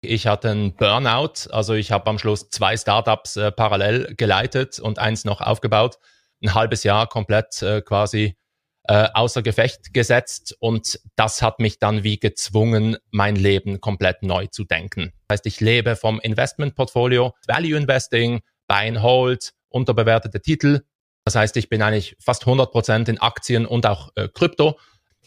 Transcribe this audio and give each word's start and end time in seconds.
Ich 0.00 0.28
hatte 0.28 0.50
einen 0.50 0.76
Burnout, 0.76 1.50
also 1.50 1.74
ich 1.74 1.90
habe 1.90 2.08
am 2.08 2.18
Schluss 2.18 2.50
zwei 2.50 2.76
Startups 2.76 3.36
äh, 3.36 3.50
parallel 3.50 4.14
geleitet 4.16 4.78
und 4.78 5.00
eins 5.00 5.24
noch 5.24 5.40
aufgebaut. 5.40 5.98
Ein 6.40 6.54
halbes 6.54 6.84
Jahr 6.84 7.08
komplett 7.08 7.60
äh, 7.62 7.82
quasi 7.82 8.36
äh, 8.84 9.08
außer 9.12 9.42
Gefecht 9.42 9.92
gesetzt 9.92 10.56
und 10.60 11.00
das 11.16 11.42
hat 11.42 11.58
mich 11.58 11.80
dann 11.80 12.04
wie 12.04 12.20
gezwungen, 12.20 12.96
mein 13.10 13.34
Leben 13.34 13.80
komplett 13.80 14.22
neu 14.22 14.46
zu 14.46 14.64
denken. 14.64 15.12
Das 15.26 15.38
heißt, 15.38 15.46
ich 15.46 15.60
lebe 15.60 15.96
vom 15.96 16.20
Investmentportfolio, 16.20 17.34
Value 17.48 17.76
Investing, 17.76 18.40
Buy 18.68 18.88
and 18.88 19.02
Hold, 19.02 19.52
unterbewertete 19.68 20.40
Titel. 20.40 20.82
Das 21.24 21.34
heißt, 21.34 21.56
ich 21.56 21.68
bin 21.68 21.82
eigentlich 21.82 22.16
fast 22.20 22.46
100 22.46 22.70
Prozent 22.70 23.08
in 23.08 23.20
Aktien 23.20 23.66
und 23.66 23.84
auch 23.84 24.10
äh, 24.14 24.28
Krypto. 24.28 24.78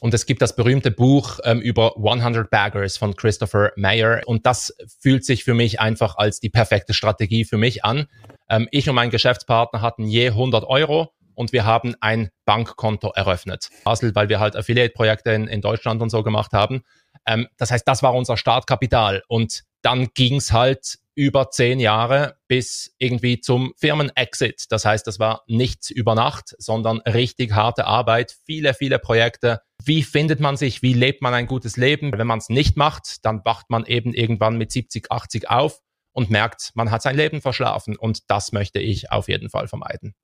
Und 0.02 0.16
es 0.16 0.26
gibt 0.26 0.42
das 0.42 0.56
berühmte 0.56 0.90
Buch 0.90 1.38
ähm, 1.44 1.62
über 1.62 1.96
100 1.96 2.50
Baggers 2.50 2.98
von 2.98 3.16
Christopher 3.16 3.72
Mayer. 3.76 4.22
Und 4.26 4.48
das 4.48 4.76
fühlt 5.00 5.24
sich 5.24 5.44
für 5.44 5.54
mich 5.54 5.80
einfach 5.80 6.18
als 6.18 6.40
die 6.40 6.50
perfekte 6.50 6.96
Strategie 6.96 7.46
für 7.46 7.58
mich 7.58 7.86
an. 7.86 8.08
Ähm, 8.50 8.68
ich 8.72 8.90
und 8.90 8.96
mein 8.96 9.12
Geschäftspartner 9.12 9.82
hatten 9.82 10.08
je 10.08 10.30
100 10.30 10.64
Euro 10.64 11.14
und 11.36 11.54
wir 11.54 11.66
haben 11.66 11.94
ein 12.02 12.30
Bankkonto 12.46 13.12
eröffnet. 13.12 13.70
Basel, 13.84 14.16
weil 14.16 14.28
wir 14.28 14.40
halt 14.40 14.56
Affiliate-Projekte 14.56 15.34
in, 15.34 15.48
in, 15.48 15.62
Deutschland 15.62 16.02
und 16.02 16.10
so 16.10 16.24
gemacht 16.24 16.52
haben. 16.52 16.82
Ähm, 17.28 17.48
das 17.58 17.70
heißt, 17.70 17.88
das 17.88 18.02
war 18.02 18.16
unser 18.16 18.38
Startkapital. 18.38 19.22
Und 19.28 19.66
dann 19.84 20.08
ging's 20.16 20.52
halt 20.52 20.98
über 21.16 21.50
zehn 21.50 21.80
Jahre 21.80 22.38
bis 22.48 22.94
irgendwie 22.98 23.42
zum 23.42 23.74
Firmen-Exit. 23.78 24.66
Das 24.70 24.86
heißt, 24.86 25.06
das 25.06 25.20
war 25.20 25.44
nichts 25.48 25.90
über 25.90 26.16
Nacht, 26.16 26.56
sondern 26.58 27.00
richtig 27.00 27.54
harte 27.54 27.86
Arbeit, 27.86 28.38
viele, 28.46 28.74
viele 28.74 29.00
Projekte. 29.00 29.62
Wie 29.84 30.04
findet 30.04 30.40
man 30.40 30.58
sich? 30.58 30.82
Wie 30.82 30.94
lebt 30.94 31.22
man 31.22 31.34
ein 31.34 31.48
gutes 31.48 31.78
Leben? 31.78 32.12
Wenn 32.18 32.28
man 32.28 32.40
es 32.40 32.50
nicht 32.50 32.78
macht, 32.78 33.26
dann 33.26 33.44
wacht 33.46 33.70
man 33.70 33.86
eben 33.86 34.14
irgendwann 34.14 34.58
mit 34.58 34.72
70, 34.72 35.12
80 35.12 35.50
auf 35.50 35.82
und 36.14 36.30
merkt, 36.30 36.72
man 36.76 36.92
hat 36.92 37.02
sein 37.02 37.16
Leben 37.16 37.42
verschlafen. 37.42 37.98
Und 37.98 38.30
das 38.30 38.52
möchte 38.52 38.80
ich 38.80 39.12
auf 39.12 39.28
jeden 39.28 39.50
Fall 39.50 39.68
vermeiden. 39.68 40.16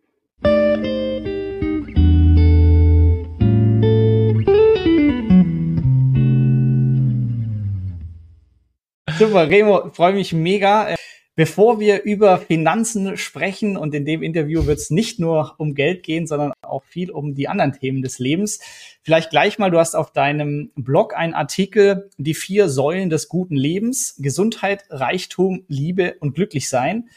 Super, 9.17 9.49
Remo, 9.49 9.89
freue 9.93 10.13
mich 10.13 10.31
mega. 10.33 10.95
Bevor 11.35 11.79
wir 11.79 12.03
über 12.03 12.37
Finanzen 12.37 13.17
sprechen 13.17 13.77
und 13.77 13.95
in 13.95 14.05
dem 14.05 14.21
Interview 14.21 14.65
wird 14.65 14.77
es 14.77 14.89
nicht 14.89 15.19
nur 15.19 15.55
um 15.57 15.73
Geld 15.73 16.03
gehen, 16.03 16.27
sondern 16.27 16.51
auch 16.61 16.83
viel 16.83 17.09
um 17.09 17.33
die 17.33 17.47
anderen 17.47 17.73
Themen 17.73 18.01
des 18.01 18.19
Lebens. 18.19 18.59
Vielleicht 19.01 19.31
gleich 19.31 19.57
mal, 19.57 19.71
du 19.71 19.79
hast 19.79 19.95
auf 19.95 20.11
deinem 20.11 20.71
Blog 20.75 21.15
einen 21.15 21.33
Artikel, 21.33 22.09
die 22.17 22.35
vier 22.35 22.69
Säulen 22.69 23.09
des 23.09 23.27
guten 23.27 23.55
Lebens, 23.55 24.15
Gesundheit, 24.19 24.85
Reichtum, 24.89 25.63
Liebe 25.67 26.15
und 26.19 26.35
Glücklichsein. 26.35 27.09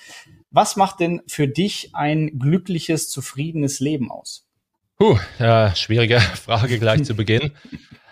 Was 0.50 0.76
macht 0.76 1.00
denn 1.00 1.20
für 1.26 1.48
dich 1.48 1.90
ein 1.94 2.38
glückliches, 2.38 3.10
zufriedenes 3.10 3.80
Leben 3.80 4.10
aus? 4.10 4.46
Puh, 4.98 5.18
äh, 5.38 5.74
schwierige 5.74 6.20
Frage 6.44 6.78
gleich 6.78 7.04
zu 7.04 7.14
Beginn. 7.14 7.52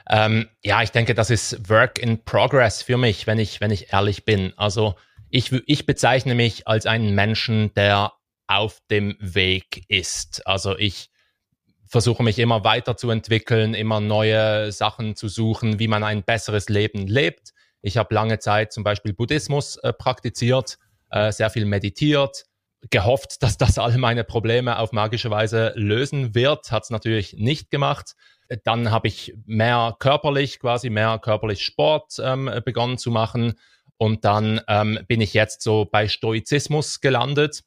Ähm, 0.09 0.49
ja, 0.65 0.83
ich 0.83 0.91
denke, 0.91 1.15
das 1.15 1.31
ist 1.31 1.69
Work 1.69 1.99
in 1.99 2.25
Progress 2.25 2.83
für 2.83 2.97
mich, 2.97 3.27
wenn 3.27 3.39
ich, 3.39 3.61
wenn 3.61 3.71
ich 3.71 3.93
ehrlich 3.93 4.25
bin. 4.25 4.53
Also 4.57 4.95
ich, 5.29 5.53
ich 5.67 5.87
bezeichne 5.87 6.35
mich 6.35 6.67
als 6.67 6.87
einen 6.87 7.15
Menschen, 7.15 7.73
der 7.75 8.13
auf 8.47 8.81
dem 8.91 9.17
Weg 9.21 9.85
ist. 9.89 10.47
Also 10.47 10.77
ich 10.77 11.11
versuche 11.87 12.23
mich 12.23 12.39
immer 12.39 12.65
weiterzuentwickeln, 12.65 13.75
immer 13.75 14.01
neue 14.01 14.73
Sachen 14.73 15.17
zu 15.17 15.29
suchen, 15.29 15.79
wie 15.79 15.89
man 15.89 16.05
ein 16.05 16.23
besseres 16.23 16.69
Leben 16.69 17.07
lebt. 17.07 17.53
Ich 17.83 17.97
habe 17.97 18.15
lange 18.15 18.39
Zeit 18.39 18.73
zum 18.73 18.85
Beispiel 18.85 19.13
Buddhismus 19.13 19.77
äh, 19.77 19.93
praktiziert, 19.93 20.79
äh, 21.11 21.33
sehr 21.33 21.51
viel 21.51 21.65
meditiert, 21.65 22.45
gehofft, 22.91 23.37
dass 23.43 23.59
das 23.59 23.79
alle 23.79 23.99
meine 23.99 24.25
Probleme 24.25 24.79
auf 24.79 24.93
magische 24.93 25.31
Weise 25.31 25.73
lösen 25.77 26.35
wird, 26.35 26.71
hat 26.71 26.85
es 26.85 26.91
natürlich 26.91 27.35
nicht 27.35 27.71
gemacht. 27.71 28.15
Dann 28.65 28.91
habe 28.91 29.09
ich 29.09 29.35
mehr 29.47 29.97
körperlich, 29.99 30.59
quasi 30.59 30.91
mehr 30.91 31.19
körperlich 31.19 31.63
Sport 31.63 32.15
ähm, 32.23 32.51
begonnen 32.65 32.99
zu 32.99 33.11
machen. 33.11 33.55
Und 33.97 34.25
dann 34.25 34.61
ähm, 34.69 34.99
bin 35.09 35.21
ich 35.21 35.35
jetzt 35.35 35.63
so 35.63 35.85
bei 35.85 36.09
Stoizismus 36.09 37.01
gelandet, 37.01 37.65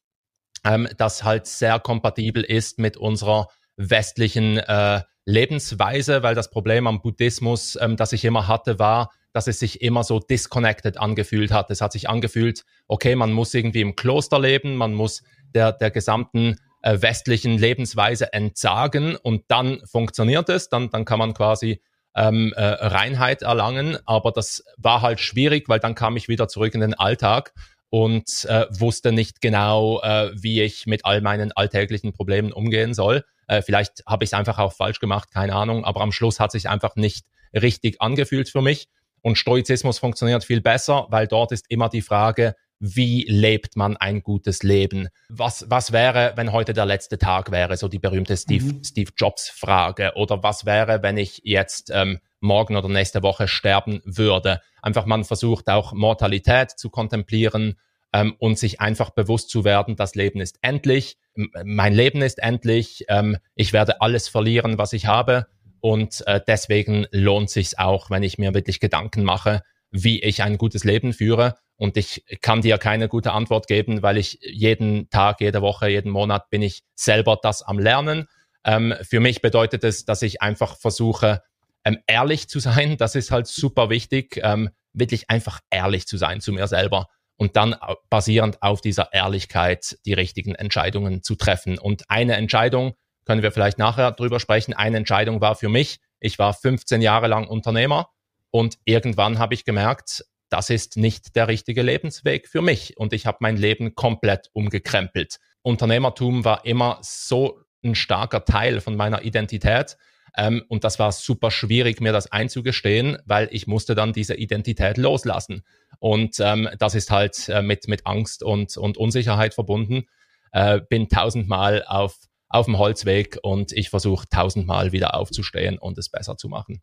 ähm, 0.64 0.88
das 0.98 1.24
halt 1.24 1.46
sehr 1.46 1.80
kompatibel 1.80 2.44
ist 2.44 2.80
mit 2.80 2.98
unserer 2.98 3.48
westlichen 3.76 4.58
äh, 4.58 5.02
Lebensweise, 5.26 6.24
weil 6.24 6.36
das 6.36 6.50
Problem 6.50 6.88
am 6.88 7.02
Buddhismus, 7.02 7.78
ähm, 7.80 7.98
das 7.98 8.14
ich 8.14 8.26
immer 8.26 8.48
hatte, 8.48 8.80
war, 8.80 9.12
dass 9.34 9.48
es 9.48 9.60
sich 9.60 9.82
immer 9.82 10.04
so 10.04 10.20
disconnected 10.20 10.98
angefühlt 10.98 11.52
hat. 11.52 11.70
Es 11.72 11.82
hat 11.82 11.92
sich 11.92 12.10
angefühlt, 12.10 12.64
okay, 12.88 13.16
man 13.16 13.32
muss 13.32 13.54
irgendwie 13.54 13.82
im 13.82 13.96
Kloster 13.96 14.40
leben, 14.40 14.76
man 14.76 14.94
muss 14.94 15.24
der, 15.54 15.72
der 15.72 15.92
gesamten 15.92 16.58
äh, 16.82 17.02
westlichen 17.02 17.58
Lebensweise 17.58 18.34
entsagen 18.34 19.16
und 19.16 19.44
dann 19.48 19.82
funktioniert 19.86 20.50
es, 20.50 20.70
dann, 20.70 20.90
dann 20.90 21.06
kann 21.06 21.20
man 21.20 21.34
quasi 21.34 21.82
ähm, 22.16 22.54
äh, 22.56 22.64
Reinheit 22.64 23.42
erlangen, 23.42 23.98
aber 24.06 24.32
das 24.32 24.64
war 24.78 25.02
halt 25.02 25.20
schwierig, 25.20 25.70
weil 25.70 25.80
dann 25.80 25.96
kam 25.96 26.18
ich 26.18 26.28
wieder 26.28 26.48
zurück 26.48 26.74
in 26.74 26.82
den 26.82 26.94
Alltag 26.94 27.54
und 27.90 28.46
äh, 28.46 28.66
wusste 28.70 29.12
nicht 29.12 29.42
genau, 29.42 30.02
äh, 30.02 30.32
wie 30.34 30.62
ich 30.62 30.88
mit 30.88 31.06
all 31.06 31.22
meinen 31.22 31.52
alltäglichen 31.52 32.14
Problemen 32.14 32.52
umgehen 32.52 32.94
soll. 32.94 33.24
Äh, 33.48 33.62
vielleicht 33.62 34.04
habe 34.08 34.24
ich 34.24 34.30
es 34.30 34.34
einfach 34.34 34.60
auch 34.60 34.74
falsch 34.74 35.00
gemacht, 35.00 35.30
keine 35.32 35.56
Ahnung, 35.56 35.86
aber 35.86 36.02
am 36.02 36.12
Schluss 36.12 36.40
hat 36.40 36.52
sich 36.52 36.70
einfach 36.70 36.96
nicht 36.96 37.26
richtig 37.54 38.02
angefühlt 38.02 38.50
für 38.50 38.62
mich. 38.62 38.88
Und 39.22 39.38
Stoizismus 39.38 40.00
funktioniert 40.00 40.44
viel 40.44 40.62
besser, 40.62 41.08
weil 41.10 41.28
dort 41.28 41.52
ist 41.52 41.66
immer 41.70 41.90
die 41.90 42.02
Frage, 42.02 42.56
wie 42.84 43.26
lebt 43.30 43.78
man 43.78 43.96
ein 43.96 44.24
gutes 44.24 44.64
Leben? 44.64 45.08
Was, 45.30 45.70
was 45.70 45.92
wäre, 45.92 46.34
wenn 46.36 46.52
heute 46.52 46.74
der 46.74 46.88
letzte 46.88 47.20
Tag 47.20 47.52
wäre? 47.52 47.78
So 47.78 47.88
die 47.88 48.00
berühmte 48.00 48.36
Steve, 48.36 48.66
mhm. 48.66 48.84
Steve 48.84 49.12
Jobs 49.16 49.50
Frage. 49.50 50.14
Oder 50.16 50.42
was 50.42 50.66
wäre, 50.66 51.04
wenn 51.04 51.18
ich 51.18 51.42
jetzt 51.44 51.92
ähm, 51.94 52.20
morgen 52.40 52.76
oder 52.76 52.90
nächste 52.90 53.22
Woche 53.22 53.48
sterben 53.48 54.02
würde? 54.04 54.62
Einfach 54.82 55.06
man 55.06 55.24
versucht 55.24 55.70
auch 55.70 55.94
Mortalität 55.94 56.72
zu 56.72 56.90
kontemplieren 56.90 57.78
ähm, 58.14 58.36
und 58.40 58.58
sich 58.58 58.82
einfach 58.82 59.12
bewusst 59.12 59.52
zu 59.52 59.64
werden, 59.64 59.96
das 59.96 60.16
Leben 60.16 60.42
ist 60.42 60.58
endlich, 60.64 61.20
mein 61.64 61.94
Leben 61.94 62.24
ist 62.24 62.40
endlich, 62.40 63.06
ähm, 63.10 63.38
ich 63.54 63.74
werde 63.74 64.02
alles 64.02 64.28
verlieren, 64.28 64.80
was 64.80 64.94
ich 64.94 65.06
habe. 65.06 65.46
Und 65.82 66.24
äh, 66.26 66.42
deswegen 66.46 67.06
lohnt 67.12 67.52
sich 67.52 67.78
auch, 67.78 68.10
wenn 68.10 68.24
ich 68.24 68.40
mir 68.40 68.56
wirklich 68.56 68.80
Gedanken 68.80 69.24
mache, 69.24 69.62
wie 69.92 70.22
ich 70.22 70.42
ein 70.42 70.58
gutes 70.58 70.84
Leben 70.84 71.14
führe. 71.14 71.56
Und 71.82 71.98
ich 71.98 72.24
kann 72.42 72.62
dir 72.62 72.78
keine 72.78 73.08
gute 73.08 73.32
Antwort 73.32 73.66
geben, 73.66 74.04
weil 74.04 74.18
ich 74.18 74.38
jeden 74.44 75.10
Tag, 75.10 75.42
jede 75.42 75.64
Woche, 75.64 75.90
jeden 75.90 76.12
Monat 76.12 76.52
bin 76.52 76.62
ich 76.62 76.84
selber 76.94 77.40
das 77.42 77.64
am 77.64 77.80
Lernen. 77.80 78.28
Ähm, 78.64 78.94
für 79.02 79.20
mich 79.20 79.42
bedeutet 79.42 79.84
es, 79.84 80.06
dass 80.06 80.22
ich 80.22 80.44
einfach 80.44 80.78
versuche, 80.78 81.42
ähm, 81.84 81.98
ehrlich 82.06 82.48
zu 82.48 82.60
sein. 82.60 82.98
Das 83.00 83.16
ist 83.16 83.32
halt 83.32 83.48
super 83.48 83.90
wichtig, 83.90 84.40
ähm, 84.44 84.70
wirklich 84.94 85.32
einfach 85.32 85.60
ehrlich 85.72 86.06
zu 86.06 86.18
sein 86.18 86.40
zu 86.40 86.54
mir 86.54 86.68
selber 86.68 87.08
und 87.36 87.56
dann 87.56 87.76
basierend 88.12 88.62
auf 88.62 88.82
dieser 88.82 89.12
Ehrlichkeit 89.12 89.98
die 90.06 90.14
richtigen 90.14 90.54
Entscheidungen 90.54 91.24
zu 91.24 91.34
treffen. 91.34 91.80
Und 91.80 92.12
eine 92.12 92.36
Entscheidung, 92.36 92.94
können 93.26 93.42
wir 93.42 93.52
vielleicht 93.52 93.80
nachher 93.80 94.12
drüber 94.12 94.40
sprechen, 94.40 94.76
eine 94.76 94.98
Entscheidung 94.98 95.42
war 95.42 95.56
für 95.56 95.70
mich, 95.70 96.00
ich 96.20 96.38
war 96.38 96.54
15 96.54 97.02
Jahre 97.02 97.28
lang 97.28 97.48
Unternehmer 97.48 98.10
und 98.52 98.78
irgendwann 98.86 99.40
habe 99.40 99.56
ich 99.56 99.66
gemerkt, 99.66 100.26
das 100.52 100.70
ist 100.70 100.98
nicht 100.98 101.36
der 101.38 101.48
richtige 101.48 101.82
Lebensweg 101.82 102.48
für 102.48 102.62
mich. 102.62 102.98
Und 102.98 103.14
ich 103.14 103.26
habe 103.26 103.38
mein 103.40 103.56
Leben 103.56 103.96
komplett 103.96 104.50
umgekrempelt. 104.54 105.40
Unternehmertum 105.62 106.44
war 106.44 106.66
immer 106.66 107.00
so 107.02 107.62
ein 107.84 107.96
starker 107.96 108.44
Teil 108.44 108.82
von 108.82 108.96
meiner 108.96 109.24
Identität. 109.24 109.98
Ähm, 110.36 110.64
und 110.68 110.84
das 110.84 111.00
war 111.00 111.14
super 111.14 111.52
schwierig, 111.52 112.02
mir 112.02 112.12
das 112.12 112.32
einzugestehen, 112.32 113.18
weil 113.26 113.48
ich 113.52 113.66
musste 113.66 113.96
dann 113.96 114.12
diese 114.12 114.36
Identität 114.36 114.98
loslassen. 114.98 115.64
Und 116.00 116.40
ähm, 116.42 116.70
das 116.78 116.96
ist 116.96 117.12
halt 117.12 117.48
äh, 117.48 117.62
mit, 117.62 117.88
mit 117.88 118.06
Angst 118.06 118.44
und, 118.44 118.76
und 118.76 118.98
Unsicherheit 118.98 119.54
verbunden. 119.54 120.08
Äh, 120.52 120.82
bin 120.90 121.08
tausendmal 121.08 121.86
auf, 121.88 122.18
auf 122.50 122.66
dem 122.66 122.78
Holzweg 122.78 123.38
und 123.42 123.72
ich 123.72 123.90
versuche 123.90 124.28
tausendmal 124.28 124.92
wieder 124.92 125.16
aufzustehen 125.16 125.78
und 125.78 125.98
es 125.98 126.10
besser 126.10 126.36
zu 126.36 126.50
machen. 126.50 126.82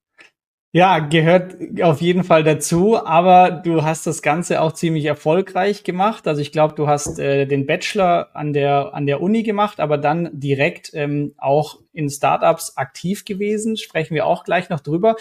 Ja, 0.79 1.01
gehört 1.01 1.57
auf 1.83 2.01
jeden 2.01 2.23
Fall 2.23 2.45
dazu, 2.45 3.05
aber 3.05 3.51
du 3.51 3.83
hast 3.83 4.07
das 4.07 4.23
Ganze 4.23 4.61
auch 4.61 4.71
ziemlich 4.71 5.07
erfolgreich 5.07 5.83
gemacht. 5.83 6.29
Also 6.29 6.41
ich 6.41 6.53
glaube, 6.53 6.77
du 6.77 6.87
hast 6.87 7.19
äh, 7.19 7.47
den 7.47 7.67
Bachelor 7.67 8.29
an 8.37 8.53
der, 8.53 8.95
an 8.95 9.05
der 9.05 9.21
Uni 9.21 9.43
gemacht, 9.43 9.81
aber 9.81 9.99
dann 9.99 10.31
direkt 10.33 10.93
ähm, 10.95 11.35
auch 11.37 11.81
in 11.93 12.09
Startups 12.09 12.77
aktiv 12.77 13.25
gewesen. 13.25 13.77
Sprechen 13.77 14.15
wir 14.15 14.25
auch 14.25 14.45
gleich 14.45 14.69
noch 14.69 14.79
drüber. 14.79 15.17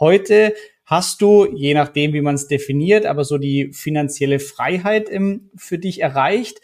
Heute 0.00 0.54
hast 0.86 1.20
du, 1.20 1.46
je 1.46 1.74
nachdem, 1.74 2.14
wie 2.14 2.22
man 2.22 2.36
es 2.36 2.48
definiert, 2.48 3.04
aber 3.04 3.24
so 3.24 3.36
die 3.36 3.70
finanzielle 3.74 4.38
Freiheit 4.38 5.10
im, 5.10 5.50
für 5.56 5.78
dich 5.78 6.00
erreicht. 6.00 6.62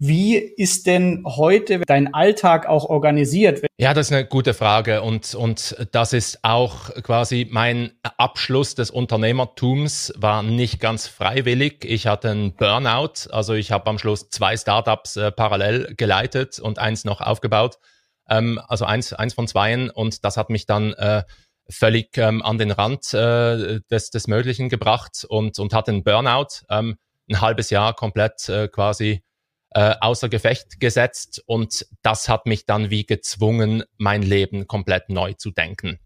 Wie 0.00 0.36
ist 0.36 0.86
denn 0.86 1.24
heute 1.26 1.80
dein 1.80 2.14
Alltag 2.14 2.66
auch 2.66 2.84
organisiert? 2.84 3.66
Ja, 3.78 3.94
das 3.94 4.06
ist 4.06 4.12
eine 4.12 4.26
gute 4.26 4.54
Frage 4.54 5.02
und, 5.02 5.34
und 5.34 5.74
das 5.90 6.12
ist 6.12 6.38
auch 6.42 6.94
quasi 7.02 7.48
mein 7.50 7.90
Abschluss 8.16 8.76
des 8.76 8.92
Unternehmertums 8.92 10.12
war 10.16 10.44
nicht 10.44 10.78
ganz 10.78 11.08
freiwillig. 11.08 11.84
Ich 11.84 12.06
hatte 12.06 12.30
einen 12.30 12.54
Burnout, 12.54 13.28
also 13.30 13.54
ich 13.54 13.72
habe 13.72 13.90
am 13.90 13.98
Schluss 13.98 14.30
zwei 14.30 14.56
Startups 14.56 15.16
äh, 15.16 15.32
parallel 15.32 15.94
geleitet 15.96 16.60
und 16.60 16.78
eins 16.78 17.04
noch 17.04 17.20
aufgebaut, 17.20 17.78
ähm, 18.28 18.60
also 18.68 18.84
eins, 18.84 19.12
eins 19.12 19.34
von 19.34 19.48
zweien 19.48 19.90
und 19.90 20.24
das 20.24 20.36
hat 20.36 20.48
mich 20.48 20.64
dann 20.64 20.92
äh, 20.92 21.24
völlig 21.68 22.16
ähm, 22.18 22.40
an 22.42 22.56
den 22.56 22.70
Rand 22.70 23.12
äh, 23.14 23.80
des, 23.90 24.10
des 24.10 24.28
Möglichen 24.28 24.68
gebracht 24.68 25.26
und, 25.28 25.58
und 25.58 25.74
hatte 25.74 25.90
einen 25.90 26.04
Burnout, 26.04 26.62
ähm, 26.70 26.98
ein 27.28 27.40
halbes 27.40 27.70
Jahr 27.70 27.94
komplett 27.94 28.48
äh, 28.48 28.68
quasi 28.68 29.22
äh, 29.78 29.94
außer 30.00 30.28
Gefecht 30.28 30.80
gesetzt 30.80 31.40
und 31.46 31.86
das 32.02 32.28
hat 32.28 32.46
mich 32.46 32.66
dann 32.66 32.90
wie 32.90 33.06
gezwungen, 33.06 33.84
mein 33.96 34.22
Leben 34.22 34.66
komplett 34.66 35.08
neu 35.08 35.34
zu 35.34 35.52
denken. 35.52 36.00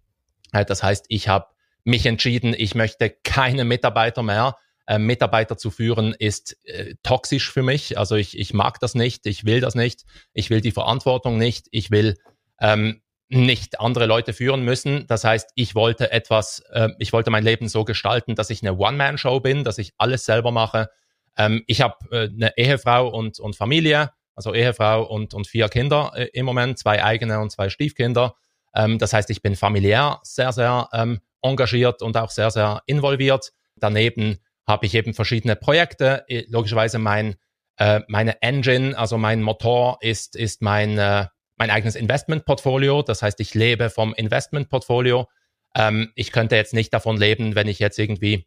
Äh, 0.52 0.66
das 0.66 0.82
heißt, 0.82 1.06
ich 1.08 1.28
habe 1.28 1.46
mich 1.82 2.04
entschieden, 2.04 2.54
ich 2.54 2.74
möchte 2.74 3.08
keine 3.24 3.64
Mitarbeiter 3.64 4.22
mehr. 4.22 4.56
Äh, 4.86 4.98
Mitarbeiter 4.98 5.56
zu 5.56 5.70
führen 5.70 6.12
ist 6.12 6.58
äh, 6.66 6.96
toxisch 7.02 7.50
für 7.50 7.62
mich. 7.62 7.96
Also 7.96 8.16
ich, 8.16 8.38
ich 8.38 8.52
mag 8.52 8.78
das 8.78 8.94
nicht, 8.94 9.24
ich 9.24 9.46
will 9.46 9.62
das 9.62 9.74
nicht, 9.74 10.04
ich 10.34 10.50
will 10.50 10.60
die 10.60 10.72
Verantwortung 10.72 11.38
nicht, 11.38 11.68
ich 11.70 11.90
will 11.90 12.18
ähm, 12.60 13.00
nicht 13.30 13.80
andere 13.80 14.04
Leute 14.04 14.34
führen 14.34 14.64
müssen. 14.64 15.06
Das 15.06 15.24
heißt, 15.24 15.48
ich 15.54 15.74
wollte 15.74 16.12
etwas, 16.12 16.62
äh, 16.72 16.90
ich 16.98 17.14
wollte 17.14 17.30
mein 17.30 17.44
Leben 17.44 17.68
so 17.68 17.84
gestalten, 17.86 18.34
dass 18.34 18.50
ich 18.50 18.60
eine 18.60 18.76
One-Man-Show 18.76 19.40
bin, 19.40 19.64
dass 19.64 19.78
ich 19.78 19.94
alles 19.96 20.26
selber 20.26 20.50
mache, 20.50 20.90
ähm, 21.36 21.62
ich 21.66 21.80
habe 21.80 21.96
äh, 22.10 22.28
eine 22.28 22.56
Ehefrau 22.56 23.08
und, 23.08 23.38
und 23.40 23.56
Familie, 23.56 24.10
also 24.34 24.54
Ehefrau 24.54 25.04
und, 25.04 25.34
und 25.34 25.46
vier 25.46 25.68
Kinder 25.68 26.12
äh, 26.14 26.28
im 26.32 26.46
Moment, 26.46 26.78
zwei 26.78 27.02
eigene 27.02 27.40
und 27.40 27.50
zwei 27.50 27.68
Stiefkinder. 27.68 28.34
Ähm, 28.74 28.98
das 28.98 29.12
heißt, 29.12 29.30
ich 29.30 29.42
bin 29.42 29.56
familiär 29.56 30.20
sehr, 30.22 30.52
sehr 30.52 30.88
ähm, 30.92 31.20
engagiert 31.42 32.02
und 32.02 32.16
auch 32.16 32.30
sehr, 32.30 32.50
sehr 32.50 32.82
involviert. 32.86 33.52
Daneben 33.76 34.38
habe 34.66 34.86
ich 34.86 34.94
eben 34.94 35.14
verschiedene 35.14 35.56
Projekte. 35.56 36.24
Logischerweise 36.48 36.98
mein, 36.98 37.36
äh, 37.78 38.00
meine 38.08 38.40
Engine, 38.42 38.96
also 38.96 39.18
mein 39.18 39.42
Motor 39.42 39.98
ist, 40.00 40.36
ist 40.36 40.62
mein, 40.62 40.98
äh, 40.98 41.26
mein 41.56 41.70
eigenes 41.70 41.96
Investmentportfolio. 41.96 43.02
Das 43.02 43.22
heißt, 43.22 43.40
ich 43.40 43.54
lebe 43.54 43.90
vom 43.90 44.14
Investmentportfolio. 44.14 45.28
Ähm, 45.74 46.12
ich 46.14 46.32
könnte 46.32 46.56
jetzt 46.56 46.74
nicht 46.74 46.94
davon 46.94 47.16
leben, 47.16 47.54
wenn 47.54 47.68
ich 47.68 47.78
jetzt 47.78 47.98
irgendwie 47.98 48.46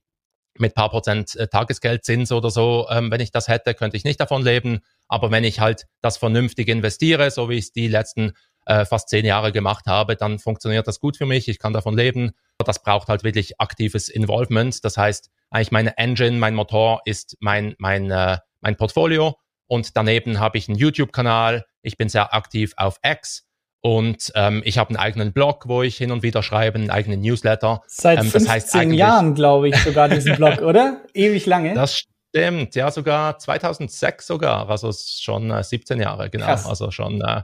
mit 0.58 0.74
paar 0.74 0.90
Prozent 0.90 1.36
äh, 1.36 1.48
Tagesgeldzins 1.48 2.32
oder 2.32 2.50
so, 2.50 2.88
ähm, 2.90 3.12
wenn 3.12 3.22
ich 3.22 3.32
das 3.32 3.48
hätte, 3.48 3.74
könnte 3.74 3.98
ich 3.98 4.04
nicht 4.04 4.20
davon 4.20 4.44
leben. 4.44 4.80
Aber 5.08 5.32
wenn 5.32 5.44
ich 5.44 5.60
halt 5.60 5.86
das 6.02 6.18
vernünftig 6.18 6.68
investiere, 6.68 7.30
so 7.32 7.50
wie 7.50 7.56
ich 7.56 7.66
es 7.66 7.72
die 7.72 7.88
letzten 7.88 8.34
äh, 8.66 8.86
fast 8.86 9.10
zehn 9.10 9.26
Jahre 9.26 9.52
gemacht 9.52 9.86
habe, 9.86 10.16
dann 10.16 10.40
funktioniert 10.40 10.88
das 10.88 11.00
gut 11.00 11.18
für 11.18 11.26
mich. 11.26 11.48
Ich 11.48 11.60
kann 11.60 11.74
davon 11.74 11.96
leben. 11.96 12.32
Das 12.66 12.82
braucht 12.82 13.10
halt 13.10 13.24
wirklich 13.24 13.60
aktives 13.60 14.10
Involvement. 14.10 14.84
Das 14.84 14.98
heißt, 14.98 15.30
eigentlich 15.52 15.72
meine 15.72 15.98
Engine, 15.98 16.38
mein 16.38 16.56
Motor 16.56 17.02
ist 17.06 17.38
mein, 17.40 17.76
mein, 17.78 18.10
äh, 18.10 18.38
mein 18.62 18.76
Portfolio. 18.76 19.36
Und 19.68 19.98
daneben 19.98 20.40
habe 20.40 20.58
ich 20.58 20.68
einen 20.68 20.78
YouTube-Kanal. 20.78 21.66
Ich 21.82 21.98
bin 21.98 22.10
sehr 22.10 22.34
aktiv 22.34 22.74
auf 22.78 23.00
X. 23.04 23.46
Und 23.86 24.32
ähm, 24.34 24.64
ich 24.66 24.80
habe 24.80 24.90
einen 24.90 24.98
eigenen 24.98 25.32
Blog, 25.32 25.68
wo 25.68 25.84
ich 25.84 25.96
hin 25.96 26.12
und 26.12 26.24
wieder 26.24 26.42
schreibe, 26.42 26.80
einen 26.80 26.90
eigenen 26.90 27.22
Newsletter. 27.22 27.84
Seit 27.86 28.18
ähm, 28.18 28.32
15 28.32 28.52
heißt 28.52 28.74
Jahren, 28.74 29.36
glaube 29.36 29.70
ich, 29.70 29.76
sogar 29.76 30.10
diesen 30.10 30.36
Blog, 30.38 30.60
oder? 30.64 31.04
Ewig 31.14 31.46
lange. 31.46 31.76
Das 31.76 32.00
stimmt, 32.00 32.74
ja, 32.74 32.90
sogar 32.90 33.38
2006 33.38 34.26
sogar, 34.26 34.68
also 34.72 34.92
schon 34.92 35.52
äh, 35.52 35.64
17 35.64 36.02
Jahre, 36.02 36.32
genau, 36.32 36.48
Krass. 36.48 36.66
also 36.66 36.90
schon 36.90 37.22
äh, 37.22 37.44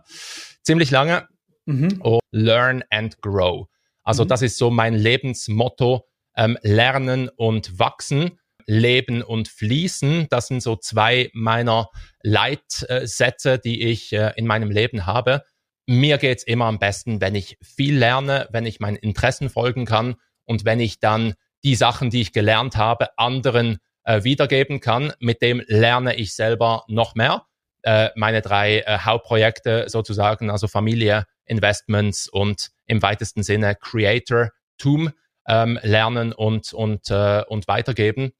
ziemlich 0.63 0.89
lange. 0.89 1.27
Mhm. 1.67 1.99
Oh, 2.03 2.17
learn 2.31 2.83
and 2.89 3.21
grow. 3.21 3.67
Also 4.01 4.23
mhm. 4.23 4.29
das 4.29 4.41
ist 4.41 4.57
so 4.57 4.71
mein 4.71 4.95
Lebensmotto, 4.95 6.07
ähm, 6.35 6.57
lernen 6.63 7.29
und 7.29 7.77
wachsen. 7.77 8.39
Leben 8.65 9.21
und 9.21 9.47
Fließen. 9.47 10.27
Das 10.29 10.47
sind 10.47 10.63
so 10.63 10.75
zwei 10.75 11.29
meiner 11.33 11.89
Leitsätze, 12.23 13.59
die 13.59 13.83
ich 13.83 14.13
äh, 14.13 14.33
in 14.37 14.47
meinem 14.47 14.71
Leben 14.71 15.05
habe 15.05 15.43
mir 15.91 16.17
geht's 16.17 16.43
immer 16.43 16.65
am 16.65 16.79
besten, 16.79 17.19
wenn 17.19 17.35
ich 17.35 17.57
viel 17.61 17.97
lerne, 17.97 18.47
wenn 18.51 18.65
ich 18.65 18.79
meinen 18.79 18.95
Interessen 18.95 19.49
folgen 19.49 19.85
kann 19.85 20.15
und 20.45 20.63
wenn 20.63 20.79
ich 20.79 20.99
dann 20.99 21.33
die 21.63 21.75
Sachen, 21.75 22.09
die 22.09 22.21
ich 22.21 22.33
gelernt 22.33 22.77
habe, 22.77 23.09
anderen 23.17 23.79
äh, 24.03 24.23
wiedergeben 24.23 24.79
kann. 24.79 25.13
Mit 25.19 25.41
dem 25.41 25.61
lerne 25.67 26.15
ich 26.15 26.33
selber 26.33 26.85
noch 26.87 27.15
mehr. 27.15 27.45
Äh, 27.83 28.09
meine 28.15 28.41
drei 28.41 28.79
äh, 28.79 28.99
Hauptprojekte 28.99 29.89
sozusagen, 29.89 30.49
also 30.49 30.67
Familie, 30.67 31.25
Investments 31.45 32.27
und 32.27 32.69
im 32.85 33.01
weitesten 33.01 33.43
Sinne 33.43 33.75
Creator-Tum 33.75 35.11
ähm, 35.47 35.79
lernen 35.81 36.31
und, 36.31 36.73
und, 36.73 37.09
äh, 37.11 37.43
und 37.47 37.67
weitergeben. 37.67 38.31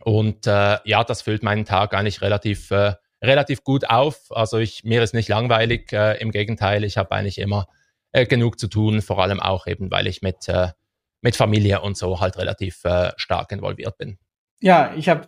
Und 0.00 0.46
äh, 0.46 0.78
ja, 0.84 1.02
das 1.04 1.22
füllt 1.22 1.42
meinen 1.42 1.64
Tag 1.64 1.94
eigentlich 1.94 2.20
relativ 2.20 2.70
äh, 2.70 2.94
relativ 3.24 3.64
gut 3.64 3.88
auf. 3.88 4.30
Also 4.30 4.58
ich, 4.58 4.84
mir 4.84 5.02
ist 5.02 5.14
nicht 5.14 5.28
langweilig, 5.28 5.92
äh, 5.92 6.20
im 6.20 6.30
Gegenteil, 6.30 6.84
ich 6.84 6.96
habe 6.96 7.12
eigentlich 7.12 7.38
immer 7.38 7.66
äh, 8.12 8.26
genug 8.26 8.58
zu 8.58 8.68
tun, 8.68 9.02
vor 9.02 9.22
allem 9.22 9.40
auch 9.40 9.66
eben, 9.66 9.90
weil 9.90 10.06
ich 10.06 10.22
mit, 10.22 10.48
äh, 10.48 10.68
mit 11.20 11.36
Familie 11.36 11.80
und 11.80 11.96
so 11.96 12.20
halt 12.20 12.36
relativ 12.36 12.84
äh, 12.84 13.12
stark 13.16 13.50
involviert 13.52 13.98
bin. 13.98 14.18
Ja, 14.60 14.94
ich 14.96 15.08
habe 15.08 15.26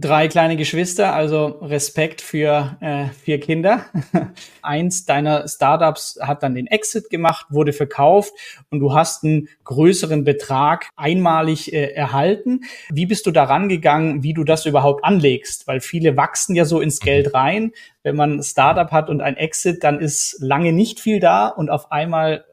drei 0.00 0.28
kleine 0.28 0.56
Geschwister, 0.56 1.12
also 1.12 1.58
Respekt 1.60 2.20
für 2.20 2.76
äh, 2.80 3.06
vier 3.08 3.40
Kinder. 3.40 3.84
Eins 4.62 5.06
deiner 5.06 5.48
Startups 5.48 6.18
hat 6.22 6.44
dann 6.44 6.54
den 6.54 6.68
Exit 6.68 7.10
gemacht, 7.10 7.46
wurde 7.50 7.72
verkauft 7.72 8.32
und 8.70 8.78
du 8.78 8.94
hast 8.94 9.24
einen 9.24 9.48
größeren 9.64 10.22
Betrag 10.22 10.88
einmalig 10.94 11.72
äh, 11.72 11.92
erhalten. 11.92 12.60
Wie 12.90 13.06
bist 13.06 13.26
du 13.26 13.32
daran 13.32 13.68
gegangen, 13.68 14.22
wie 14.22 14.34
du 14.34 14.44
das 14.44 14.66
überhaupt 14.66 15.04
anlegst? 15.04 15.66
Weil 15.66 15.80
viele 15.80 16.16
wachsen 16.16 16.54
ja 16.54 16.64
so 16.64 16.80
ins 16.80 17.00
Geld 17.00 17.26
mhm. 17.26 17.32
rein. 17.32 17.72
Wenn 18.04 18.14
man 18.14 18.38
ein 18.38 18.42
Startup 18.44 18.92
hat 18.92 19.10
und 19.10 19.20
ein 19.20 19.36
Exit, 19.36 19.82
dann 19.82 19.98
ist 19.98 20.36
lange 20.38 20.72
nicht 20.72 21.00
viel 21.00 21.18
da 21.18 21.48
und 21.48 21.70
auf 21.70 21.90
einmal 21.90 22.44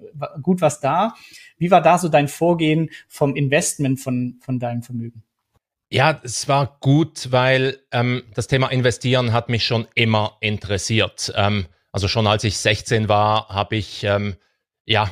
äh, 0.00 0.40
gut 0.40 0.60
was 0.60 0.78
da. 0.78 1.14
Wie 1.58 1.72
war 1.72 1.82
da 1.82 1.98
so 1.98 2.08
dein 2.08 2.28
Vorgehen 2.28 2.90
vom 3.08 3.34
Investment 3.34 3.98
von, 3.98 4.38
von 4.40 4.60
deinem 4.60 4.82
Vermögen? 4.82 5.24
Ja, 5.92 6.18
es 6.22 6.48
war 6.48 6.78
gut, 6.80 7.32
weil 7.32 7.78
ähm, 7.90 8.22
das 8.34 8.46
Thema 8.46 8.68
Investieren 8.68 9.34
hat 9.34 9.50
mich 9.50 9.66
schon 9.66 9.86
immer 9.94 10.38
interessiert. 10.40 11.30
Ähm, 11.36 11.66
also 11.92 12.08
schon 12.08 12.26
als 12.26 12.44
ich 12.44 12.56
16 12.56 13.10
war, 13.10 13.50
habe 13.50 13.76
ich 13.76 14.02
ähm, 14.02 14.36
ja 14.86 15.10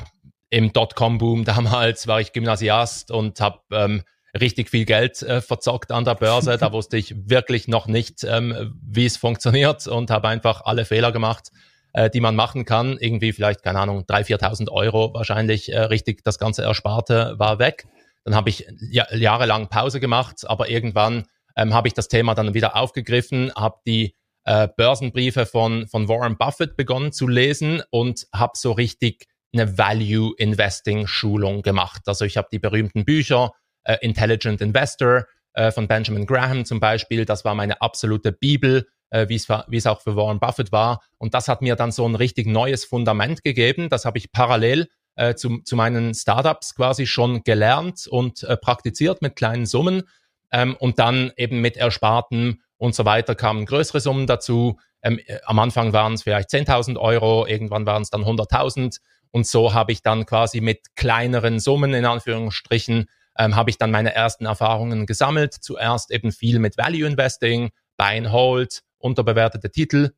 im 0.49 0.73
Dotcom-Boom 0.73 1.45
damals 1.45 2.07
war 2.07 2.19
ich 2.19 2.33
Gymnasiast 2.33 3.11
und 3.11 3.39
habe 3.39 3.59
ähm, 3.71 4.01
richtig 4.39 4.71
viel 4.71 4.85
Geld 4.85 5.21
äh, 5.21 5.41
verzockt 5.41 5.91
an 5.91 6.03
der 6.03 6.15
Börse. 6.15 6.57
Da 6.57 6.73
wusste 6.73 6.97
ich 6.97 7.13
wirklich 7.29 7.67
noch 7.67 7.85
nicht, 7.85 8.23
ähm, 8.23 8.73
wie 8.83 9.05
es 9.05 9.17
funktioniert 9.17 9.85
und 9.85 10.09
habe 10.09 10.29
einfach 10.29 10.61
alle 10.65 10.85
Fehler 10.85 11.11
gemacht, 11.11 11.51
äh, 11.93 12.09
die 12.09 12.21
man 12.21 12.35
machen 12.35 12.65
kann. 12.65 12.97
Irgendwie 12.97 13.33
vielleicht, 13.33 13.61
keine 13.61 13.81
Ahnung, 13.81 14.05
3.000, 14.05 14.39
4.000 14.41 14.71
Euro 14.71 15.13
wahrscheinlich 15.13 15.71
äh, 15.71 15.77
richtig 15.77 16.23
das 16.23 16.39
ganze 16.39 16.63
Ersparte 16.63 17.35
war 17.37 17.59
weg. 17.59 17.85
Dann 18.23 18.35
habe 18.35 18.49
ich 18.49 18.67
ja, 18.79 19.05
jahrelang 19.13 19.69
Pause 19.69 19.99
gemacht, 19.99 20.47
aber 20.47 20.69
irgendwann 20.69 21.25
ähm, 21.55 21.73
habe 21.73 21.87
ich 21.87 21.93
das 21.93 22.07
Thema 22.07 22.35
dann 22.35 22.53
wieder 22.53 22.75
aufgegriffen, 22.75 23.51
habe 23.55 23.79
die 23.85 24.15
äh, 24.45 24.67
Börsenbriefe 24.75 25.45
von, 25.45 25.87
von 25.87 26.07
Warren 26.07 26.37
Buffett 26.37 26.75
begonnen 26.75 27.11
zu 27.11 27.27
lesen 27.27 27.83
und 27.89 28.27
habe 28.33 28.53
so 28.55 28.71
richtig 28.71 29.25
eine 29.53 29.77
Value 29.77 30.33
Investing 30.37 31.07
Schulung 31.07 31.61
gemacht. 31.61 32.03
Also 32.05 32.25
ich 32.25 32.37
habe 32.37 32.47
die 32.51 32.59
berühmten 32.59 33.05
Bücher 33.05 33.51
äh, 33.83 33.97
Intelligent 34.01 34.61
Investor 34.61 35.25
äh, 35.53 35.71
von 35.71 35.87
Benjamin 35.87 36.25
Graham 36.25 36.65
zum 36.65 36.79
Beispiel, 36.79 37.25
das 37.25 37.43
war 37.43 37.55
meine 37.55 37.81
absolute 37.81 38.31
Bibel, 38.31 38.87
äh, 39.09 39.27
wie 39.27 39.35
es 39.35 39.87
auch 39.87 40.01
für 40.01 40.15
Warren 40.15 40.39
Buffett 40.39 40.71
war. 40.71 41.01
Und 41.17 41.33
das 41.33 41.47
hat 41.47 41.61
mir 41.61 41.75
dann 41.75 41.91
so 41.91 42.07
ein 42.07 42.15
richtig 42.15 42.47
neues 42.47 42.85
Fundament 42.85 43.43
gegeben. 43.43 43.89
Das 43.89 44.05
habe 44.05 44.17
ich 44.17 44.31
parallel 44.31 44.87
äh, 45.15 45.35
zu, 45.35 45.59
zu 45.59 45.75
meinen 45.75 46.13
Startups 46.13 46.75
quasi 46.75 47.05
schon 47.05 47.43
gelernt 47.43 48.07
und 48.07 48.43
äh, 48.43 48.57
praktiziert 48.57 49.21
mit 49.21 49.35
kleinen 49.35 49.65
Summen. 49.65 50.03
Ähm, 50.51 50.75
und 50.79 50.99
dann 50.99 51.31
eben 51.37 51.61
mit 51.61 51.77
Ersparten 51.77 52.61
und 52.77 52.95
so 52.95 53.05
weiter 53.05 53.35
kamen 53.35 53.65
größere 53.65 53.99
Summen 53.99 54.27
dazu. 54.27 54.79
Ähm, 55.01 55.19
äh, 55.25 55.39
am 55.45 55.59
Anfang 55.59 55.93
waren 55.93 56.13
es 56.13 56.23
vielleicht 56.23 56.49
10.000 56.49 56.97
Euro, 56.97 57.45
irgendwann 57.45 57.85
waren 57.85 58.01
es 58.01 58.09
dann 58.09 58.23
100.000. 58.23 58.97
Und 59.31 59.47
so 59.47 59.73
habe 59.73 59.91
ich 59.91 60.01
dann 60.01 60.25
quasi 60.25 60.61
mit 60.61 60.95
kleineren 60.95 61.59
Summen 61.59 61.93
in 61.93 62.05
Anführungsstrichen, 62.05 63.05
ähm, 63.37 63.55
habe 63.55 63.69
ich 63.69 63.77
dann 63.77 63.91
meine 63.91 64.13
ersten 64.13 64.45
Erfahrungen 64.45 65.05
gesammelt. 65.05 65.53
Zuerst 65.53 66.11
eben 66.11 66.31
viel 66.31 66.59
mit 66.59 66.77
Value 66.77 67.07
Investing, 67.07 67.71
Buy 67.97 68.17
and 68.17 68.31
Hold, 68.31 68.81
unterbewertete 68.97 69.71
Titel 69.71 70.11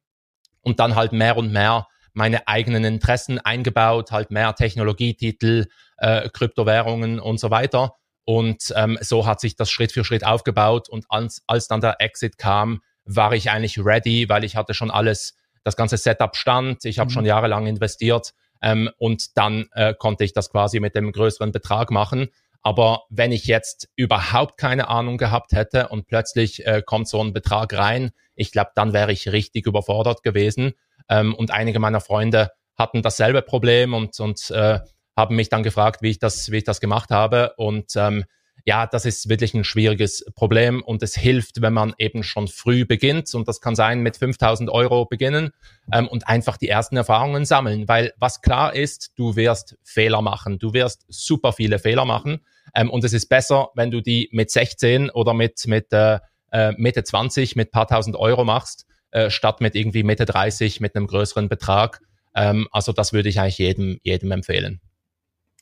und 0.62 0.80
dann 0.80 0.96
halt 0.96 1.12
mehr 1.12 1.38
und 1.38 1.52
mehr 1.52 1.88
meine 2.13 2.48
eigenen 2.48 2.84
Interessen 2.84 3.39
eingebaut, 3.39 4.12
halt 4.12 4.32
mehr 4.32 4.55
Technologietitel, 4.55 5.65
äh, 5.98 6.29
Kryptowährungen 6.29 7.20
und 7.20 7.39
so 7.39 7.50
weiter. 7.50 7.96
Und 8.25 8.74
ähm, 8.75 8.98
so 9.01 9.25
hat 9.25 9.41
sich 9.41 9.55
das 9.55 9.70
Schritt 9.70 9.91
für 9.91 10.05
Schritt 10.05 10.25
aufgebaut. 10.25 10.89
Und 10.89 11.05
als, 11.10 11.43
als 11.48 11.67
dann 11.67 11.82
der 11.82 12.00
Exit 12.00 12.38
kam, 12.38 12.82
war 13.05 13.34
ich 13.34 13.50
eigentlich 13.50 13.79
ready, 13.79 14.29
weil 14.29 14.43
ich 14.43 14.55
hatte 14.55 14.74
schon 14.74 14.91
alles, 14.91 15.36
das 15.63 15.75
ganze 15.75 15.98
Setup 15.98 16.36
stand, 16.36 16.86
ich 16.86 17.00
habe 17.00 17.10
mhm. 17.10 17.13
schon 17.13 17.25
jahrelang 17.25 17.67
investiert 17.67 18.34
ähm, 18.62 18.89
und 18.98 19.38
dann 19.38 19.67
äh, 19.74 19.93
konnte 19.93 20.24
ich 20.24 20.34
das 20.34 20.50
quasi 20.50 20.79
mit 20.79 20.96
dem 20.96 21.12
größeren 21.12 21.51
Betrag 21.51 21.91
machen. 21.91 22.29
Aber 22.62 23.03
wenn 23.10 23.34
ich 23.34 23.46
jetzt 23.46 23.89
überhaupt 23.98 24.58
keine 24.58 24.88
Ahnung 24.88 25.17
gehabt 25.17 25.51
hätte 25.51 25.89
und 25.89 26.08
plötzlich 26.08 26.65
äh, 26.65 26.82
kommt 26.86 27.10
so 27.10 27.22
ein 27.22 27.34
Betrag 27.34 27.74
rein, 27.74 28.12
ich 28.36 28.53
glaube, 28.53 28.72
dann 28.75 28.93
wäre 28.93 29.12
ich 29.12 29.32
richtig 29.34 29.67
überfordert 29.67 30.24
gewesen. 30.24 30.74
Ähm, 31.10 31.33
und 31.36 31.51
einige 31.51 31.79
meiner 31.79 32.01
Freunde 32.01 32.51
hatten 32.75 33.01
dasselbe 33.01 33.41
Problem 33.41 33.93
und, 33.93 34.19
und 34.19 34.50
äh, 34.51 34.79
haben 35.15 35.36
mich 35.36 35.50
dann 35.50 35.63
gefragt, 35.63 36.01
wie 36.01 36.10
ich 36.10 36.19
das, 36.19 36.51
wie 36.51 36.57
ich 36.57 36.63
das 36.63 36.79
gemacht 36.79 37.12
habe. 37.12 37.53
Und 37.57 37.95
ähm, 37.95 38.25
ja, 38.65 38.88
das 38.88 39.05
ist 39.05 39.29
wirklich 39.29 39.53
ein 39.53 39.63
schwieriges 39.63 40.25
Problem. 40.36 40.81
Und 40.81 41.03
es 41.03 41.15
hilft, 41.15 41.62
wenn 41.62 41.74
man 41.74 41.93
eben 41.98 42.24
schon 42.24 42.48
früh 42.48 42.86
beginnt. 42.86 43.33
Und 43.36 43.48
das 43.48 43.62
kann 43.62 43.75
sein 43.75 44.00
mit 44.01 44.17
5000 44.17 44.69
Euro 44.69 45.05
beginnen 45.05 45.51
ähm, 45.91 46.07
und 46.07 46.27
einfach 46.27 46.57
die 46.57 46.69
ersten 46.69 46.95
Erfahrungen 46.95 47.45
sammeln, 47.45 47.88
weil 47.88 48.13
was 48.17 48.41
klar 48.41 48.74
ist, 48.74 49.12
du 49.15 49.36
wirst 49.36 49.77
Fehler 49.83 50.22
machen, 50.22 50.60
du 50.60 50.74
wirst 50.74 51.05
super 51.10 51.51
viele 51.51 51.77
Fehler 51.77 52.05
machen. 52.05 52.39
Ähm, 52.74 52.89
und 52.89 53.03
es 53.03 53.13
ist 53.13 53.27
besser, 53.27 53.69
wenn 53.75 53.91
du 53.91 54.01
die 54.01 54.29
mit 54.31 54.50
16 54.50 55.10
oder 55.10 55.33
mit, 55.33 55.67
mit 55.67 55.91
äh, 55.91 56.19
äh, 56.51 56.72
Mitte 56.77 57.03
20 57.03 57.55
mit 57.55 57.72
paar 57.72 57.88
tausend 57.88 58.15
Euro 58.15 58.45
machst, 58.45 58.86
äh, 59.13 59.29
statt 59.29 59.62
mit 59.62 59.75
irgendwie 59.75 60.03
Mitte 60.03 60.25
30 60.25 60.82
mit 60.82 60.96
einem 60.96 61.05
größeren 61.05 61.48
Betrag. 61.48 62.01
Ähm, 62.36 62.67
also 62.72 62.91
das 62.91 63.13
würde 63.13 63.29
ich 63.29 63.39
eigentlich 63.39 63.60
jedem, 63.60 64.00
jedem 64.01 64.32
empfehlen. 64.32 64.82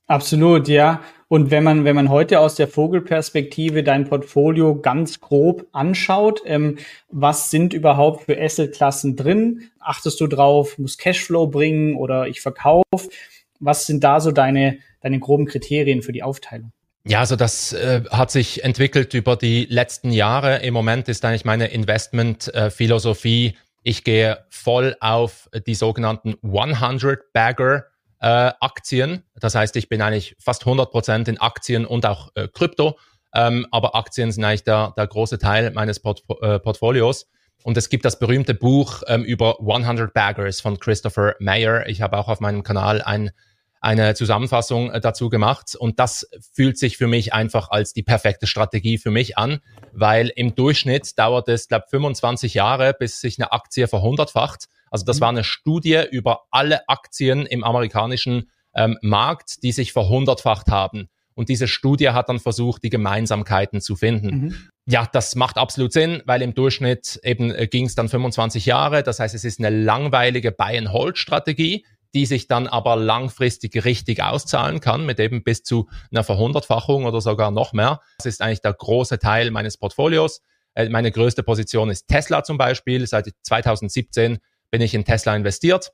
Absolut, 0.08 0.70
ja. 0.70 1.02
Und 1.28 1.52
wenn 1.52 1.64
man, 1.64 1.86
wenn 1.86 1.96
man 1.96 2.10
heute 2.10 2.40
aus 2.40 2.56
der 2.56 2.70
Vogelperspektive 2.70 3.84
dein 3.84 4.06
Portfolio 4.06 4.76
ganz 4.76 5.20
grob 5.20 5.68
anschaut, 5.74 6.42
ähm, 6.46 6.78
was 7.10 7.50
sind 7.52 7.74
überhaupt 7.74 8.24
für 8.24 8.42
Assetklassen 8.42 9.16
drin? 9.16 9.70
Achtest 9.80 10.22
du 10.22 10.28
drauf, 10.28 10.78
muss 10.78 10.98
Cashflow 10.98 11.48
bringen 11.48 11.96
oder 11.96 12.28
ich 12.28 12.42
verkaufe? 12.42 13.10
Was 13.60 13.86
sind 13.86 14.04
da 14.04 14.20
so 14.20 14.32
deine, 14.32 14.80
deine 15.02 15.20
groben 15.20 15.46
Kriterien 15.46 16.02
für 16.02 16.14
die 16.14 16.24
Aufteilung? 16.24 16.72
Ja, 17.04 17.20
also 17.20 17.36
das 17.36 17.74
äh, 17.74 18.04
hat 18.12 18.30
sich 18.30 18.64
entwickelt 18.64 19.14
über 19.14 19.36
die 19.36 19.66
letzten 19.66 20.12
Jahre. 20.12 20.58
Im 20.60 20.74
Moment 20.74 21.10
ist 21.10 21.26
eigentlich 21.26 21.46
meine 21.46 21.68
Investment-Philosophie, 21.68 23.48
äh, 23.48 23.54
ich 23.84 24.04
gehe 24.04 24.46
voll 24.50 24.96
auf 25.00 25.50
die 25.66 25.74
sogenannten 25.74 26.36
100 26.44 27.34
Bagger 27.34 27.86
äh, 28.20 28.52
Aktien. 28.60 29.24
Das 29.40 29.56
heißt, 29.56 29.76
ich 29.76 29.90
bin 29.90 30.02
eigentlich 30.02 30.36
fast 30.40 30.62
100 30.62 30.92
Prozent 30.92 31.28
in 31.28 31.40
Aktien 31.40 31.86
und 31.86 32.06
auch 32.06 32.30
äh, 32.36 32.48
Krypto. 32.48 33.00
Ähm, 33.34 33.66
aber 33.72 33.96
Aktien 33.96 34.32
sind 34.32 34.44
eigentlich 34.44 34.64
der, 34.64 34.94
der 34.96 35.08
große 35.08 35.40
Teil 35.40 35.72
meines 35.72 36.00
Port 36.00 36.24
äh, 36.42 36.60
Portfolios. 36.60 37.28
Und 37.64 37.78
es 37.78 37.90
gibt 37.90 38.06
das 38.06 38.20
berühmte 38.20 38.54
Buch 38.54 39.02
ähm, 39.08 39.24
über 39.24 39.60
100 39.60 40.14
Baggers 40.14 40.62
von 40.62 40.80
Christopher 40.80 41.36
Mayer. 41.40 41.88
Ich 41.88 42.02
habe 42.02 42.18
auch 42.18 42.28
auf 42.28 42.40
meinem 42.40 42.64
Kanal 42.64 43.02
ein, 43.02 43.32
eine 43.82 44.14
Zusammenfassung 44.14 44.92
äh, 44.92 45.02
dazu 45.02 45.30
gemacht. 45.30 45.76
Und 45.76 46.00
das 46.00 46.30
fühlt 46.54 46.78
sich 46.78 46.98
für 46.98 47.08
mich 47.08 47.34
einfach 47.34 47.70
als 47.72 47.94
die 47.94 48.04
perfekte 48.04 48.48
Strategie 48.48 48.98
für 48.98 49.12
mich 49.12 49.38
an, 49.38 49.60
weil 49.92 50.32
im 50.36 50.56
Durchschnitt 50.56 51.18
dauert 51.20 51.50
es, 51.50 51.68
glaube 51.68 51.86
25 51.90 52.54
Jahre, 52.54 52.94
bis 52.94 53.20
sich 53.20 53.40
eine 53.40 53.52
Aktie 53.52 53.88
verhundertfacht. 53.88 54.68
Also 54.92 55.04
das 55.04 55.18
mhm. 55.18 55.22
war 55.22 55.30
eine 55.30 55.44
Studie 55.44 56.02
über 56.12 56.44
alle 56.52 56.88
Aktien 56.88 57.46
im 57.46 57.64
amerikanischen 57.64 58.50
ähm, 58.76 58.98
Markt, 59.02 59.64
die 59.64 59.72
sich 59.72 59.92
verhundertfacht 59.92 60.68
haben. 60.68 61.10
Und 61.34 61.50
diese 61.50 61.68
Studie 61.68 62.10
hat 62.10 62.30
dann 62.30 62.40
versucht, 62.40 62.84
die 62.84 62.90
Gemeinsamkeiten 62.90 63.82
zu 63.82 63.96
finden. 63.96 64.28
Mhm. 64.28 64.56
Ja, 64.86 65.08
das 65.12 65.36
macht 65.36 65.58
absolut 65.58 65.94
Sinn, 65.94 66.22
weil 66.26 66.42
im 66.42 66.54
Durchschnitt 66.54 67.20
eben 67.24 67.52
äh, 67.52 67.68
ging 67.68 67.86
es 67.86 67.96
dann 67.96 68.10
25 68.10 68.66
Jahre. 68.66 69.02
Das 69.02 69.20
heißt, 69.20 69.34
es 69.34 69.44
ist 69.44 69.60
eine 69.60 69.70
langweilige 69.70 70.52
Buy-and-Hold-Strategie, 70.52 71.86
die 72.14 72.26
sich 72.26 72.48
dann 72.48 72.68
aber 72.68 72.96
langfristig 72.96 73.86
richtig 73.86 74.22
auszahlen 74.22 74.80
kann, 74.80 75.06
mit 75.06 75.20
eben 75.20 75.44
bis 75.44 75.64
zu 75.64 75.90
einer 76.12 76.24
Verhundertfachung 76.24 77.06
oder 77.06 77.22
sogar 77.22 77.52
noch 77.52 77.74
mehr. 77.74 78.02
Das 78.18 78.26
ist 78.26 78.42
eigentlich 78.42 78.62
der 78.62 78.74
große 78.74 79.20
Teil 79.20 79.52
meines 79.52 79.78
Portfolios. 79.78 80.42
Äh, 80.74 80.90
meine 80.90 81.12
größte 81.12 81.44
Position 81.44 81.90
ist 81.90 82.08
Tesla 82.08 82.44
zum 82.44 82.58
Beispiel. 82.58 83.06
Seit 83.08 83.30
2017 83.44 84.40
bin 84.70 84.82
ich 84.82 84.94
in 84.94 85.06
Tesla 85.06 85.36
investiert. 85.36 85.92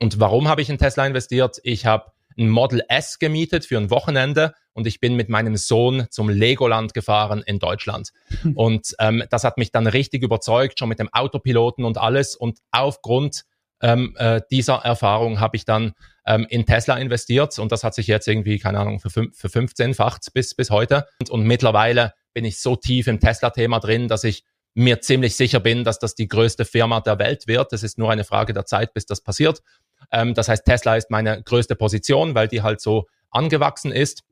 Und 0.00 0.20
warum 0.20 0.48
habe 0.48 0.62
ich 0.62 0.70
in 0.70 0.78
Tesla 0.78 1.06
investiert? 1.06 1.60
Ich 1.62 1.86
habe 1.86 2.12
ein 2.38 2.48
Model 2.48 2.82
S 2.88 3.18
gemietet 3.18 3.66
für 3.66 3.76
ein 3.76 3.90
Wochenende 3.90 4.54
und 4.72 4.86
ich 4.86 5.00
bin 5.00 5.16
mit 5.16 5.28
meinem 5.28 5.56
Sohn 5.56 6.06
zum 6.10 6.28
Legoland 6.28 6.94
gefahren 6.94 7.42
in 7.44 7.58
Deutschland. 7.58 8.10
Hm. 8.42 8.56
Und 8.56 8.94
ähm, 8.98 9.22
das 9.30 9.44
hat 9.44 9.58
mich 9.58 9.70
dann 9.70 9.86
richtig 9.86 10.22
überzeugt, 10.22 10.78
schon 10.78 10.88
mit 10.88 10.98
dem 10.98 11.12
Autopiloten 11.12 11.84
und 11.84 11.98
alles. 11.98 12.36
Und 12.36 12.58
aufgrund 12.70 13.44
ähm, 13.82 14.14
äh, 14.16 14.40
dieser 14.50 14.76
Erfahrung 14.76 15.40
habe 15.40 15.56
ich 15.56 15.64
dann 15.64 15.92
ähm, 16.26 16.46
in 16.48 16.64
Tesla 16.64 16.96
investiert 16.96 17.58
und 17.58 17.72
das 17.72 17.84
hat 17.84 17.94
sich 17.94 18.06
jetzt 18.06 18.28
irgendwie, 18.28 18.58
keine 18.58 18.78
Ahnung, 18.78 19.00
für, 19.00 19.10
für 19.10 19.48
15-facht 19.48 20.32
bis, 20.32 20.54
bis 20.54 20.70
heute. 20.70 21.06
Und, 21.20 21.30
und 21.30 21.42
mittlerweile 21.44 22.14
bin 22.32 22.44
ich 22.44 22.60
so 22.60 22.76
tief 22.76 23.08
im 23.08 23.20
Tesla-Thema 23.20 23.80
drin, 23.80 24.08
dass 24.08 24.24
ich 24.24 24.44
mir 24.74 25.00
ziemlich 25.00 25.36
sicher 25.36 25.60
bin, 25.60 25.84
dass 25.84 25.98
das 25.98 26.14
die 26.14 26.28
größte 26.28 26.64
Firma 26.64 27.00
der 27.00 27.18
Welt 27.18 27.46
wird. 27.46 27.72
Es 27.72 27.82
ist 27.82 27.98
nur 27.98 28.10
eine 28.10 28.24
Frage 28.24 28.52
der 28.52 28.64
Zeit, 28.64 28.94
bis 28.94 29.04
das 29.04 29.20
passiert. 29.20 29.62
Ähm, 30.10 30.34
das 30.34 30.48
heißt, 30.48 30.64
Tesla 30.64 30.96
ist 30.96 31.10
meine 31.10 31.42
größte 31.42 31.76
Position, 31.76 32.34
weil 32.34 32.48
die 32.48 32.62
halt 32.62 32.80
so 32.80 33.06
angewachsen 33.30 33.92
ist. 33.92 34.22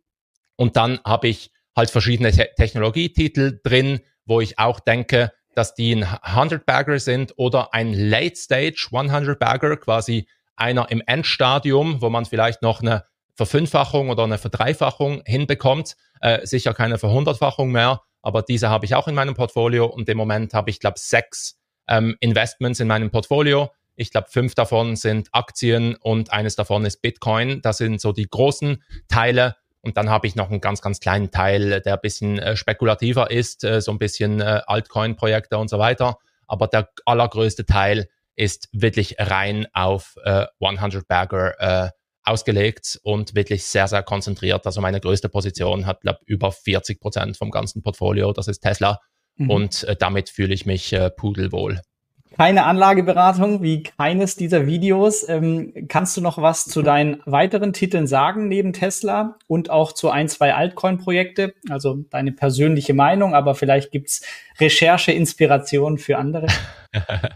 Und 0.56 0.76
dann 0.76 1.00
habe 1.04 1.28
ich 1.28 1.50
halt 1.76 1.90
verschiedene 1.90 2.32
Te 2.32 2.48
Technologietitel 2.56 3.60
drin, 3.62 4.00
wo 4.24 4.40
ich 4.40 4.58
auch 4.58 4.80
denke, 4.80 5.32
dass 5.54 5.74
die 5.74 5.96
ein 5.96 6.04
100-Bagger 6.04 6.98
sind 6.98 7.34
oder 7.36 7.74
ein 7.74 7.92
Late-Stage 7.92 8.88
100-Bagger, 8.90 9.76
quasi 9.76 10.26
einer 10.56 10.90
im 10.90 11.02
Endstadium, 11.06 12.02
wo 12.02 12.10
man 12.10 12.24
vielleicht 12.24 12.62
noch 12.62 12.82
eine 12.82 13.04
Verfünffachung 13.34 14.10
oder 14.10 14.24
eine 14.24 14.38
Verdreifachung 14.38 15.22
hinbekommt, 15.24 15.96
äh, 16.20 16.46
sicher 16.46 16.74
keine 16.74 16.98
Verhundertfachung 16.98 17.72
mehr, 17.72 18.02
aber 18.22 18.42
diese 18.42 18.68
habe 18.68 18.84
ich 18.84 18.94
auch 18.94 19.08
in 19.08 19.14
meinem 19.14 19.34
Portfolio 19.34 19.86
und 19.86 20.08
im 20.08 20.18
Moment 20.18 20.54
habe 20.54 20.70
ich, 20.70 20.80
glaube 20.80 20.98
sechs 20.98 21.58
ähm, 21.88 22.16
Investments 22.20 22.80
in 22.80 22.88
meinem 22.88 23.10
Portfolio. 23.10 23.70
Ich 23.96 24.10
glaube, 24.10 24.28
fünf 24.30 24.54
davon 24.54 24.96
sind 24.96 25.28
Aktien 25.32 25.94
und 25.96 26.32
eines 26.32 26.56
davon 26.56 26.84
ist 26.84 27.02
Bitcoin. 27.02 27.60
Das 27.62 27.78
sind 27.78 28.00
so 28.00 28.12
die 28.12 28.28
großen 28.28 28.82
Teile. 29.08 29.56
Und 29.82 29.96
dann 29.96 30.10
habe 30.10 30.26
ich 30.26 30.36
noch 30.36 30.50
einen 30.50 30.60
ganz, 30.60 30.82
ganz 30.82 31.00
kleinen 31.00 31.30
Teil, 31.30 31.80
der 31.80 31.94
ein 31.94 32.00
bisschen 32.02 32.38
äh, 32.38 32.56
spekulativer 32.56 33.30
ist, 33.30 33.64
äh, 33.64 33.80
so 33.80 33.92
ein 33.92 33.98
bisschen 33.98 34.40
äh, 34.40 34.60
Altcoin-Projekte 34.66 35.56
und 35.58 35.68
so 35.68 35.78
weiter. 35.78 36.18
Aber 36.46 36.66
der 36.66 36.90
allergrößte 37.06 37.64
Teil 37.64 38.08
ist 38.36 38.68
wirklich 38.72 39.16
rein 39.18 39.66
auf 39.72 40.16
äh, 40.24 40.46
100 40.60 41.06
Bagger 41.06 41.92
ausgelegt 42.22 43.00
und 43.02 43.34
wirklich 43.34 43.64
sehr, 43.64 43.88
sehr 43.88 44.02
konzentriert. 44.02 44.66
Also 44.66 44.80
meine 44.80 45.00
größte 45.00 45.28
Position 45.28 45.86
hat, 45.86 46.02
glaube 46.02 46.20
über 46.26 46.52
40 46.52 47.00
Prozent 47.00 47.36
vom 47.36 47.50
ganzen 47.50 47.82
Portfolio. 47.82 48.32
Das 48.32 48.46
ist 48.46 48.60
Tesla. 48.60 49.00
Mhm. 49.36 49.50
Und 49.50 49.96
damit 50.00 50.28
fühle 50.28 50.52
ich 50.52 50.66
mich 50.66 50.94
pudelwohl. 51.16 51.80
Keine 52.40 52.64
Anlageberatung 52.64 53.62
wie 53.62 53.82
keines 53.82 54.34
dieser 54.34 54.66
Videos. 54.66 55.28
Ähm, 55.28 55.74
kannst 55.88 56.16
du 56.16 56.22
noch 56.22 56.38
was 56.38 56.64
zu 56.64 56.80
deinen 56.80 57.20
weiteren 57.26 57.74
Titeln 57.74 58.06
sagen 58.06 58.48
neben 58.48 58.72
Tesla 58.72 59.36
und 59.46 59.68
auch 59.68 59.92
zu 59.92 60.08
ein, 60.08 60.26
zwei 60.26 60.54
Altcoin-Projekte? 60.54 61.52
Also 61.68 61.98
deine 62.08 62.32
persönliche 62.32 62.94
Meinung, 62.94 63.34
aber 63.34 63.54
vielleicht 63.54 63.90
gibt's 63.90 64.22
Recherche-Inspiration 64.58 65.98
für 65.98 66.16
andere. 66.16 66.46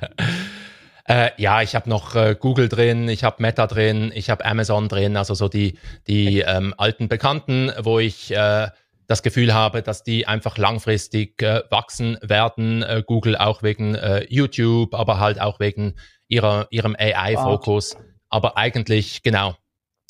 Äh, 1.06 1.32
ja, 1.36 1.60
ich 1.60 1.74
habe 1.74 1.90
noch 1.90 2.14
äh, 2.14 2.34
Google 2.34 2.70
drin, 2.70 3.10
ich 3.10 3.24
habe 3.24 3.42
Meta 3.42 3.66
drin, 3.66 4.10
ich 4.14 4.30
habe 4.30 4.42
Amazon 4.42 4.88
drin, 4.88 5.18
also 5.18 5.34
so 5.34 5.50
die, 5.50 5.78
die 6.06 6.40
ähm, 6.40 6.72
alten 6.78 7.08
Bekannten, 7.08 7.70
wo 7.82 7.98
ich 7.98 8.30
äh, 8.30 8.68
das 9.06 9.22
Gefühl 9.22 9.52
habe, 9.54 9.82
dass 9.82 10.02
die 10.02 10.26
einfach 10.26 10.58
langfristig 10.58 11.42
äh, 11.42 11.62
wachsen 11.70 12.18
werden. 12.22 12.82
Äh, 12.82 13.02
Google 13.06 13.36
auch 13.36 13.62
wegen 13.62 13.94
äh, 13.94 14.24
YouTube, 14.28 14.94
aber 14.94 15.18
halt 15.18 15.40
auch 15.40 15.60
wegen 15.60 15.94
ihrer, 16.28 16.66
ihrem 16.70 16.96
AI-Fokus. 16.98 17.96
Aber 18.28 18.56
eigentlich, 18.56 19.22
genau, 19.22 19.56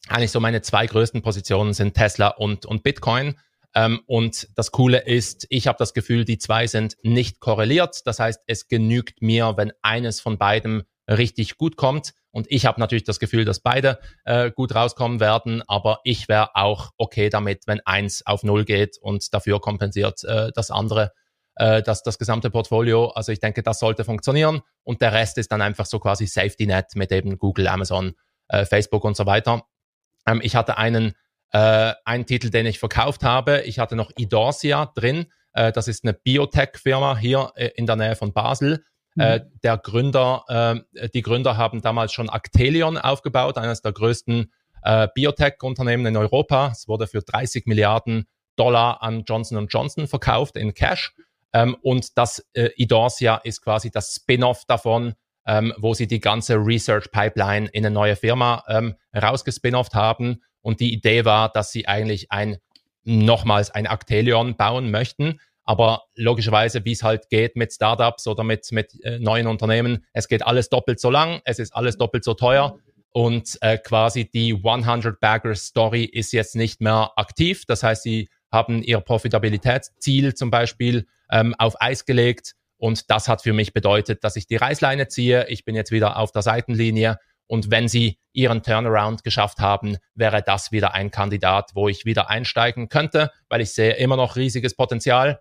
eigentlich 0.09 0.31
so 0.31 0.41
meine 0.41 0.63
zwei 0.63 0.87
größten 0.87 1.23
Positionen 1.23 1.73
sind 1.73 1.95
Tesla 1.95 2.29
und, 2.29 2.67
und 2.67 2.83
Bitcoin. 2.83 3.39
Ähm, 3.75 4.01
und 4.07 4.49
das 4.55 4.71
Coole 4.71 4.99
ist, 4.99 5.47
ich 5.51 5.67
habe 5.67 5.79
das 5.79 5.95
Gefühl, 5.95 6.25
die 6.25 6.39
zwei 6.39 6.67
sind 6.67 6.97
nicht 7.03 7.41
korreliert. 7.41 8.03
Das 8.05 8.21
heißt, 8.21 8.43
es 8.47 8.69
genügt 8.69 9.23
mir, 9.23 9.55
wenn 9.57 9.73
eines 9.83 10.21
von 10.21 10.39
beiden 10.39 10.85
richtig 11.09 11.59
gut 11.59 11.77
kommt. 11.77 12.15
Und 12.35 12.49
ich 12.51 12.67
habe 12.67 12.81
natürlich 12.81 13.05
das 13.05 13.21
Gefühl, 13.21 13.45
dass 13.45 13.61
beide 13.61 14.01
äh, 14.25 14.51
gut 14.51 14.75
rauskommen 14.75 15.21
werden, 15.21 15.63
aber 15.69 16.01
ich 16.03 16.29
wäre 16.29 16.57
auch 16.57 16.91
okay 16.97 17.29
damit, 17.29 17.69
wenn 17.69 17.81
eins 17.85 18.27
auf 18.27 18.43
null 18.43 18.65
geht 18.65 18.99
und 19.01 19.33
dafür 19.33 19.61
kompensiert 19.61 20.25
äh, 20.25 20.51
das 20.53 20.73
andere, 20.73 21.13
äh, 21.55 21.81
das, 21.81 22.03
das 22.03 22.19
gesamte 22.19 22.51
Portfolio. 22.51 23.11
Also 23.11 23.31
ich 23.31 23.39
denke, 23.39 23.63
das 23.63 23.79
sollte 23.79 24.03
funktionieren 24.05 24.63
und 24.83 25.01
der 25.01 25.13
Rest 25.13 25.39
ist 25.39 25.53
dann 25.53 25.63
einfach 25.63 25.87
so 25.87 26.01
quasi 26.01 26.27
Safety 26.27 26.67
Net 26.67 26.97
mit 26.97 27.13
eben 27.13 27.39
Google, 27.39 27.69
Amazon, 27.69 28.15
äh, 28.49 28.65
Facebook 28.65 29.05
und 29.05 29.17
so 29.17 29.27
weiter. 29.27 29.63
Ähm, 30.27 30.41
ich 30.43 30.57
hatte 30.57 30.77
einen 30.77 31.15
äh, 31.53 31.95
ein 32.05 32.27
Titel, 32.27 32.51
den 32.51 32.67
ich 32.67 32.81
verkauft 32.81 33.23
habe. 33.23 33.61
Ich 33.61 33.79
hatte 33.79 33.95
noch 33.95 34.11
Idorsia 34.17 34.87
drin. 34.87 35.27
Äh, 35.53 35.71
das 35.71 35.87
ist 35.87 36.03
eine 36.03 36.15
Biotech-Firma 36.15 37.17
hier 37.17 37.53
äh, 37.55 37.69
in 37.77 37.87
der 37.87 37.95
Nähe 37.95 38.17
von 38.17 38.33
Basel. 38.33 38.85
Äh, 39.19 39.39
mhm. 39.39 39.61
der 39.63 39.79
Gründer, 39.79 40.85
äh, 40.95 41.09
die 41.11 41.23
Gründer 41.23 41.57
haben 41.57 41.81
damals 41.81 42.13
schon 42.13 42.29
Actelion 42.29 42.99
aufgebaut, 42.99 43.59
eines 43.59 43.81
der 43.81 43.93
größten 43.93 44.53
äh, 44.83 45.09
Biotech-Unternehmen 45.15 46.07
in 46.07 46.17
Europa. 46.17 46.71
Es 46.73 46.89
wurde 46.89 47.07
für 47.07 47.23
30 47.23 47.67
Milliarden 47.67 48.27
Dollar 48.57 49.03
an 49.03 49.25
Johnson 49.27 49.67
Johnson 49.69 50.07
verkauft 50.07 50.57
in 50.57 50.75
Cash. 50.75 51.15
Ähm, 51.53 51.77
und 51.83 52.19
das 52.19 52.45
äh, 52.55 52.71
Idorsia 52.77 53.37
ist 53.37 53.63
quasi 53.63 53.91
das 53.91 54.15
Spin-off 54.15 54.65
davon, 54.67 55.15
ähm, 55.47 55.73
wo 55.79 55.95
sie 55.95 56.07
die 56.07 56.21
ganze 56.21 56.57
Research 56.57 57.11
Pipeline 57.11 57.69
in 57.69 57.87
eine 57.87 57.95
neue 57.95 58.17
Firma 58.17 58.65
ähm, 58.69 58.95
rausgespin-offt 59.15 59.95
haben. 59.95 60.43
Und 60.61 60.81
die 60.81 60.93
Idee 60.93 61.25
war, 61.25 61.51
dass 61.51 61.71
sie 61.71 61.87
eigentlich 61.87 62.33
ein 62.33 62.57
nochmals 63.05 63.71
ein 63.71 63.87
Actelion 63.87 64.57
bauen 64.57 64.91
möchten. 64.91 65.41
Aber 65.65 66.05
logischerweise, 66.15 66.85
wie 66.85 66.93
es 66.93 67.03
halt 67.03 67.29
geht 67.31 67.57
mit 67.57 67.73
Startups 67.73 68.27
oder 68.27 68.45
mit, 68.45 68.71
mit 68.71 69.03
äh, 69.03 69.19
neuen 69.19 69.47
Unternehmen, 69.47 70.05
es 70.13 70.29
geht 70.29 70.47
alles 70.47 70.69
doppelt 70.69 71.01
so 71.01 71.11
lang, 71.11 71.41
es 71.45 71.59
ist 71.59 71.75
alles 71.75 71.97
doppelt 71.97 72.25
so 72.25 72.35
teuer. 72.35 72.79
Und 73.11 73.59
äh, 73.61 73.79
quasi 73.79 74.29
die 74.29 74.61
100 74.63 75.21
Bagger 75.21 75.55
Story 75.55 76.05
ist 76.05 76.33
jetzt 76.33 76.57
nicht 76.57 76.81
mehr 76.81 77.13
aktiv. 77.17 77.65
Das 77.67 77.83
heißt, 77.83 78.03
sie 78.03 78.29
haben 78.51 78.83
ihr 78.83 79.01
Profitabilitätsziel 79.01 80.35
zum 80.35 80.51
Beispiel 80.51 81.07
ähm, 81.31 81.55
auf 81.59 81.81
Eis 81.81 82.05
gelegt. 82.05 82.55
Und 82.77 83.11
das 83.11 83.29
hat 83.29 83.43
für 83.43 83.53
mich 83.53 83.73
bedeutet, 83.73 84.25
dass 84.25 84.37
ich 84.37 84.47
die 84.47 84.57
Reißleine 84.57 85.09
ziehe. 85.09 85.47
Ich 85.49 85.65
bin 85.65 85.75
jetzt 85.75 85.93
wieder 85.93 86.17
auf 86.19 86.33
der 86.33 86.43
Seitenlinie. 86.43 87.19
Und 87.47 87.71
wenn 87.71 87.89
sie 87.89 88.19
ihren 88.33 88.63
Turnaround 88.63 89.23
geschafft 89.23 89.59
haben, 89.59 89.97
wäre 90.15 90.43
das 90.43 90.73
wieder 90.73 90.95
ein 90.95 91.11
Kandidat, 91.11 91.71
wo 91.75 91.89
ich 91.89 92.05
wieder 92.05 92.31
einsteigen 92.31 92.89
könnte, 92.89 93.31
weil 93.49 93.61
ich 93.61 93.73
sehe 93.73 93.95
immer 93.95 94.17
noch 94.17 94.37
riesiges 94.37 94.75
Potenzial, 94.75 95.41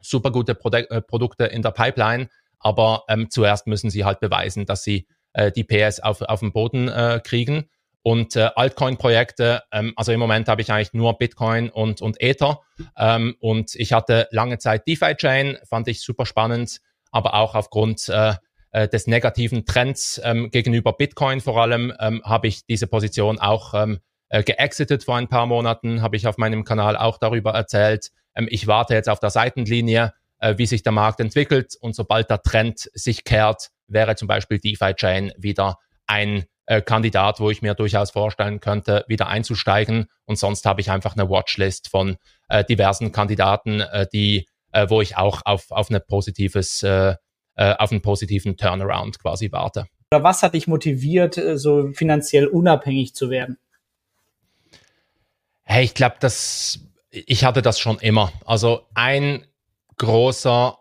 super 0.00 0.30
gute 0.30 0.54
Produ 0.54 0.78
äh, 0.78 1.00
Produkte 1.00 1.44
in 1.44 1.62
der 1.62 1.70
Pipeline. 1.70 2.28
Aber 2.58 3.04
ähm, 3.08 3.30
zuerst 3.30 3.66
müssen 3.66 3.90
sie 3.90 4.04
halt 4.04 4.20
beweisen, 4.20 4.66
dass 4.66 4.82
sie 4.82 5.06
äh, 5.32 5.50
die 5.50 5.64
PS 5.64 6.00
auf, 6.00 6.20
auf 6.22 6.40
den 6.40 6.52
Boden 6.52 6.88
äh, 6.88 7.20
kriegen. 7.24 7.68
Und 8.02 8.34
äh, 8.34 8.50
Altcoin-Projekte, 8.54 9.62
ähm, 9.72 9.92
also 9.96 10.12
im 10.12 10.20
Moment 10.20 10.48
habe 10.48 10.62
ich 10.62 10.72
eigentlich 10.72 10.94
nur 10.94 11.18
Bitcoin 11.18 11.68
und, 11.68 12.00
und 12.00 12.20
Ether. 12.20 12.60
Ähm, 12.96 13.36
und 13.40 13.74
ich 13.74 13.92
hatte 13.92 14.26
lange 14.30 14.58
Zeit 14.58 14.86
DeFi-Chain, 14.86 15.58
fand 15.68 15.88
ich 15.88 16.00
super 16.00 16.24
spannend, 16.24 16.80
aber 17.10 17.34
auch 17.34 17.54
aufgrund 17.54 18.08
äh, 18.08 18.34
äh, 18.72 18.88
des 18.88 19.06
negativen 19.06 19.66
Trends 19.66 20.20
ähm, 20.24 20.50
gegenüber 20.50 20.92
Bitcoin 20.92 21.40
vor 21.40 21.60
allem 21.60 21.92
ähm, 22.00 22.22
habe 22.24 22.46
ich 22.46 22.64
diese 22.66 22.86
Position 22.86 23.38
auch 23.38 23.74
ähm, 23.74 23.98
äh, 24.30 24.42
geexitet 24.42 25.04
vor 25.04 25.16
ein 25.16 25.28
paar 25.28 25.46
Monaten, 25.46 26.02
habe 26.02 26.16
ich 26.16 26.26
auf 26.26 26.38
meinem 26.38 26.64
Kanal 26.64 26.96
auch 26.96 27.18
darüber 27.18 27.52
erzählt. 27.52 28.10
Ähm, 28.34 28.48
ich 28.50 28.66
warte 28.66 28.94
jetzt 28.94 29.08
auf 29.08 29.20
der 29.20 29.30
Seitenlinie, 29.30 30.14
äh, 30.38 30.54
wie 30.56 30.66
sich 30.66 30.82
der 30.82 30.92
Markt 30.92 31.20
entwickelt 31.20 31.76
und 31.80 31.94
sobald 31.94 32.30
der 32.30 32.42
Trend 32.42 32.90
sich 32.94 33.24
kehrt, 33.24 33.68
wäre 33.86 34.16
zum 34.16 34.28
Beispiel 34.28 34.58
DeFi-Chain 34.58 35.32
wieder 35.36 35.78
ein 36.06 36.44
äh, 36.66 36.80
Kandidat, 36.80 37.40
wo 37.40 37.50
ich 37.50 37.62
mir 37.62 37.74
durchaus 37.74 38.12
vorstellen 38.12 38.60
könnte, 38.60 39.04
wieder 39.08 39.26
einzusteigen. 39.26 40.06
Und 40.24 40.38
sonst 40.38 40.64
habe 40.64 40.80
ich 40.80 40.90
einfach 40.90 41.16
eine 41.16 41.28
Watchlist 41.28 41.88
von 41.88 42.16
äh, 42.48 42.64
diversen 42.64 43.10
Kandidaten, 43.10 43.80
äh, 43.80 44.06
die, 44.12 44.46
äh, 44.72 44.88
wo 44.88 45.00
ich 45.00 45.16
auch 45.16 45.42
auf, 45.44 45.70
auf, 45.70 45.90
eine 45.90 45.98
positives, 45.98 46.82
äh, 46.84 47.16
äh, 47.56 47.74
auf 47.76 47.90
einen 47.90 48.02
positiven 48.02 48.56
Turnaround 48.56 49.18
quasi 49.18 49.50
warte. 49.50 49.86
Oder 50.12 50.22
was 50.22 50.42
hat 50.44 50.54
dich 50.54 50.68
motiviert, 50.68 51.36
äh, 51.38 51.58
so 51.58 51.88
finanziell 51.92 52.46
unabhängig 52.46 53.14
zu 53.14 53.30
werden? 53.30 53.58
Hey, 55.72 55.84
ich 55.84 55.94
glaube, 55.94 56.16
dass 56.18 56.80
ich 57.12 57.44
hatte 57.44 57.62
das 57.62 57.78
schon 57.78 58.00
immer. 58.00 58.32
Also 58.44 58.88
ein 58.92 59.46
großer 59.98 60.76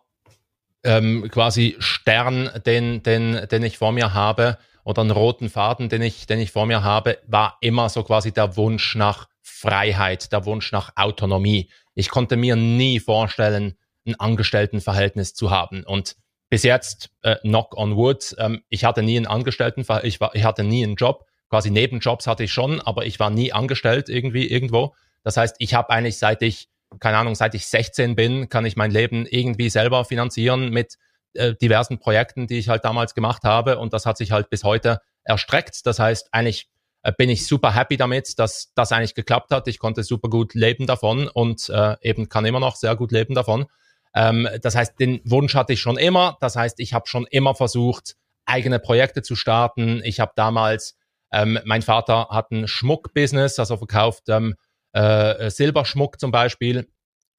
ähm, 0.83 1.29
quasi 1.29 1.75
Stern, 1.77 2.49
den, 2.65 3.03
den, 3.03 3.47
den 3.51 3.63
ich 3.63 3.77
vor 3.77 3.91
mir 3.91 4.15
habe, 4.15 4.57
oder 4.83 5.03
einen 5.03 5.11
roten 5.11 5.51
Faden, 5.51 5.89
den 5.89 6.01
ich, 6.01 6.25
den 6.25 6.39
ich 6.39 6.51
vor 6.51 6.65
mir 6.65 6.83
habe, 6.83 7.19
war 7.27 7.59
immer 7.61 7.87
so 7.89 8.01
quasi 8.01 8.31
der 8.31 8.57
Wunsch 8.57 8.95
nach 8.95 9.27
Freiheit, 9.43 10.31
der 10.31 10.45
Wunsch 10.45 10.71
nach 10.71 10.93
Autonomie. 10.95 11.69
Ich 11.93 12.09
konnte 12.09 12.35
mir 12.35 12.55
nie 12.55 12.99
vorstellen, 12.99 13.77
ein 14.07 14.19
Angestelltenverhältnis 14.19 15.35
zu 15.35 15.51
haben. 15.51 15.83
Und 15.83 16.15
bis 16.49 16.63
jetzt, 16.63 17.11
äh, 17.21 17.35
knock 17.43 17.77
on 17.77 17.95
wood, 17.95 18.35
ähm, 18.39 18.63
ich 18.69 18.85
hatte 18.85 19.03
nie 19.03 19.19
ein 19.19 19.27
Angestelltenverhältnis, 19.27 20.15
ich, 20.15 20.27
ich 20.33 20.43
hatte 20.43 20.63
nie 20.63 20.83
einen 20.83 20.95
Job. 20.95 21.28
Quasi 21.49 21.71
Nebenjobs 21.71 22.27
hatte 22.27 22.43
ich 22.43 22.53
schon, 22.53 22.79
aber 22.81 23.05
ich 23.05 23.19
war 23.19 23.29
nie 23.29 23.51
angestellt 23.51 24.09
irgendwie 24.09 24.47
irgendwo. 24.47 24.93
Das 25.23 25.37
heißt, 25.37 25.55
ich 25.59 25.73
habe 25.73 25.89
eigentlich 25.89 26.17
seit 26.17 26.41
ich, 26.41 26.69
keine 26.99 27.17
Ahnung, 27.17 27.35
seit 27.35 27.55
ich 27.55 27.67
16 27.67 28.15
bin, 28.15 28.49
kann 28.49 28.65
ich 28.65 28.75
mein 28.75 28.91
Leben 28.91 29.25
irgendwie 29.25 29.69
selber 29.69 30.05
finanzieren 30.05 30.69
mit 30.69 30.97
äh, 31.33 31.55
diversen 31.55 31.99
Projekten, 31.99 32.47
die 32.47 32.57
ich 32.57 32.69
halt 32.69 32.85
damals 32.85 33.13
gemacht 33.13 33.43
habe. 33.43 33.77
Und 33.77 33.93
das 33.93 34.05
hat 34.05 34.17
sich 34.17 34.31
halt 34.31 34.49
bis 34.49 34.63
heute 34.63 35.01
erstreckt. 35.23 35.85
Das 35.85 35.99
heißt, 35.99 36.29
eigentlich 36.31 36.69
äh, 37.03 37.11
bin 37.17 37.29
ich 37.29 37.47
super 37.47 37.75
happy 37.75 37.97
damit, 37.97 38.39
dass 38.39 38.71
das 38.75 38.91
eigentlich 38.91 39.15
geklappt 39.15 39.51
hat. 39.51 39.67
Ich 39.67 39.79
konnte 39.79 40.03
super 40.03 40.29
gut 40.29 40.53
leben 40.53 40.87
davon 40.87 41.27
und 41.27 41.69
äh, 41.69 41.95
eben 42.01 42.29
kann 42.29 42.45
immer 42.45 42.59
noch 42.59 42.75
sehr 42.75 42.95
gut 42.95 43.11
leben 43.11 43.35
davon. 43.35 43.65
Ähm, 44.13 44.47
das 44.61 44.75
heißt, 44.75 44.99
den 44.99 45.21
Wunsch 45.23 45.55
hatte 45.55 45.73
ich 45.73 45.81
schon 45.81 45.97
immer. 45.97 46.37
Das 46.41 46.55
heißt, 46.55 46.79
ich 46.79 46.93
habe 46.93 47.07
schon 47.07 47.25
immer 47.27 47.55
versucht, 47.55 48.15
eigene 48.45 48.79
Projekte 48.79 49.21
zu 49.21 49.35
starten. 49.35 50.01
Ich 50.03 50.19
habe 50.19 50.31
damals, 50.35 50.97
ähm, 51.31 51.59
mein 51.65 51.81
Vater 51.81 52.27
hat 52.29 52.51
ein 52.51 52.67
Schmuckbusiness, 52.67 53.59
also 53.59 53.77
verkauft 53.77 54.23
ähm, 54.29 54.55
äh, 54.93 55.49
Silberschmuck 55.49 56.19
zum 56.19 56.31
Beispiel. 56.31 56.87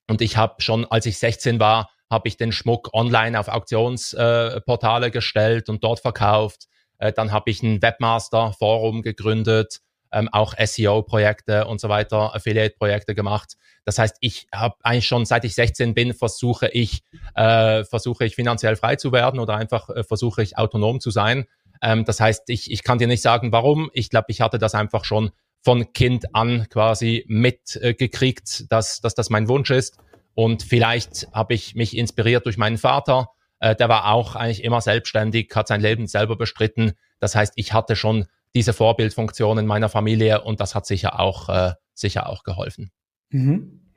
Und 0.07 0.21
ich 0.21 0.37
habe 0.37 0.61
schon, 0.61 0.85
als 0.85 1.05
ich 1.05 1.17
16 1.17 1.59
war, 1.59 1.89
habe 2.09 2.27
ich 2.27 2.37
den 2.37 2.51
Schmuck 2.51 2.93
online 2.93 3.39
auf 3.39 3.47
Auktionsportale 3.47 5.07
äh, 5.07 5.11
gestellt 5.11 5.69
und 5.69 5.83
dort 5.83 6.01
verkauft. 6.01 6.67
Äh, 6.97 7.13
dann 7.13 7.31
habe 7.31 7.49
ich 7.49 7.63
ein 7.63 7.81
Webmaster-Forum 7.81 9.01
gegründet, 9.01 9.79
ähm, 10.11 10.29
auch 10.31 10.53
SEO-Projekte 10.57 11.65
und 11.65 11.79
so 11.79 11.87
weiter, 11.87 12.35
Affiliate-Projekte 12.35 13.15
gemacht. 13.15 13.55
Das 13.85 13.97
heißt, 13.97 14.17
ich 14.19 14.47
habe 14.53 14.75
eigentlich 14.83 15.07
schon 15.07 15.25
seit 15.25 15.45
ich 15.45 15.55
16 15.55 15.93
bin, 15.93 16.13
versuche 16.13 16.67
ich, 16.67 17.03
äh, 17.35 17.83
versuche 17.85 18.25
ich 18.25 18.35
finanziell 18.35 18.75
frei 18.75 18.97
zu 18.97 19.11
werden 19.11 19.39
oder 19.39 19.55
einfach 19.55 19.89
äh, 19.89 20.03
versuche 20.03 20.43
ich 20.43 20.57
autonom 20.57 20.99
zu 20.99 21.11
sein. 21.11 21.45
Ähm, 21.81 22.05
das 22.05 22.19
heißt, 22.19 22.43
ich, 22.47 22.71
ich 22.71 22.83
kann 22.83 22.97
dir 22.97 23.07
nicht 23.07 23.21
sagen, 23.21 23.51
warum. 23.51 23.89
Ich 23.93 24.09
glaube, 24.09 24.27
ich 24.29 24.41
hatte 24.41 24.57
das 24.57 24.75
einfach 24.75 25.05
schon 25.05 25.31
von 25.63 25.93
Kind 25.93 26.33
an 26.35 26.67
quasi 26.69 27.25
mitgekriegt, 27.27 28.61
äh, 28.61 28.67
dass, 28.69 29.01
dass 29.01 29.13
das 29.15 29.29
mein 29.29 29.47
Wunsch 29.47 29.69
ist. 29.69 29.97
Und 30.33 30.63
vielleicht 30.63 31.27
habe 31.33 31.53
ich 31.53 31.75
mich 31.75 31.95
inspiriert 31.95 32.45
durch 32.45 32.57
meinen 32.57 32.77
Vater. 32.77 33.29
Äh, 33.59 33.75
der 33.75 33.89
war 33.89 34.11
auch 34.11 34.35
eigentlich 34.35 34.63
immer 34.63 34.81
selbstständig, 34.81 35.51
hat 35.53 35.67
sein 35.67 35.81
Leben 35.81 36.07
selber 36.07 36.35
bestritten. 36.35 36.93
Das 37.19 37.35
heißt, 37.35 37.53
ich 37.55 37.73
hatte 37.73 37.95
schon 37.95 38.25
diese 38.55 38.73
Vorbildfunktion 38.73 39.57
in 39.59 39.65
meiner 39.65 39.89
Familie 39.89 40.41
und 40.41 40.59
das 40.59 40.75
hat 40.75 40.85
sicher 40.85 41.19
auch, 41.19 41.49
äh, 41.49 41.73
sicher 41.93 42.27
auch 42.27 42.43
geholfen. 42.43 42.91
Mhm. 43.29 43.93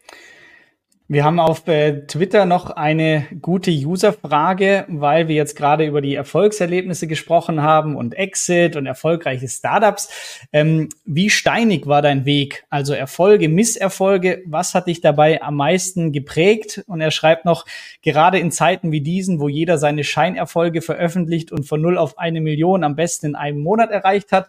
Wir 1.06 1.22
haben 1.22 1.38
auf 1.38 1.68
äh, 1.68 2.06
Twitter 2.06 2.46
noch 2.46 2.70
eine 2.70 3.26
gute 3.42 3.70
User-Frage, 3.70 4.86
weil 4.88 5.28
wir 5.28 5.34
jetzt 5.34 5.54
gerade 5.54 5.84
über 5.84 6.00
die 6.00 6.14
Erfolgserlebnisse 6.14 7.06
gesprochen 7.06 7.60
haben 7.60 7.94
und 7.94 8.14
Exit 8.14 8.74
und 8.74 8.86
erfolgreiche 8.86 9.46
Startups. 9.46 10.48
Ähm, 10.50 10.88
wie 11.04 11.28
steinig 11.28 11.86
war 11.86 12.00
dein 12.00 12.24
Weg? 12.24 12.64
Also 12.70 12.94
Erfolge, 12.94 13.50
Misserfolge, 13.50 14.44
was 14.46 14.72
hat 14.72 14.86
dich 14.86 15.02
dabei 15.02 15.42
am 15.42 15.56
meisten 15.56 16.10
geprägt? 16.10 16.82
Und 16.86 17.02
er 17.02 17.10
schreibt 17.10 17.44
noch, 17.44 17.66
gerade 18.00 18.38
in 18.38 18.50
Zeiten 18.50 18.90
wie 18.90 19.02
diesen, 19.02 19.40
wo 19.40 19.50
jeder 19.50 19.76
seine 19.76 20.04
Scheinerfolge 20.04 20.80
veröffentlicht 20.80 21.52
und 21.52 21.64
von 21.64 21.82
null 21.82 21.98
auf 21.98 22.16
eine 22.16 22.40
Million 22.40 22.82
am 22.82 22.96
besten 22.96 23.26
in 23.26 23.34
einem 23.34 23.60
Monat 23.60 23.90
erreicht 23.90 24.32
hat, 24.32 24.48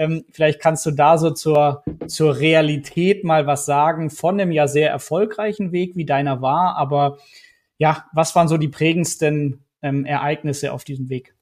ähm, 0.00 0.24
vielleicht 0.32 0.60
kannst 0.60 0.86
du 0.86 0.92
da 0.92 1.18
so 1.18 1.30
zur, 1.30 1.84
zur 2.06 2.38
Realität 2.38 3.22
mal 3.22 3.46
was 3.46 3.66
sagen 3.66 4.08
von 4.08 4.40
einem 4.40 4.50
ja 4.50 4.66
sehr 4.66 4.88
erfolgreichen 4.88 5.72
Weg, 5.72 5.94
wie 5.94 6.06
deiner 6.06 6.40
war. 6.40 6.76
Aber 6.76 7.18
ja, 7.76 8.06
was 8.14 8.34
waren 8.34 8.48
so 8.48 8.56
die 8.56 8.68
prägendsten 8.68 9.62
ähm, 9.82 10.06
Ereignisse 10.06 10.72
auf 10.72 10.84
diesem 10.84 11.10
Weg? 11.10 11.34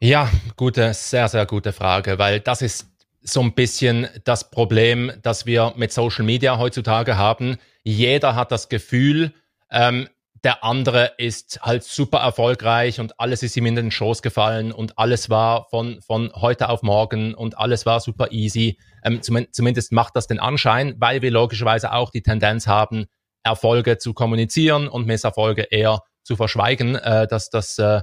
Ja, 0.00 0.28
gute, 0.56 0.92
sehr, 0.92 1.28
sehr 1.28 1.46
gute 1.46 1.72
Frage, 1.72 2.18
weil 2.18 2.40
das 2.40 2.62
ist 2.62 2.88
so 3.22 3.40
ein 3.40 3.54
bisschen 3.54 4.08
das 4.24 4.50
Problem, 4.50 5.12
das 5.22 5.46
wir 5.46 5.72
mit 5.76 5.92
Social 5.92 6.24
Media 6.24 6.58
heutzutage 6.58 7.16
haben. 7.16 7.58
Jeder 7.84 8.34
hat 8.34 8.50
das 8.50 8.68
Gefühl, 8.68 9.32
ähm, 9.70 10.08
der 10.44 10.62
andere 10.62 11.12
ist 11.16 11.60
halt 11.62 11.84
super 11.84 12.18
erfolgreich 12.18 13.00
und 13.00 13.18
alles 13.18 13.42
ist 13.42 13.56
ihm 13.56 13.66
in 13.66 13.74
den 13.74 13.90
Schoß 13.90 14.20
gefallen 14.20 14.72
und 14.72 14.98
alles 14.98 15.30
war 15.30 15.66
von, 15.70 16.00
von 16.02 16.30
heute 16.34 16.68
auf 16.68 16.82
morgen 16.82 17.34
und 17.34 17.58
alles 17.58 17.86
war 17.86 18.00
super 18.00 18.30
easy. 18.30 18.78
Ähm, 19.02 19.22
zum, 19.22 19.46
zumindest 19.50 19.92
macht 19.92 20.14
das 20.16 20.26
den 20.26 20.38
Anschein, 20.38 20.94
weil 20.98 21.22
wir 21.22 21.30
logischerweise 21.30 21.92
auch 21.92 22.10
die 22.10 22.22
Tendenz 22.22 22.66
haben, 22.66 23.06
Erfolge 23.42 23.98
zu 23.98 24.12
kommunizieren 24.12 24.88
und 24.88 25.06
Misserfolge 25.06 25.62
eher 25.62 26.00
zu 26.22 26.36
verschweigen. 26.36 26.94
Äh, 26.96 27.26
das 27.26 27.48
das 27.48 27.78
äh, 27.78 28.02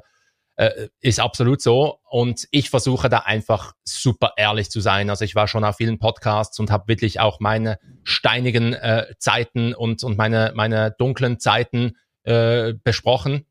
äh, 0.55 0.89
ist 0.99 1.19
absolut 1.19 1.61
so. 1.61 1.99
Und 2.09 2.47
ich 2.51 2.69
versuche 2.69 3.09
da 3.09 3.19
einfach 3.19 3.73
super 3.83 4.33
ehrlich 4.37 4.69
zu 4.69 4.81
sein. 4.81 5.09
Also 5.09 5.25
ich 5.25 5.35
war 5.35 5.47
schon 5.47 5.63
auf 5.63 5.77
vielen 5.77 5.99
Podcasts 5.99 6.59
und 6.59 6.71
habe 6.71 6.87
wirklich 6.87 7.19
auch 7.19 7.39
meine 7.39 7.79
steinigen 8.03 8.73
äh, 8.73 9.07
Zeiten 9.17 9.73
und, 9.73 10.03
und 10.03 10.17
meine, 10.17 10.51
meine 10.55 10.91
dunklen 10.97 11.39
Zeiten 11.39 11.93
äh, 12.23 12.73
besprochen. 12.83 13.45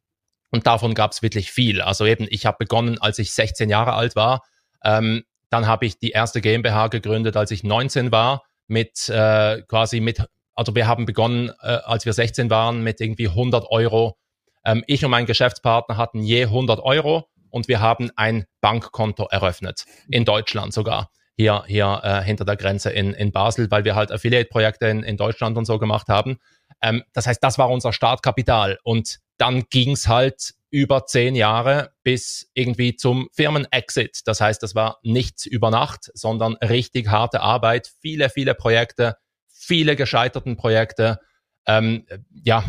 Und 0.50 0.66
davon 0.66 0.94
gab 0.94 1.12
es 1.12 1.22
wirklich 1.22 1.52
viel. 1.52 1.80
Also 1.80 2.06
eben, 2.06 2.26
ich 2.28 2.46
habe 2.46 2.56
begonnen, 2.58 2.98
als 2.98 3.18
ich 3.18 3.32
16 3.32 3.68
Jahre 3.70 3.92
alt 3.92 4.16
war. 4.16 4.42
Ähm, 4.84 5.24
dann 5.48 5.66
habe 5.66 5.86
ich 5.86 5.98
die 5.98 6.10
erste 6.10 6.40
GmbH 6.40 6.88
gegründet, 6.88 7.36
als 7.36 7.50
ich 7.50 7.62
19 7.62 8.12
war, 8.12 8.44
mit 8.66 9.08
äh, 9.08 9.62
quasi 9.62 10.00
mit, 10.00 10.24
also 10.54 10.74
wir 10.74 10.86
haben 10.86 11.06
begonnen, 11.06 11.50
äh, 11.60 11.78
als 11.84 12.06
wir 12.06 12.12
16 12.12 12.50
waren, 12.50 12.82
mit 12.82 13.00
irgendwie 13.00 13.28
100 13.28 13.66
Euro. 13.70 14.16
Ähm, 14.64 14.84
ich 14.86 15.04
und 15.04 15.10
mein 15.10 15.26
Geschäftspartner 15.26 15.96
hatten 15.96 16.22
je 16.22 16.44
100 16.44 16.80
Euro 16.80 17.28
und 17.50 17.68
wir 17.68 17.80
haben 17.80 18.10
ein 18.16 18.44
Bankkonto 18.60 19.26
eröffnet, 19.30 19.84
in 20.08 20.24
Deutschland 20.24 20.72
sogar 20.72 21.10
hier, 21.40 21.64
hier 21.66 22.00
äh, 22.04 22.22
hinter 22.22 22.44
der 22.44 22.56
Grenze 22.56 22.90
in, 22.90 23.12
in 23.14 23.32
Basel, 23.32 23.70
weil 23.70 23.84
wir 23.84 23.94
halt 23.94 24.12
Affiliate-Projekte 24.12 24.86
in, 24.86 25.02
in 25.02 25.16
Deutschland 25.16 25.56
und 25.56 25.64
so 25.64 25.78
gemacht 25.78 26.08
haben. 26.08 26.38
Ähm, 26.82 27.02
das 27.12 27.26
heißt, 27.26 27.42
das 27.42 27.58
war 27.58 27.70
unser 27.70 27.92
Startkapital. 27.92 28.78
Und 28.82 29.20
dann 29.38 29.64
ging's 29.70 30.08
halt 30.08 30.54
über 30.70 31.06
zehn 31.06 31.34
Jahre 31.34 31.92
bis 32.02 32.50
irgendwie 32.54 32.94
zum 32.94 33.28
Firmen-Exit. 33.32 34.20
Das 34.26 34.40
heißt, 34.40 34.62
das 34.62 34.74
war 34.74 34.98
nichts 35.02 35.46
über 35.46 35.70
Nacht, 35.70 36.10
sondern 36.14 36.54
richtig 36.56 37.08
harte 37.08 37.40
Arbeit, 37.40 37.92
viele, 38.00 38.30
viele 38.30 38.54
Projekte, 38.54 39.16
viele 39.48 39.96
gescheiterten 39.96 40.56
Projekte. 40.56 41.18
Ähm, 41.66 42.06
ja, 42.44 42.64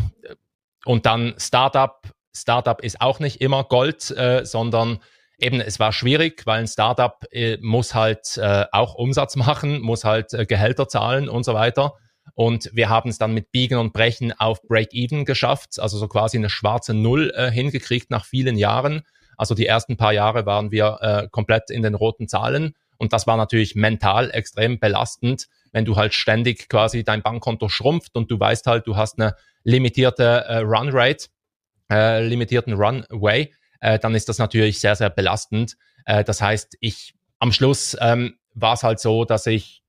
und 0.84 1.06
dann 1.06 1.34
Startup. 1.38 2.02
Startup 2.34 2.80
ist 2.82 3.00
auch 3.00 3.20
nicht 3.20 3.40
immer 3.40 3.64
Gold, 3.64 4.10
äh, 4.10 4.44
sondern 4.44 5.00
eben, 5.38 5.60
es 5.60 5.78
war 5.78 5.92
schwierig, 5.92 6.46
weil 6.46 6.60
ein 6.60 6.66
Startup 6.66 7.24
äh, 7.30 7.58
muss 7.60 7.94
halt 7.94 8.38
äh, 8.38 8.64
auch 8.72 8.94
Umsatz 8.94 9.36
machen, 9.36 9.80
muss 9.80 10.04
halt 10.04 10.32
äh, 10.32 10.46
Gehälter 10.46 10.88
zahlen 10.88 11.28
und 11.28 11.44
so 11.44 11.54
weiter. 11.54 11.94
Und 12.34 12.70
wir 12.72 12.88
haben 12.88 13.10
es 13.10 13.18
dann 13.18 13.34
mit 13.34 13.52
Biegen 13.52 13.78
und 13.78 13.92
Brechen 13.92 14.32
auf 14.32 14.62
Break-Even 14.62 15.24
geschafft, 15.24 15.78
also 15.78 15.98
so 15.98 16.08
quasi 16.08 16.38
eine 16.38 16.48
schwarze 16.48 16.94
Null 16.94 17.32
äh, 17.34 17.50
hingekriegt 17.50 18.10
nach 18.10 18.24
vielen 18.24 18.56
Jahren. 18.56 19.02
Also 19.36 19.54
die 19.54 19.66
ersten 19.66 19.96
paar 19.96 20.12
Jahre 20.12 20.46
waren 20.46 20.70
wir 20.70 20.98
äh, 21.00 21.28
komplett 21.30 21.70
in 21.70 21.82
den 21.82 21.94
roten 21.94 22.28
Zahlen. 22.28 22.74
Und 22.96 23.12
das 23.12 23.26
war 23.26 23.36
natürlich 23.36 23.74
mental 23.74 24.30
extrem 24.30 24.78
belastend, 24.78 25.48
wenn 25.72 25.84
du 25.84 25.96
halt 25.96 26.14
ständig 26.14 26.68
quasi 26.68 27.04
dein 27.04 27.22
Bankkonto 27.22 27.68
schrumpft 27.68 28.14
und 28.14 28.30
du 28.30 28.38
weißt 28.38 28.66
halt, 28.66 28.86
du 28.86 28.96
hast 28.96 29.18
eine 29.18 29.34
limitierte 29.64 30.44
äh, 30.46 30.58
Run-Rate, 30.58 31.26
äh, 31.90 32.24
limitierten 32.24 32.74
Runway 32.74 33.50
äh, 33.82 33.98
dann 33.98 34.14
ist 34.14 34.28
das 34.28 34.38
natürlich 34.38 34.80
sehr, 34.80 34.96
sehr 34.96 35.10
belastend. 35.10 35.76
Äh, 36.06 36.24
das 36.24 36.40
heißt, 36.40 36.78
ich 36.80 37.14
am 37.40 37.52
Schluss 37.52 37.96
ähm, 38.00 38.38
war 38.54 38.74
es 38.74 38.84
halt 38.84 39.00
so, 39.00 39.24
dass 39.24 39.46
ich 39.46 39.82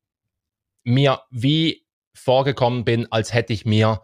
mir 0.84 1.22
wie 1.30 1.83
vorgekommen 2.14 2.86
bin, 2.86 3.12
als 3.12 3.34
hätte 3.34 3.54
ich 3.54 3.66
mir 3.66 4.02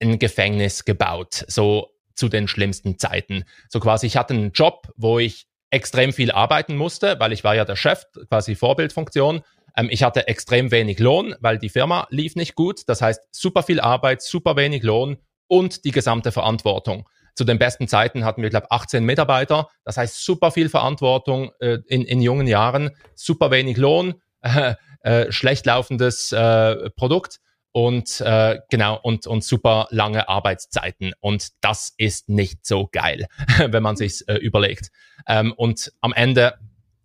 ein 0.00 0.18
Gefängnis 0.18 0.84
gebaut, 0.84 1.44
so 1.48 1.90
zu 2.14 2.28
den 2.28 2.48
schlimmsten 2.48 2.98
Zeiten. 2.98 3.44
So 3.68 3.80
quasi, 3.80 4.06
ich 4.06 4.16
hatte 4.16 4.34
einen 4.34 4.52
Job, 4.52 4.88
wo 4.96 5.18
ich 5.18 5.46
extrem 5.70 6.12
viel 6.12 6.30
arbeiten 6.30 6.76
musste, 6.76 7.18
weil 7.20 7.32
ich 7.32 7.44
war 7.44 7.54
ja 7.54 7.64
der 7.64 7.76
Chef, 7.76 8.04
quasi 8.28 8.54
Vorbildfunktion. 8.54 9.42
Ähm, 9.76 9.88
ich 9.90 10.02
hatte 10.02 10.28
extrem 10.28 10.70
wenig 10.70 10.98
Lohn, 10.98 11.34
weil 11.40 11.58
die 11.58 11.68
Firma 11.68 12.06
lief 12.10 12.36
nicht 12.36 12.54
gut. 12.54 12.82
Das 12.86 13.02
heißt, 13.02 13.20
super 13.30 13.62
viel 13.62 13.80
Arbeit, 13.80 14.22
super 14.22 14.56
wenig 14.56 14.82
Lohn 14.82 15.18
und 15.46 15.84
die 15.84 15.90
gesamte 15.90 16.32
Verantwortung. 16.32 17.08
Zu 17.34 17.44
den 17.44 17.58
besten 17.58 17.86
Zeiten 17.86 18.24
hatten 18.24 18.42
wir, 18.42 18.50
glaube 18.50 18.66
ich, 18.68 18.72
18 18.72 19.04
Mitarbeiter. 19.04 19.68
Das 19.84 19.96
heißt, 19.96 20.24
super 20.24 20.50
viel 20.50 20.68
Verantwortung 20.68 21.52
äh, 21.60 21.78
in, 21.86 22.02
in 22.02 22.20
jungen 22.20 22.46
Jahren, 22.46 22.90
super 23.14 23.50
wenig 23.50 23.76
Lohn, 23.76 24.14
äh, 24.40 24.74
äh, 25.02 25.30
schlecht 25.30 25.66
laufendes 25.66 26.32
äh, 26.32 26.90
Produkt 26.90 27.38
und 27.78 28.20
äh, 28.22 28.58
genau 28.70 28.98
und 29.00 29.28
und 29.28 29.44
super 29.44 29.86
lange 29.90 30.28
Arbeitszeiten 30.28 31.12
und 31.20 31.50
das 31.60 31.94
ist 31.96 32.28
nicht 32.28 32.66
so 32.66 32.88
geil, 32.90 33.28
wenn 33.68 33.84
man 33.84 33.94
sich 33.94 34.26
äh, 34.26 34.34
überlegt. 34.34 34.90
Ähm, 35.28 35.52
und 35.56 35.92
am 36.00 36.12
Ende 36.12 36.58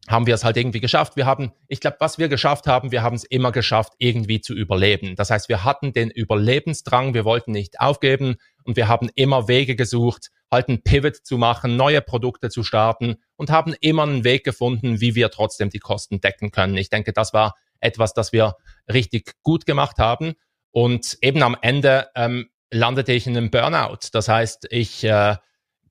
haben 0.08 0.26
wir 0.26 0.34
es 0.34 0.44
halt 0.44 0.58
irgendwie 0.58 0.80
geschafft. 0.80 1.16
Wir 1.16 1.28
haben, 1.28 1.52
ich 1.68 1.80
glaube, 1.80 1.98
was 2.00 2.18
wir 2.18 2.28
geschafft 2.28 2.66
haben, 2.66 2.92
wir 2.92 3.04
haben 3.04 3.16
es 3.16 3.24
immer 3.24 3.52
geschafft, 3.52 3.94
irgendwie 4.00 4.42
zu 4.42 4.56
überleben. 4.56 5.16
Das 5.16 5.30
heißt, 5.30 5.48
wir 5.48 5.64
hatten 5.64 5.94
den 5.94 6.10
Überlebensdrang, 6.10 7.14
wir 7.14 7.24
wollten 7.24 7.52
nicht 7.52 7.80
aufgeben 7.80 8.38
und 8.64 8.76
wir 8.76 8.88
haben 8.88 9.12
immer 9.14 9.48
Wege 9.48 9.76
gesucht, 9.76 10.32
halt 10.50 10.70
einen 10.70 10.82
Pivot 10.82 11.18
zu 11.18 11.38
machen, 11.38 11.78
neue 11.78 12.02
Produkte 12.02 12.50
zu 12.50 12.64
starten 12.64 13.18
und 13.36 13.52
haben 13.52 13.76
immer 13.80 14.04
einen 14.04 14.24
Weg 14.24 14.44
gefunden, 14.44 15.02
wie 15.02 15.14
wir 15.14 15.30
trotzdem 15.30 15.70
die 15.70 15.78
Kosten 15.78 16.20
decken 16.20 16.50
können. 16.50 16.78
Ich 16.78 16.90
denke, 16.90 17.14
das 17.14 17.32
war 17.32 17.54
etwas, 17.80 18.16
das 18.16 18.34
wir 18.34 18.56
richtig 18.92 19.34
gut 19.44 19.68
gemacht 19.68 20.00
haben. 20.00 20.34
Und 20.74 21.18
eben 21.22 21.42
am 21.42 21.56
Ende 21.62 22.10
ähm, 22.16 22.50
landete 22.70 23.14
ich 23.14 23.28
in 23.28 23.38
einem 23.38 23.50
Burnout. 23.50 24.10
Das 24.12 24.28
heißt, 24.28 24.68
ich 24.72 25.06
äh, 25.06 25.38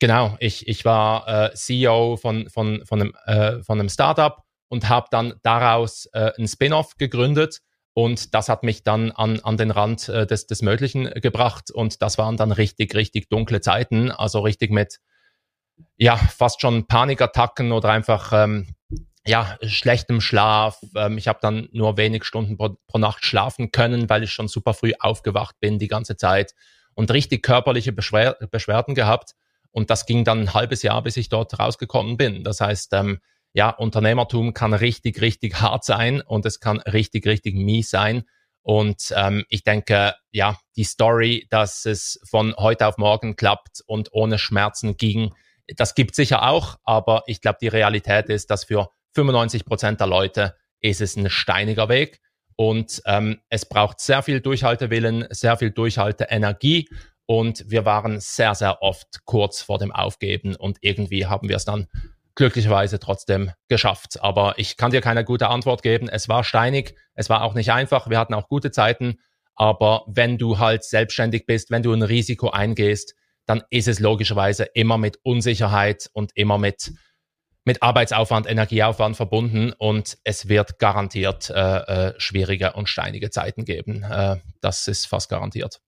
Genau, 0.02 0.36
ich, 0.40 0.66
ich 0.66 0.84
war 0.84 1.28
äh, 1.28 1.54
CEO 1.54 2.16
von, 2.16 2.50
von, 2.50 2.84
von, 2.84 3.00
einem, 3.00 3.14
äh, 3.26 3.62
von 3.62 3.78
einem 3.78 3.88
Startup 3.88 4.42
und 4.66 4.88
habe 4.88 5.06
dann 5.12 5.34
daraus 5.44 6.06
äh, 6.06 6.32
ein 6.36 6.48
Spin-off 6.48 6.96
gegründet. 6.96 7.60
Und 7.92 8.34
das 8.34 8.48
hat 8.48 8.64
mich 8.64 8.82
dann 8.82 9.12
an, 9.12 9.38
an 9.38 9.56
den 9.56 9.70
Rand 9.70 10.08
äh, 10.08 10.26
des, 10.26 10.48
des 10.48 10.60
Möglichen 10.60 11.04
gebracht. 11.20 11.70
Und 11.70 12.02
das 12.02 12.18
waren 12.18 12.36
dann 12.36 12.50
richtig, 12.50 12.96
richtig 12.96 13.28
dunkle 13.28 13.60
Zeiten. 13.60 14.10
Also 14.10 14.40
richtig 14.40 14.72
mit, 14.72 14.98
ja, 15.98 16.16
fast 16.16 16.60
schon 16.60 16.88
Panikattacken 16.88 17.70
oder 17.70 17.90
einfach, 17.90 18.32
ähm, 18.32 18.74
ja, 19.26 19.56
schlechtem 19.62 20.20
Schlaf. 20.20 20.80
Ähm, 20.96 21.18
ich 21.18 21.28
habe 21.28 21.38
dann 21.40 21.68
nur 21.72 21.96
wenig 21.96 22.24
Stunden 22.24 22.56
pro, 22.56 22.76
pro 22.86 22.98
Nacht 22.98 23.24
schlafen 23.24 23.70
können, 23.70 24.08
weil 24.08 24.22
ich 24.22 24.32
schon 24.32 24.48
super 24.48 24.74
früh 24.74 24.92
aufgewacht 24.98 25.56
bin 25.60 25.78
die 25.78 25.88
ganze 25.88 26.16
Zeit 26.16 26.54
und 26.94 27.10
richtig 27.10 27.42
körperliche 27.42 27.92
Beschwer 27.92 28.36
Beschwerden 28.50 28.94
gehabt. 28.94 29.34
Und 29.70 29.90
das 29.90 30.06
ging 30.06 30.24
dann 30.24 30.40
ein 30.40 30.54
halbes 30.54 30.82
Jahr, 30.82 31.02
bis 31.02 31.16
ich 31.16 31.28
dort 31.28 31.58
rausgekommen 31.58 32.16
bin. 32.16 32.44
Das 32.44 32.60
heißt, 32.60 32.92
ähm, 32.92 33.20
ja, 33.54 33.70
Unternehmertum 33.70 34.54
kann 34.54 34.74
richtig, 34.74 35.20
richtig 35.20 35.60
hart 35.60 35.84
sein 35.84 36.20
und 36.20 36.44
es 36.44 36.60
kann 36.60 36.80
richtig, 36.80 37.26
richtig 37.26 37.54
mies 37.54 37.90
sein. 37.90 38.24
Und 38.62 39.12
ähm, 39.16 39.44
ich 39.48 39.64
denke, 39.64 40.14
ja, 40.30 40.58
die 40.76 40.84
Story, 40.84 41.46
dass 41.50 41.84
es 41.84 42.20
von 42.28 42.54
heute 42.56 42.86
auf 42.86 42.96
morgen 42.96 43.34
klappt 43.36 43.82
und 43.86 44.12
ohne 44.12 44.38
Schmerzen 44.38 44.96
ging, 44.96 45.34
das 45.76 45.94
gibt 45.94 46.14
sicher 46.14 46.48
auch, 46.48 46.76
aber 46.84 47.22
ich 47.26 47.40
glaube, 47.40 47.58
die 47.60 47.68
Realität 47.68 48.28
ist, 48.28 48.50
dass 48.50 48.64
für 48.64 48.90
95 49.14 49.64
Prozent 49.64 50.00
der 50.00 50.06
Leute 50.06 50.56
ist 50.80 51.00
es 51.00 51.16
ein 51.16 51.30
steiniger 51.30 51.88
Weg 51.88 52.20
und 52.56 53.02
ähm, 53.06 53.40
es 53.48 53.66
braucht 53.66 54.00
sehr 54.00 54.22
viel 54.22 54.40
Durchhaltewillen, 54.40 55.26
sehr 55.30 55.56
viel 55.56 55.70
Durchhalteenergie 55.70 56.88
und 57.26 57.64
wir 57.70 57.84
waren 57.84 58.20
sehr, 58.20 58.54
sehr 58.54 58.82
oft 58.82 59.24
kurz 59.24 59.62
vor 59.62 59.78
dem 59.78 59.92
Aufgeben 59.92 60.56
und 60.56 60.78
irgendwie 60.80 61.26
haben 61.26 61.48
wir 61.48 61.56
es 61.56 61.64
dann 61.64 61.86
glücklicherweise 62.34 62.98
trotzdem 62.98 63.52
geschafft. 63.68 64.22
Aber 64.22 64.54
ich 64.58 64.76
kann 64.76 64.90
dir 64.90 65.00
keine 65.00 65.24
gute 65.24 65.48
Antwort 65.48 65.82
geben. 65.82 66.08
Es 66.08 66.28
war 66.28 66.44
steinig, 66.44 66.94
es 67.14 67.28
war 67.28 67.42
auch 67.42 67.54
nicht 67.54 67.72
einfach. 67.72 68.08
Wir 68.08 68.18
hatten 68.18 68.34
auch 68.34 68.48
gute 68.48 68.70
Zeiten. 68.70 69.18
Aber 69.54 70.04
wenn 70.06 70.38
du 70.38 70.58
halt 70.58 70.82
selbstständig 70.84 71.44
bist, 71.46 71.70
wenn 71.70 71.82
du 71.82 71.92
ein 71.92 72.02
Risiko 72.02 72.50
eingehst, 72.50 73.14
dann 73.46 73.62
ist 73.70 73.88
es 73.88 74.00
logischerweise 74.00 74.64
immer 74.74 74.98
mit 74.98 75.18
Unsicherheit 75.22 76.08
und 76.12 76.32
immer 76.34 76.58
mit, 76.58 76.92
mit 77.64 77.82
Arbeitsaufwand, 77.82 78.50
Energieaufwand 78.50 79.16
verbunden 79.16 79.72
und 79.76 80.18
es 80.24 80.48
wird 80.48 80.78
garantiert 80.78 81.50
äh, 81.50 82.08
äh, 82.08 82.14
schwierige 82.18 82.72
und 82.72 82.88
steinige 82.88 83.30
Zeiten 83.30 83.64
geben. 83.64 84.02
Äh, 84.02 84.36
das 84.60 84.88
ist 84.88 85.06
fast 85.06 85.28
garantiert. 85.28 85.80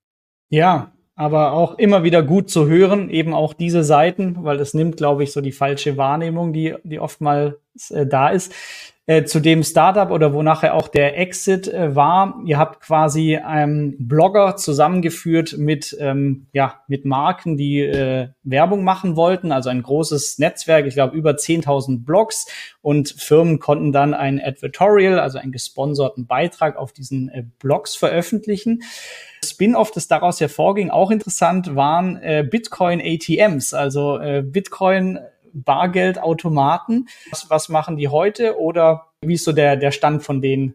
Ja, 0.51 0.93
aber 1.17 1.53
auch 1.53 1.79
immer 1.79 2.03
wieder 2.03 2.23
gut 2.23 2.51
zu 2.51 2.69
hören, 2.69 3.09
eben 3.09 3.35
auch 3.35 3.55
diese 3.55 3.85
Seiten, 3.85 4.45
weil 4.45 4.59
das 4.59 4.75
nimmt, 4.75 4.97
glaube 4.97 5.25
ich, 5.25 5.33
so 5.33 5.41
die 5.41 5.53
falsche 5.53 5.97
Wahrnehmung, 5.97 6.53
die, 6.53 6.75
die 6.83 6.99
oftmals 6.99 7.91
äh, 7.91 8.07
da 8.07 8.29
ist. 8.29 8.53
Äh, 9.07 9.25
zu 9.25 9.39
dem 9.39 9.63
Startup 9.65 10.11
oder 10.11 10.33
wo 10.33 10.41
nachher 10.43 10.73
auch 10.73 10.89
der 10.89 11.19
Exit 11.19 11.69
äh, 11.69 11.95
war. 11.95 12.41
Ihr 12.47 12.57
habt 12.57 12.81
quasi 12.81 13.37
einen 13.37 14.09
Blogger 14.09 14.57
zusammengeführt 14.57 15.59
mit, 15.59 15.95
ähm, 16.01 16.47
ja, 16.55 16.81
mit 16.89 17.05
Marken, 17.05 17.59
die 17.59 17.81
äh, 17.81 18.29
Werbung 18.45 18.83
machen 18.83 19.15
wollten, 19.15 19.53
also 19.53 19.69
ein 19.69 19.83
großes 19.83 20.39
Netzwerk, 20.39 20.87
ich 20.87 20.95
glaube 20.95 21.15
über 21.15 21.33
10.000 21.33 22.07
Blogs 22.07 22.47
und 22.81 23.11
Firmen 23.11 23.59
konnten 23.59 23.93
dann 23.93 24.15
ein 24.15 24.41
Advertorial, 24.43 25.19
also 25.19 25.37
einen 25.37 25.53
gesponserten 25.53 26.27
Beitrag 26.27 26.79
auf 26.79 26.95
diesen 26.95 27.29
äh, 27.29 27.45
Blogs 27.59 27.97
veröffentlichen. 27.97 28.85
Spin-off, 29.45 29.91
das 29.91 30.09
daraus 30.09 30.41
hervorging, 30.41 30.89
auch 30.89 31.11
interessant, 31.11 31.77
waren 31.77 32.17
äh, 32.23 32.43
Bitcoin-ATMs, 32.49 33.75
also 33.75 34.19
äh, 34.19 34.41
Bitcoin 34.43 35.19
Bargeldautomaten. 35.55 37.09
Was, 37.31 37.49
was 37.49 37.69
machen 37.69 37.97
die 37.97 38.09
heute 38.09 38.59
oder 38.59 39.07
wie 39.23 39.35
ist 39.35 39.45
so 39.45 39.53
der, 39.53 39.77
der 39.77 39.93
Stand 39.93 40.23
von 40.23 40.43
den 40.43 40.75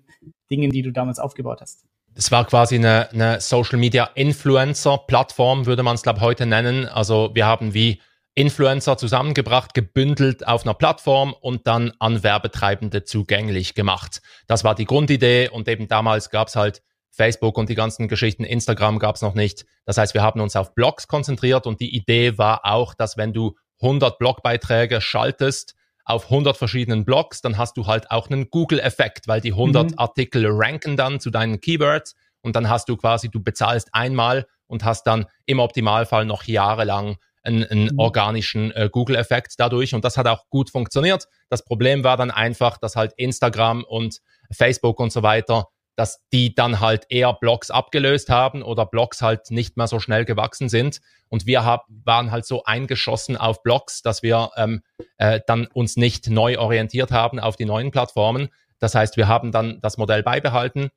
Dingen, 0.50 0.72
die 0.72 0.82
du 0.82 0.92
damals 0.92 1.20
aufgebaut 1.20 1.62
hast? 1.62 1.86
Es 2.16 2.32
war 2.32 2.46
quasi 2.46 2.76
eine, 2.76 3.10
eine 3.12 3.40
Social 3.40 3.78
Media 3.78 4.10
Influencer 4.16 4.98
Plattform, 4.98 5.66
würde 5.66 5.84
man 5.84 5.96
es 5.96 6.02
glaube 6.02 6.22
heute 6.22 6.46
nennen. 6.46 6.88
Also 6.88 7.32
wir 7.34 7.46
haben 7.46 7.74
wie 7.74 8.02
Influencer 8.36 8.98
zusammengebracht, 8.98 9.74
gebündelt 9.74 10.48
auf 10.48 10.64
einer 10.64 10.74
Plattform 10.74 11.34
und 11.34 11.68
dann 11.68 11.94
an 12.00 12.24
Werbetreibende 12.24 13.04
zugänglich 13.04 13.76
gemacht. 13.76 14.22
Das 14.48 14.64
war 14.64 14.76
die 14.76 14.86
Grundidee 14.86 15.50
und 15.50 15.68
eben 15.68 15.88
damals 15.88 16.30
gab 16.30 16.48
es 16.48 16.56
halt 16.56 16.82
Facebook 17.12 17.58
und 17.58 17.70
die 17.70 17.76
ganzen 17.76 18.08
Geschichten, 18.08 18.46
Instagram 18.46 19.00
gab 19.00 19.16
es 19.16 19.22
noch 19.22 19.34
nicht. 19.34 19.66
Das 19.86 19.98
heißt, 19.98 20.14
wir 20.14 20.22
haben 20.22 20.40
uns 20.40 20.56
auf 20.56 20.74
Blogs 20.74 21.08
konzentriert 21.08 21.68
und 21.68 21.82
die 21.82 21.94
Idee 21.94 22.38
war 22.38 22.62
auch, 22.64 22.94
dass 22.94 23.18
wenn 23.18 23.34
du 23.34 23.56
100 23.82 24.18
Blogbeiträge 24.18 25.02
schaltest 25.02 25.76
auf 26.06 26.26
100 26.26 26.58
verschiedenen 26.58 27.06
Blogs, 27.06 27.42
dann 27.42 27.58
hast 27.58 27.78
du 27.78 27.86
halt 27.86 28.10
auch 28.10 28.30
einen 28.30 28.50
Google-Effekt, 28.50 29.28
weil 29.28 29.42
die 29.42 29.52
100 29.52 29.92
mhm. 29.92 30.00
Artikel 30.00 30.48
ranken 30.50 30.98
dann 30.98 31.20
zu 31.20 31.30
deinen 31.30 31.62
Keywords 31.62 32.16
und 32.42 32.56
dann 32.56 32.68
hast 32.68 32.90
du 32.90 32.98
quasi, 32.98 33.30
du 33.30 33.42
bezahlst 33.42 33.90
einmal 33.94 34.48
und 34.68 34.84
hast 34.84 35.04
dann 35.04 35.26
im 35.46 35.60
Optimalfall 35.60 36.26
noch 36.26 36.46
jahrelang 36.46 37.18
einen, 37.44 37.64
einen 37.64 37.90
mhm. 37.92 38.00
organischen 38.00 38.72
äh, 38.72 38.90
Google-Effekt 38.92 39.54
dadurch 39.58 39.94
und 39.94 40.04
das 40.04 40.18
hat 40.18 40.28
auch 40.28 40.50
gut 40.50 40.72
funktioniert. 40.72 41.28
Das 41.50 41.64
Problem 41.64 42.04
war 42.04 42.18
dann 42.18 42.32
einfach, 42.32 42.78
dass 42.78 42.96
halt 42.96 43.14
Instagram 43.18 43.84
und 43.84 44.20
Facebook 44.52 45.00
und 45.00 45.12
so 45.12 45.24
weiter 45.24 45.68
dass 46.00 46.26
die 46.32 46.56
dann 46.56 46.80
halt 46.80 47.08
eher 47.10 47.34
Blogs 47.34 47.72
abgelöst 47.72 48.30
haben 48.30 48.64
oder 48.64 48.86
Blogs 48.86 49.22
halt 49.22 49.52
nicht 49.52 49.76
mehr 49.76 49.86
so 49.86 50.00
schnell 50.00 50.24
gewachsen 50.24 50.70
sind. 50.70 51.02
Und 51.28 51.46
wir 51.46 51.66
hab, 51.66 51.88
waren 51.90 52.32
halt 52.32 52.46
so 52.46 52.64
eingeschossen 52.64 53.36
auf 53.36 53.64
Blogs, 53.64 54.02
dass 54.02 54.24
wir 54.24 54.50
ähm, 54.56 54.82
äh, 55.18 55.42
dann 55.46 55.68
uns 55.68 55.98
nicht 55.98 56.30
neu 56.30 56.58
orientiert 56.58 57.12
haben 57.12 57.38
auf 57.38 57.58
die 57.58 57.66
neuen 57.66 57.92
Plattformen. 57.92 58.48
Das 58.80 58.96
heißt, 58.96 59.18
wir 59.18 59.28
haben 59.28 59.52
dann 59.52 59.82
das 59.82 59.98
Modell 59.98 60.24
beibehalten 60.24 60.90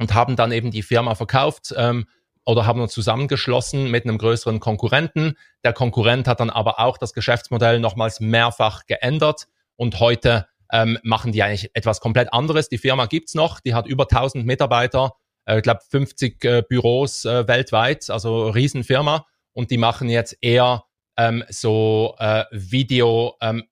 und 0.00 0.12
haben 0.12 0.34
dann 0.34 0.50
eben 0.50 0.72
die 0.72 0.82
Firma 0.82 1.14
verkauft 1.14 1.72
ähm, 1.76 2.08
oder 2.44 2.66
haben 2.66 2.80
uns 2.80 2.92
zusammengeschlossen 2.92 3.92
mit 3.92 4.06
einem 4.06 4.18
größeren 4.18 4.58
Konkurrenten. 4.58 5.36
Der 5.62 5.72
Konkurrent 5.72 6.26
hat 6.26 6.40
dann 6.40 6.50
aber 6.50 6.80
auch 6.80 6.98
das 6.98 7.12
Geschäftsmodell 7.12 7.78
nochmals 7.78 8.18
mehrfach 8.18 8.86
geändert 8.86 9.46
und 9.76 10.00
heute 10.00 10.48
ähm, 10.72 10.98
machen 11.02 11.32
die 11.32 11.42
eigentlich 11.42 11.70
etwas 11.74 12.00
komplett 12.00 12.32
anderes. 12.32 12.68
Die 12.68 12.78
Firma 12.78 13.06
gibt's 13.06 13.34
noch, 13.34 13.60
die 13.60 13.74
hat 13.74 13.86
über 13.86 14.04
1000 14.04 14.44
Mitarbeiter, 14.44 15.12
äh, 15.44 15.58
ich 15.58 15.62
glaube 15.62 15.80
50 15.88 16.44
äh, 16.44 16.62
Büros 16.68 17.24
äh, 17.24 17.46
weltweit, 17.46 18.10
also 18.10 18.48
Riesenfirma. 18.48 19.26
Und 19.52 19.70
die 19.70 19.76
machen 19.76 20.08
jetzt 20.08 20.36
eher 20.40 20.84
ähm, 21.18 21.44
so 21.50 22.14
äh, 22.18 22.44
Video 22.50 23.36
ähm, 23.42 23.64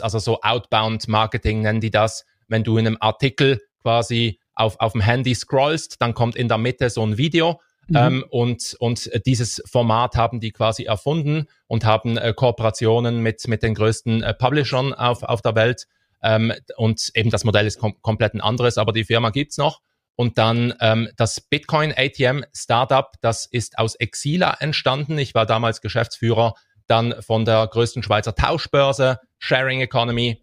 also 0.00 0.18
so 0.20 0.40
Outbound 0.40 1.08
Marketing 1.08 1.62
nennen 1.62 1.80
die 1.80 1.90
das. 1.90 2.24
Wenn 2.46 2.62
du 2.62 2.78
in 2.78 2.86
einem 2.86 2.98
Artikel 3.00 3.60
quasi 3.82 4.38
auf, 4.54 4.78
auf 4.78 4.92
dem 4.92 5.00
Handy 5.00 5.34
scrollst, 5.34 6.00
dann 6.00 6.14
kommt 6.14 6.36
in 6.36 6.46
der 6.46 6.58
Mitte 6.58 6.90
so 6.90 7.04
ein 7.04 7.18
Video. 7.18 7.60
Mhm. 7.88 7.96
Ähm, 7.96 8.24
und, 8.30 8.76
und 8.78 9.10
dieses 9.26 9.62
Format 9.66 10.16
haben 10.16 10.40
die 10.40 10.52
quasi 10.52 10.84
erfunden 10.84 11.46
und 11.66 11.84
haben 11.84 12.16
äh, 12.16 12.32
Kooperationen 12.34 13.20
mit, 13.20 13.46
mit 13.48 13.62
den 13.62 13.74
größten 13.74 14.22
äh, 14.22 14.32
Publishern 14.32 14.94
auf, 14.94 15.22
auf 15.22 15.42
der 15.42 15.54
Welt 15.54 15.86
ähm, 16.24 16.52
und 16.76 17.10
eben 17.14 17.30
das 17.30 17.44
Modell 17.44 17.66
ist 17.66 17.78
kom 17.78 18.00
komplett 18.00 18.34
ein 18.34 18.40
anderes, 18.40 18.78
aber 18.78 18.92
die 18.92 19.04
Firma 19.04 19.30
gibt's 19.30 19.58
noch. 19.58 19.80
Und 20.16 20.38
dann 20.38 20.74
ähm, 20.80 21.08
das 21.16 21.40
Bitcoin 21.40 21.92
ATM 21.94 22.44
Startup, 22.54 23.12
das 23.20 23.46
ist 23.46 23.78
aus 23.78 23.94
Exila 23.96 24.56
entstanden. 24.60 25.18
Ich 25.18 25.34
war 25.34 25.44
damals 25.44 25.80
Geschäftsführer 25.80 26.54
dann 26.86 27.20
von 27.20 27.44
der 27.44 27.66
größten 27.66 28.02
Schweizer 28.02 28.34
Tauschbörse, 28.34 29.20
Sharing 29.38 29.80
Economy. 29.80 30.42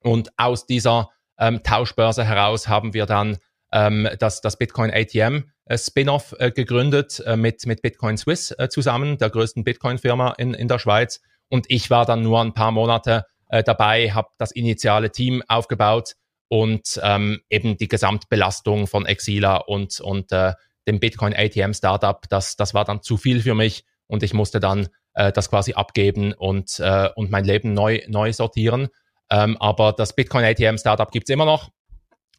Und 0.00 0.30
aus 0.36 0.66
dieser 0.66 1.10
ähm, 1.38 1.62
Tauschbörse 1.62 2.24
heraus 2.24 2.68
haben 2.68 2.92
wir 2.92 3.06
dann 3.06 3.38
ähm, 3.72 4.08
das, 4.18 4.40
das 4.40 4.58
Bitcoin 4.58 4.90
ATM 4.90 5.44
äh, 5.64 5.78
Spin-off 5.78 6.34
äh, 6.38 6.50
gegründet 6.50 7.22
äh, 7.24 7.36
mit, 7.36 7.64
mit 7.66 7.82
Bitcoin 7.82 8.18
Swiss 8.18 8.50
äh, 8.58 8.68
zusammen, 8.68 9.16
der 9.16 9.30
größten 9.30 9.64
Bitcoin-Firma 9.64 10.34
in, 10.38 10.54
in 10.54 10.68
der 10.68 10.78
Schweiz. 10.78 11.20
Und 11.48 11.66
ich 11.68 11.88
war 11.88 12.04
dann 12.04 12.22
nur 12.22 12.40
ein 12.40 12.52
paar 12.52 12.72
Monate 12.72 13.26
äh, 13.54 13.62
dabei, 13.62 14.10
habe 14.10 14.28
das 14.36 14.50
initiale 14.50 15.12
Team 15.12 15.42
aufgebaut 15.46 16.16
und 16.48 17.00
ähm, 17.04 17.40
eben 17.48 17.76
die 17.76 17.86
Gesamtbelastung 17.86 18.88
von 18.88 19.06
Exila 19.06 19.58
und, 19.58 20.00
und 20.00 20.32
äh, 20.32 20.54
dem 20.88 20.98
Bitcoin 20.98 21.34
ATM 21.34 21.72
Startup, 21.72 22.20
das, 22.28 22.56
das 22.56 22.74
war 22.74 22.84
dann 22.84 23.02
zu 23.02 23.16
viel 23.16 23.40
für 23.40 23.54
mich 23.54 23.84
und 24.08 24.24
ich 24.24 24.34
musste 24.34 24.58
dann 24.58 24.88
äh, 25.14 25.30
das 25.30 25.50
quasi 25.50 25.74
abgeben 25.74 26.32
und, 26.32 26.80
äh, 26.80 27.10
und 27.14 27.30
mein 27.30 27.44
Leben 27.44 27.74
neu, 27.74 28.00
neu 28.08 28.32
sortieren. 28.32 28.88
Ähm, 29.30 29.56
aber 29.58 29.92
das 29.92 30.16
Bitcoin 30.16 30.44
ATM 30.44 30.76
Startup 30.76 31.10
gibt's 31.12 31.30
immer 31.30 31.46
noch. 31.46 31.70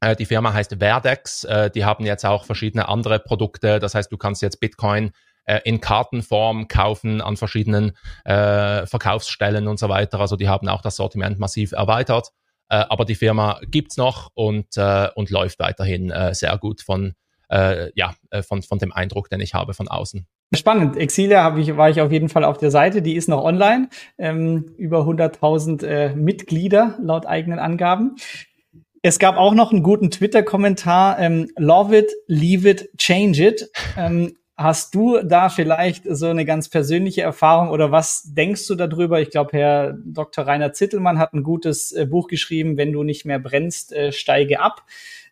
Äh, 0.01 0.17
die 0.17 0.25
Firma 0.25 0.51
heißt 0.51 0.75
Verdex. 0.79 1.45
Äh, 1.45 1.71
die 1.71 1.85
haben 1.85 2.05
jetzt 2.05 2.25
auch 2.25 2.43
verschiedene 2.43 2.89
andere 2.89 3.19
Produkte. 3.19 3.79
Das 3.79 3.95
heißt, 3.95 4.11
du 4.11 4.17
kannst 4.17 4.41
jetzt 4.41 4.59
Bitcoin 4.59 5.11
äh, 5.45 5.59
in 5.63 5.81
Kartenform 5.81 6.67
kaufen 6.67 7.21
an 7.21 7.37
verschiedenen 7.37 7.93
äh, 8.23 8.85
Verkaufsstellen 8.85 9.67
und 9.67 9.79
so 9.79 9.89
weiter. 9.89 10.19
Also 10.19 10.35
die 10.35 10.49
haben 10.49 10.67
auch 10.67 10.81
das 10.81 10.95
Sortiment 10.95 11.39
massiv 11.39 11.71
erweitert. 11.71 12.31
Äh, 12.69 12.83
aber 12.89 13.05
die 13.05 13.15
Firma 13.15 13.59
gibt's 13.69 13.97
noch 13.97 14.31
und, 14.33 14.77
äh, 14.77 15.09
und 15.15 15.29
läuft 15.29 15.59
weiterhin 15.59 16.09
äh, 16.09 16.33
sehr 16.33 16.57
gut 16.57 16.81
von, 16.81 17.13
äh, 17.49 17.91
ja, 17.95 18.15
äh, 18.31 18.41
von, 18.41 18.63
von 18.63 18.79
dem 18.79 18.91
Eindruck, 18.91 19.29
den 19.29 19.39
ich 19.39 19.53
habe 19.53 19.73
von 19.73 19.87
außen. 19.87 20.27
Spannend. 20.53 20.95
Exilia 20.95 21.43
habe 21.43 21.59
ich, 21.59 21.75
war 21.75 21.89
ich 21.89 22.01
auf 22.01 22.11
jeden 22.11 22.29
Fall 22.29 22.43
auf 22.43 22.57
der 22.57 22.71
Seite. 22.71 23.01
Die 23.01 23.15
ist 23.15 23.27
noch 23.27 23.43
online. 23.43 23.89
Ähm, 24.17 24.73
über 24.77 25.01
100.000 25.01 25.85
äh, 25.85 26.15
Mitglieder 26.15 26.97
laut 27.01 27.25
eigenen 27.25 27.59
Angaben. 27.59 28.15
Es 29.01 29.19
gab 29.19 29.37
auch 29.37 29.53
noch 29.53 29.71
einen 29.71 29.83
guten 29.83 30.09
Twitter-Kommentar. 30.09 31.19
Ähm, 31.19 31.49
Love 31.57 31.97
it, 31.97 32.11
leave 32.27 32.67
it, 32.67 32.89
change 32.97 33.45
it. 33.45 33.69
Ähm, 33.97 34.35
Hast 34.57 34.95
du 34.95 35.21
da 35.21 35.49
vielleicht 35.49 36.03
so 36.09 36.27
eine 36.27 36.45
ganz 36.45 36.69
persönliche 36.69 37.21
Erfahrung 37.21 37.69
oder 37.71 37.91
was 37.91 38.23
denkst 38.33 38.67
du 38.67 38.75
darüber? 38.75 39.19
Ich 39.19 39.29
glaube, 39.29 39.51
Herr 39.51 39.97
Dr. 40.05 40.47
Rainer 40.47 40.71
Zittelmann 40.71 41.19
hat 41.19 41.33
ein 41.33 41.43
gutes 41.43 41.91
äh, 41.91 42.05
Buch 42.05 42.27
geschrieben, 42.27 42.77
wenn 42.77 42.93
du 42.93 43.03
nicht 43.03 43.25
mehr 43.25 43.39
brennst, 43.39 43.91
äh, 43.91 44.13
steige 44.13 44.61
ab. 44.61 44.83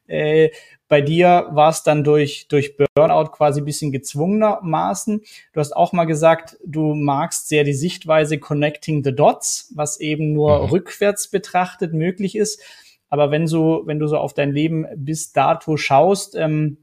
Äh, 0.08 0.50
bei 0.90 1.00
dir 1.00 1.48
war 1.52 1.70
es 1.70 1.84
dann 1.84 2.04
durch, 2.04 2.48
durch 2.50 2.76
Burnout 2.76 3.32
quasi 3.32 3.62
ein 3.62 3.66
bisschen 3.66 3.94
gezwungenermaßen. 3.94 5.22
Du 5.54 5.60
hast 5.60 5.74
auch 5.74 5.94
mal 5.94 6.04
gesagt, 6.04 6.58
du 6.66 6.94
magst 6.94 7.48
sehr 7.48 7.64
die 7.64 7.74
Sichtweise 7.74 8.38
Connecting 8.40 9.06
the 9.06 9.16
Dots, 9.16 9.72
was 9.74 10.02
eben 10.02 10.34
nur 10.34 10.64
mhm. 10.64 10.70
rückwärts 10.70 11.30
betrachtet 11.30 11.94
möglich 11.94 12.36
ist. 12.36 12.62
Aber 13.08 13.32
wenn 13.32 13.48
so, 13.48 13.84
wenn 13.86 14.00
du 14.00 14.08
so 14.08 14.18
auf 14.18 14.34
dein 14.34 14.52
Leben 14.52 14.86
bis 14.96 15.32
dato 15.32 15.78
schaust, 15.78 16.36
ähm, 16.36 16.83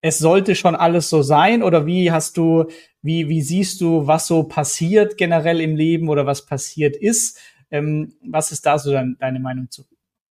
es 0.00 0.18
sollte 0.18 0.54
schon 0.54 0.76
alles 0.76 1.10
so 1.10 1.22
sein 1.22 1.62
oder 1.62 1.86
wie 1.86 2.12
hast 2.12 2.36
du, 2.36 2.66
wie, 3.02 3.28
wie 3.28 3.42
siehst 3.42 3.80
du, 3.80 4.06
was 4.06 4.26
so 4.26 4.44
passiert 4.44 5.16
generell 5.16 5.60
im 5.60 5.76
Leben 5.76 6.08
oder 6.08 6.26
was 6.26 6.46
passiert 6.46 6.96
ist? 6.96 7.38
Ähm, 7.70 8.14
was 8.22 8.52
ist 8.52 8.64
da 8.66 8.78
so 8.78 8.92
dein, 8.92 9.16
deine 9.18 9.40
Meinung 9.40 9.70
zu? 9.70 9.84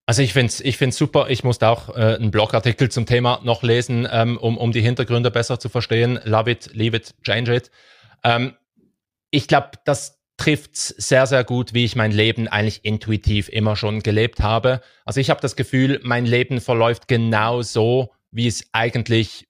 Also 0.07 0.21
ich 0.21 0.35
finde 0.35 0.49
es 0.49 0.61
ich 0.61 0.77
find's 0.77 0.99
super. 0.99 1.31
Ich 1.31 1.45
musste 1.45 1.69
auch 1.69 1.89
äh, 1.89 2.17
einen 2.17 2.31
Blogartikel 2.31 2.91
zum 2.91 3.07
Thema 3.07 3.41
noch 3.43 3.63
lesen, 3.63 4.07
ähm, 4.11 4.37
um, 4.37 4.59
um 4.59 4.71
die 4.71 4.83
Hintergründe 4.83 5.31
besser 5.31 5.59
zu 5.59 5.71
verstehen. 5.71 6.21
Love 6.25 6.51
it, 6.51 6.71
leave 6.75 6.97
it, 6.97 7.15
change 7.23 7.55
it. 7.55 7.71
Ähm, 8.23 8.55
ich 9.31 9.49
glaube, 9.49 9.71
das 9.87 10.21
trifft 10.37 10.77
sehr, 10.77 11.27
sehr 11.27 11.45
gut, 11.45 11.75
wie 11.75 11.85
ich 11.85 11.97
mein 11.97 12.13
Leben 12.13 12.49
eigentlich 12.49 12.85
intuitiv 12.85 13.49
immer 13.49 13.77
schon 13.77 14.03
gelebt 14.03 14.41
habe. 14.41 14.83
Also 15.05 15.21
ich 15.21 15.31
habe 15.31 15.41
das 15.41 15.57
Gefühl, 15.57 16.01
mein 16.03 16.27
Leben 16.27 16.61
verläuft 16.61 17.09
genau 17.09 17.63
so, 17.63 18.11
wie 18.31 18.47
es 18.47 18.69
eigentlich 18.73 19.47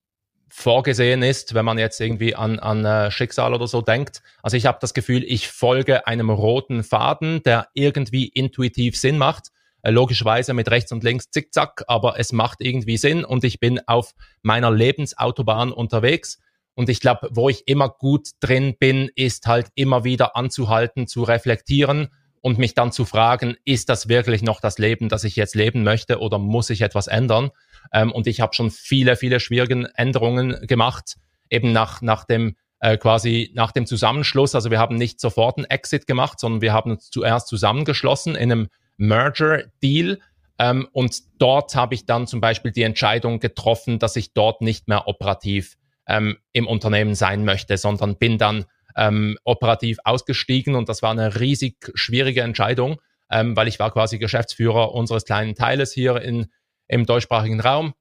vorgesehen 0.57 1.25
ist, 1.25 1.55
wenn 1.55 1.65
man 1.65 1.79
jetzt 1.79 2.01
irgendwie 2.01 2.37
an, 2.37 2.61
an 2.61 2.85
äh, 2.85 3.11
Schicksal 3.11 3.55
oder 3.55 3.67
so 3.67 3.83
denkt. 3.83 4.23
Also 4.41 4.57
ich 4.57 4.67
habe 4.67 4.79
das 4.81 4.95
Gefühl, 4.95 5.25
ich 5.25 5.49
folge 5.49 6.07
einem 6.07 6.31
roten 6.31 6.85
Faden, 6.85 7.43
der 7.43 7.67
irgendwie 7.75 8.29
intuitiv 8.29 8.97
Sinn 8.97 9.19
macht. 9.19 9.49
Äh, 9.83 9.91
logischerweise 9.91 10.55
mit 10.55 10.71
rechts 10.71 10.93
und 10.93 11.03
links 11.03 11.29
zickzack, 11.31 11.83
aber 11.89 12.21
es 12.21 12.31
macht 12.31 12.61
irgendwie 12.61 12.97
Sinn 12.99 13.25
und 13.25 13.43
ich 13.43 13.59
bin 13.59 13.81
auf 13.89 14.15
meiner 14.43 14.71
Lebensautobahn 14.71 15.73
unterwegs. 15.73 16.39
Und 16.75 16.89
ich 16.89 17.01
glaube, 17.01 17.29
wo 17.33 17.49
ich 17.49 17.67
immer 17.67 17.89
gut 17.89 18.29
drin 18.39 18.77
bin, 18.79 19.11
ist 19.17 19.49
halt 19.49 19.67
immer 19.75 20.05
wieder 20.05 20.37
anzuhalten, 20.37 21.09
zu 21.09 21.25
reflektieren 21.25 22.11
und 22.43 22.59
mich 22.59 22.75
dann 22.75 22.93
zu 22.93 23.05
fragen, 23.05 23.57
ist 23.65 23.89
das 23.89 24.09
wirklich 24.09 24.43
noch 24.43 24.61
das 24.61 24.79
Leben, 24.79 25.09
das 25.09 25.25
ich 25.25 25.35
jetzt 25.35 25.57
leben 25.57 25.83
möchte 25.83 26.21
oder 26.21 26.39
muss 26.39 26.71
ich 26.71 26.83
etwas 26.83 27.09
ändern? 27.09 27.51
Ähm, 27.93 28.13
und 28.13 28.27
ich 28.27 28.41
habe 28.41 28.55
schon 28.55 28.71
viele, 28.71 29.17
viele 29.17 29.41
schwierige 29.41 29.91
Änderungen 29.95 30.67
gemacht, 30.67 31.17
eben 31.51 31.73
nach, 31.73 32.03
nach 32.03 32.25
dem 32.25 32.57
äh, 32.81 32.99
quasi 32.99 33.51
nach 33.55 33.73
dem 33.73 33.87
Zusammenschluss. 33.87 34.55
Also 34.55 34.71
wir 34.71 34.79
haben 34.79 34.97
nicht 34.97 35.21
sofort 35.21 35.57
einen 35.57 35.65
Exit 35.65 36.07
gemacht, 36.07 36.39
sondern 36.39 36.61
wir 36.61 36.73
haben 36.73 36.91
uns 36.91 37.11
zuerst 37.11 37.49
zusammengeschlossen 37.49 38.35
in 38.35 38.53
einem 38.53 38.69
Merger-Deal. 38.97 40.21
Ähm, 40.59 40.89
und 40.93 41.19
dort 41.39 41.75
habe 41.75 41.95
ich 41.95 42.07
dann 42.07 42.27
zum 42.27 42.41
Beispiel 42.41 42.73
die 42.73 42.83
Entscheidung 42.83 43.41
getroffen, 43.41 43.99
dass 43.99 44.17
ich 44.17 44.35
dort 44.35 44.61
nicht 44.61 44.87
mehr 44.87 45.09
operativ 45.09 45.77
ähm, 46.07 46.37
im 46.53 46.67
Unternehmen 46.67 47.15
sein 47.15 47.45
möchte, 47.45 47.77
sondern 47.77 48.17
bin 48.17 48.39
dann 48.39 48.67
ähm, 48.97 49.37
operativ 49.45 49.99
ausgestiegen 50.05 50.75
und 50.75 50.89
das 50.89 51.03
war 51.03 51.11
eine 51.11 51.41
riesig 51.41 51.91
schwierige 51.95 52.43
Entscheidung, 52.43 53.01
ähm, 53.31 53.57
weil 53.57 53.69
ich 53.69 53.79
war 53.79 53.91
quasi 53.91 54.19
Geschäftsführer 54.19 54.93
unseres 54.93 55.25
kleinen 55.25 55.55
Teiles 55.55 55.93
hier 55.93 56.21
in, 56.21 56.47
im 56.89 57.07
deutschsprachigen 57.07 57.61
Raum. 57.61 57.95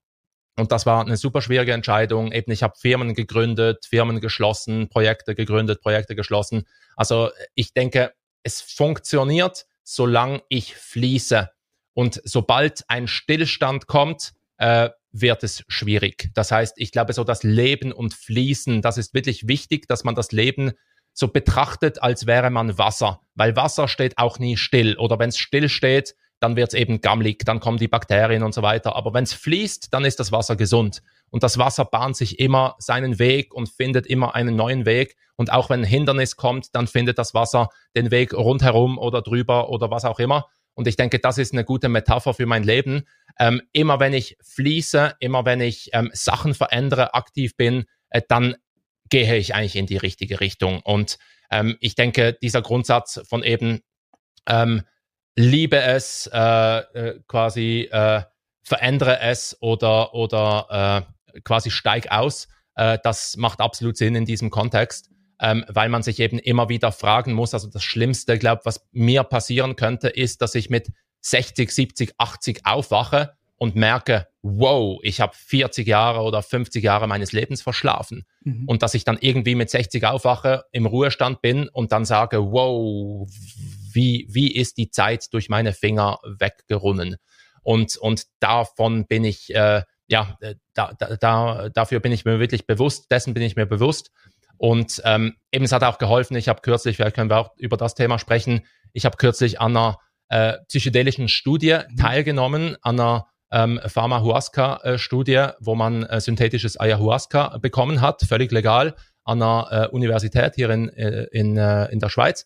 Und 0.55 0.71
das 0.71 0.85
war 0.85 1.01
eine 1.03 1.17
super 1.17 1.41
schwierige 1.41 1.73
Entscheidung. 1.73 2.31
Eben, 2.31 2.51
ich 2.51 2.61
habe 2.61 2.75
Firmen 2.77 3.15
gegründet, 3.15 3.85
Firmen 3.85 4.19
geschlossen, 4.19 4.87
Projekte 4.89 5.33
gegründet, 5.35 5.81
Projekte 5.81 6.15
geschlossen. 6.15 6.67
Also 6.95 7.31
ich 7.55 7.73
denke, 7.73 8.13
es 8.43 8.61
funktioniert, 8.61 9.65
solange 9.83 10.43
ich 10.49 10.75
fließe. 10.75 11.49
Und 11.93 12.21
sobald 12.23 12.83
ein 12.87 13.07
Stillstand 13.07 13.87
kommt, 13.87 14.33
äh, 14.57 14.89
wird 15.11 15.43
es 15.43 15.63
schwierig. 15.67 16.29
Das 16.33 16.51
heißt, 16.51 16.75
ich 16.77 16.91
glaube, 16.91 17.13
so 17.13 17.23
das 17.23 17.43
Leben 17.43 17.91
und 17.91 18.13
Fließen, 18.13 18.81
das 18.81 18.97
ist 18.97 19.13
wirklich 19.13 19.47
wichtig, 19.47 19.87
dass 19.87 20.03
man 20.03 20.15
das 20.15 20.31
Leben 20.31 20.73
so 21.13 21.27
betrachtet, 21.27 22.01
als 22.01 22.25
wäre 22.25 22.49
man 22.49 22.77
Wasser, 22.77 23.21
weil 23.35 23.55
Wasser 23.55 23.87
steht 23.87 24.17
auch 24.17 24.39
nie 24.39 24.57
still 24.57 24.97
oder 24.97 25.19
wenn 25.19 25.29
es 25.29 25.37
still 25.37 25.69
steht, 25.69 26.15
dann 26.43 26.55
wird 26.55 26.73
es 26.73 26.79
eben 26.79 27.01
gammelig, 27.01 27.45
dann 27.45 27.59
kommen 27.59 27.77
die 27.77 27.87
Bakterien 27.87 28.43
und 28.43 28.53
so 28.53 28.61
weiter. 28.61 28.95
Aber 28.95 29.13
wenn 29.13 29.23
es 29.23 29.33
fließt, 29.33 29.93
dann 29.93 30.03
ist 30.03 30.19
das 30.19 30.31
Wasser 30.31 30.55
gesund. 30.55 31.01
Und 31.29 31.41
das 31.41 31.57
Wasser 31.57 31.85
bahnt 31.85 32.15
sich 32.15 32.39
immer 32.39 32.75
seinen 32.79 33.17
Weg 33.17 33.53
und 33.53 33.69
findet 33.69 34.05
immer 34.05 34.35
einen 34.35 34.55
neuen 34.55 34.85
Weg. 34.85 35.15
Und 35.35 35.51
auch 35.51 35.69
wenn 35.69 35.81
ein 35.81 35.85
Hindernis 35.85 36.35
kommt, 36.35 36.75
dann 36.75 36.87
findet 36.87 37.17
das 37.17 37.33
Wasser 37.33 37.69
den 37.95 38.11
Weg 38.11 38.33
rundherum 38.33 38.97
oder 38.97 39.21
drüber 39.21 39.69
oder 39.69 39.89
was 39.89 40.05
auch 40.05 40.19
immer. 40.19 40.45
Und 40.75 40.87
ich 40.87 40.95
denke, 40.95 41.19
das 41.19 41.37
ist 41.37 41.53
eine 41.53 41.63
gute 41.63 41.87
Metapher 41.87 42.33
für 42.33 42.45
mein 42.45 42.63
Leben. 42.63 43.03
Ähm, 43.39 43.61
immer 43.71 43.99
wenn 43.99 44.13
ich 44.13 44.37
fließe, 44.43 45.15
immer 45.19 45.45
wenn 45.45 45.61
ich 45.61 45.89
ähm, 45.93 46.11
Sachen 46.13 46.53
verändere, 46.53 47.13
aktiv 47.13 47.55
bin, 47.55 47.85
äh, 48.09 48.21
dann 48.27 48.55
gehe 49.09 49.37
ich 49.37 49.55
eigentlich 49.55 49.75
in 49.75 49.85
die 49.85 49.97
richtige 49.97 50.39
Richtung. 50.39 50.81
Und 50.81 51.17
ähm, 51.51 51.77
ich 51.79 51.95
denke, 51.95 52.33
dieser 52.41 52.61
Grundsatz 52.61 53.21
von 53.27 53.43
eben 53.43 53.81
ähm, 54.47 54.83
liebe 55.35 55.81
es, 55.81 56.29
äh, 56.33 56.39
äh, 56.39 57.19
quasi 57.27 57.89
äh, 57.91 58.21
verändere 58.63 59.19
es 59.19 59.57
oder, 59.61 60.13
oder 60.13 61.05
äh, 61.33 61.41
quasi 61.41 61.71
steig 61.71 62.11
aus, 62.11 62.47
äh, 62.75 62.97
das 63.03 63.37
macht 63.37 63.59
absolut 63.59 63.97
Sinn 63.97 64.15
in 64.15 64.25
diesem 64.25 64.49
Kontext 64.49 65.09
ähm, 65.43 65.65
weil 65.67 65.89
man 65.89 66.03
sich 66.03 66.19
eben 66.19 66.39
immer 66.39 66.69
wieder 66.69 66.91
fragen 66.91 67.33
muss. 67.33 67.53
Also 67.53 67.67
das 67.67 67.83
Schlimmste, 67.83 68.39
glaube 68.39 68.61
was 68.63 68.87
mir 68.91 69.23
passieren 69.23 69.75
könnte, 69.75 70.07
ist, 70.07 70.41
dass 70.41 70.55
ich 70.55 70.69
mit 70.69 70.91
60, 71.21 71.69
70, 71.69 72.13
80 72.17 72.61
aufwache 72.65 73.33
und 73.57 73.75
merke, 73.75 74.27
wow, 74.41 74.99
ich 75.03 75.21
habe 75.21 75.33
40 75.35 75.85
Jahre 75.85 76.21
oder 76.21 76.41
50 76.41 76.83
Jahre 76.83 77.07
meines 77.07 77.33
Lebens 77.33 77.61
verschlafen. 77.61 78.25
Mhm. 78.43 78.65
Und 78.67 78.83
dass 78.83 78.93
ich 78.93 79.03
dann 79.03 79.17
irgendwie 79.19 79.55
mit 79.55 79.69
60 79.69 80.05
aufwache, 80.05 80.63
im 80.71 80.85
Ruhestand 80.85 81.41
bin 81.41 81.67
und 81.69 81.91
dann 81.91 82.05
sage, 82.05 82.51
wow, 82.51 83.27
wie, 83.93 84.27
wie 84.29 84.53
ist 84.53 84.77
die 84.77 84.89
Zeit 84.89 85.33
durch 85.33 85.49
meine 85.49 85.73
Finger 85.73 86.19
weggerunnen? 86.23 87.17
Und, 87.61 87.97
und 87.97 88.25
davon 88.39 89.07
bin 89.07 89.23
ich, 89.23 89.53
äh, 89.55 89.83
ja, 90.07 90.37
äh, 90.41 90.55
da, 90.73 90.93
da, 90.97 91.15
da, 91.15 91.69
dafür 91.69 91.99
bin 91.99 92.11
ich 92.11 92.25
mir 92.25 92.39
wirklich 92.39 92.67
bewusst, 92.67 93.09
dessen 93.09 93.33
bin 93.33 93.43
ich 93.43 93.55
mir 93.55 93.65
bewusst. 93.65 94.11
Und 94.57 95.01
ähm, 95.05 95.35
eben, 95.51 95.65
es 95.65 95.71
hat 95.71 95.83
auch 95.83 95.97
geholfen, 95.97 96.35
ich 96.35 96.49
habe 96.49 96.61
kürzlich, 96.61 96.97
vielleicht 96.97 97.15
können 97.15 97.29
wir 97.29 97.37
auch 97.37 97.51
über 97.57 97.77
das 97.77 97.95
Thema 97.95 98.19
sprechen, 98.19 98.65
ich 98.91 99.05
habe 99.05 99.17
kürzlich 99.17 99.59
an 99.59 99.75
einer 99.75 99.97
äh, 100.29 100.57
psychedelischen 100.67 101.27
Studie 101.27 101.79
mhm. 101.89 101.97
teilgenommen, 101.97 102.77
an 102.81 102.99
einer 102.99 103.27
ähm, 103.51 103.79
Pharma-Huasca-Studie, 103.85 105.33
äh, 105.33 105.53
wo 105.59 105.75
man 105.75 106.03
äh, 106.03 106.19
synthetisches 106.21 106.79
Ayahuasca 106.79 107.57
bekommen 107.59 108.01
hat, 108.01 108.21
völlig 108.21 108.51
legal, 108.51 108.95
an 109.23 109.41
einer 109.41 109.67
äh, 109.71 109.87
Universität 109.89 110.55
hier 110.55 110.69
in, 110.69 110.89
äh, 110.89 111.23
in, 111.31 111.57
in 111.57 111.99
der 111.99 112.09
Schweiz. 112.09 112.45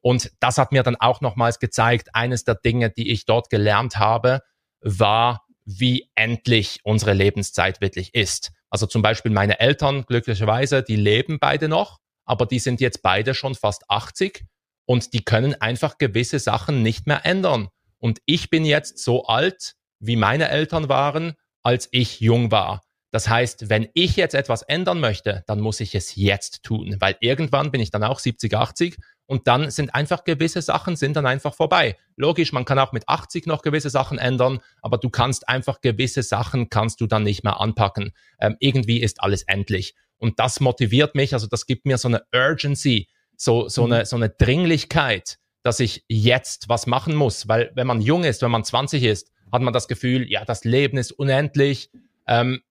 Und 0.00 0.30
das 0.40 0.58
hat 0.58 0.72
mir 0.72 0.82
dann 0.82 0.96
auch 0.96 1.20
nochmals 1.20 1.58
gezeigt, 1.58 2.14
eines 2.14 2.44
der 2.44 2.54
Dinge, 2.54 2.90
die 2.90 3.10
ich 3.10 3.24
dort 3.24 3.50
gelernt 3.50 3.98
habe, 3.98 4.42
war, 4.80 5.46
wie 5.64 6.10
endlich 6.14 6.80
unsere 6.84 7.12
Lebenszeit 7.12 7.80
wirklich 7.80 8.14
ist. 8.14 8.52
Also 8.70 8.86
zum 8.86 9.02
Beispiel 9.02 9.32
meine 9.32 9.58
Eltern, 9.58 10.04
glücklicherweise, 10.06 10.82
die 10.82 10.96
leben 10.96 11.38
beide 11.40 11.68
noch, 11.68 11.98
aber 12.24 12.46
die 12.46 12.58
sind 12.58 12.80
jetzt 12.80 13.02
beide 13.02 13.34
schon 13.34 13.54
fast 13.54 13.90
80 13.90 14.44
und 14.84 15.12
die 15.12 15.24
können 15.24 15.60
einfach 15.60 15.98
gewisse 15.98 16.38
Sachen 16.38 16.82
nicht 16.82 17.06
mehr 17.06 17.24
ändern. 17.24 17.68
Und 17.98 18.20
ich 18.26 18.50
bin 18.50 18.64
jetzt 18.64 18.98
so 18.98 19.24
alt, 19.26 19.74
wie 19.98 20.16
meine 20.16 20.48
Eltern 20.48 20.88
waren, 20.88 21.34
als 21.62 21.88
ich 21.90 22.20
jung 22.20 22.50
war. 22.50 22.82
Das 23.10 23.28
heißt, 23.28 23.70
wenn 23.70 23.88
ich 23.94 24.16
jetzt 24.16 24.34
etwas 24.34 24.62
ändern 24.62 25.00
möchte, 25.00 25.44
dann 25.46 25.60
muss 25.60 25.80
ich 25.80 25.94
es 25.94 26.16
jetzt 26.16 26.62
tun, 26.64 26.96
weil 26.98 27.16
irgendwann 27.20 27.70
bin 27.70 27.80
ich 27.80 27.90
dann 27.90 28.02
auch 28.02 28.18
70, 28.18 28.54
80 28.54 28.96
und 29.26 29.46
dann 29.46 29.70
sind 29.70 29.94
einfach 29.94 30.24
gewisse 30.24 30.62
Sachen 30.62 30.96
sind 30.96 31.14
dann 31.14 31.26
einfach 31.26 31.54
vorbei. 31.54 31.96
Logisch, 32.16 32.52
man 32.52 32.64
kann 32.64 32.78
auch 32.78 32.92
mit 32.92 33.08
80 33.08 33.46
noch 33.46 33.62
gewisse 33.62 33.90
Sachen 33.90 34.18
ändern, 34.18 34.60
aber 34.82 34.98
du 34.98 35.10
kannst 35.10 35.48
einfach 35.48 35.80
gewisse 35.80 36.22
Sachen 36.22 36.68
kannst 36.68 37.00
du 37.00 37.06
dann 37.06 37.22
nicht 37.22 37.44
mehr 37.44 37.60
anpacken. 37.60 38.12
Ähm, 38.40 38.56
irgendwie 38.60 39.00
ist 39.00 39.22
alles 39.22 39.42
endlich 39.42 39.94
und 40.18 40.38
das 40.38 40.60
motiviert 40.60 41.14
mich, 41.14 41.34
also 41.34 41.46
das 41.46 41.66
gibt 41.66 41.86
mir 41.86 41.98
so 41.98 42.08
eine 42.08 42.24
Urgency, 42.32 43.08
so 43.36 43.68
so 43.68 43.86
mhm. 43.86 43.92
eine 43.92 44.06
so 44.06 44.16
eine 44.16 44.30
Dringlichkeit, 44.30 45.38
dass 45.62 45.80
ich 45.80 46.04
jetzt 46.08 46.68
was 46.68 46.86
machen 46.86 47.14
muss, 47.14 47.48
weil 47.48 47.70
wenn 47.74 47.86
man 47.86 48.00
jung 48.00 48.24
ist, 48.24 48.42
wenn 48.42 48.50
man 48.50 48.64
20 48.64 49.02
ist, 49.02 49.30
hat 49.52 49.62
man 49.62 49.72
das 49.72 49.88
Gefühl, 49.88 50.30
ja, 50.30 50.44
das 50.44 50.64
Leben 50.64 50.98
ist 50.98 51.12
unendlich. 51.12 51.90
Ähm, 52.26 52.62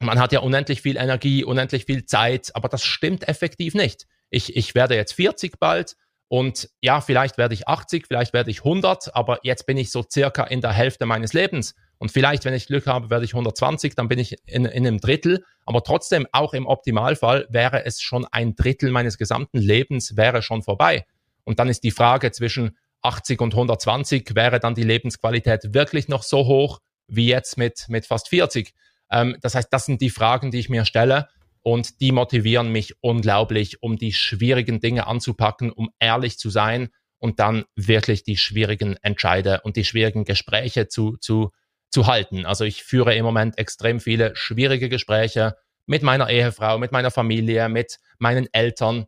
man 0.00 0.18
hat 0.18 0.32
ja 0.32 0.40
unendlich 0.40 0.82
viel 0.82 0.96
Energie, 0.96 1.44
unendlich 1.44 1.84
viel 1.84 2.06
Zeit, 2.06 2.50
aber 2.54 2.68
das 2.68 2.82
stimmt 2.82 3.28
effektiv 3.28 3.74
nicht. 3.74 4.06
Ich, 4.30 4.56
ich 4.56 4.74
werde 4.74 4.94
jetzt 4.94 5.12
40 5.12 5.58
bald 5.58 5.96
und 6.28 6.70
ja, 6.80 7.00
vielleicht 7.00 7.38
werde 7.38 7.54
ich 7.54 7.68
80, 7.68 8.06
vielleicht 8.06 8.32
werde 8.32 8.50
ich 8.50 8.60
100, 8.60 9.14
aber 9.14 9.40
jetzt 9.42 9.66
bin 9.66 9.76
ich 9.76 9.90
so 9.90 10.04
circa 10.08 10.44
in 10.44 10.60
der 10.60 10.72
Hälfte 10.72 11.04
meines 11.04 11.32
Lebens. 11.32 11.74
Und 11.98 12.12
vielleicht, 12.12 12.44
wenn 12.44 12.54
ich 12.54 12.66
Glück 12.66 12.86
habe, 12.86 13.10
werde 13.10 13.24
ich 13.24 13.34
120, 13.34 13.94
dann 13.94 14.08
bin 14.08 14.18
ich 14.18 14.36
in, 14.46 14.64
in 14.64 14.86
einem 14.86 15.00
Drittel. 15.00 15.44
Aber 15.66 15.82
trotzdem, 15.82 16.26
auch 16.32 16.54
im 16.54 16.66
Optimalfall 16.66 17.46
wäre 17.50 17.84
es 17.84 18.00
schon 18.00 18.24
ein 18.24 18.54
Drittel 18.54 18.90
meines 18.90 19.18
gesamten 19.18 19.58
Lebens 19.58 20.16
wäre 20.16 20.40
schon 20.40 20.62
vorbei. 20.62 21.04
Und 21.44 21.58
dann 21.58 21.68
ist 21.68 21.84
die 21.84 21.90
Frage 21.90 22.30
zwischen 22.30 22.78
80 23.02 23.40
und 23.40 23.52
120, 23.52 24.34
wäre 24.34 24.60
dann 24.60 24.74
die 24.74 24.82
Lebensqualität 24.82 25.74
wirklich 25.74 26.08
noch 26.08 26.22
so 26.22 26.46
hoch 26.46 26.78
wie 27.08 27.26
jetzt 27.26 27.58
mit, 27.58 27.86
mit 27.88 28.06
fast 28.06 28.28
40? 28.28 28.72
Ähm, 29.10 29.36
das 29.40 29.54
heißt, 29.54 29.72
das 29.72 29.86
sind 29.86 30.00
die 30.00 30.10
Fragen, 30.10 30.50
die 30.50 30.58
ich 30.58 30.68
mir 30.68 30.84
stelle 30.84 31.28
und 31.62 32.00
die 32.00 32.12
motivieren 32.12 32.72
mich 32.72 32.94
unglaublich, 33.00 33.82
um 33.82 33.96
die 33.96 34.12
schwierigen 34.12 34.80
Dinge 34.80 35.06
anzupacken, 35.06 35.70
um 35.70 35.90
ehrlich 35.98 36.38
zu 36.38 36.50
sein 36.50 36.88
und 37.18 37.38
dann 37.38 37.64
wirklich 37.76 38.22
die 38.24 38.36
schwierigen 38.36 38.96
Entscheide 39.02 39.60
und 39.62 39.76
die 39.76 39.84
schwierigen 39.84 40.24
Gespräche 40.24 40.88
zu, 40.88 41.16
zu, 41.18 41.50
zu 41.90 42.06
halten. 42.06 42.46
Also 42.46 42.64
ich 42.64 42.82
führe 42.82 43.14
im 43.14 43.24
Moment 43.24 43.58
extrem 43.58 44.00
viele 44.00 44.34
schwierige 44.34 44.88
Gespräche 44.88 45.56
mit 45.86 46.02
meiner 46.02 46.30
Ehefrau, 46.30 46.78
mit 46.78 46.92
meiner 46.92 47.10
Familie, 47.10 47.68
mit 47.68 47.98
meinen 48.18 48.48
Eltern, 48.52 49.06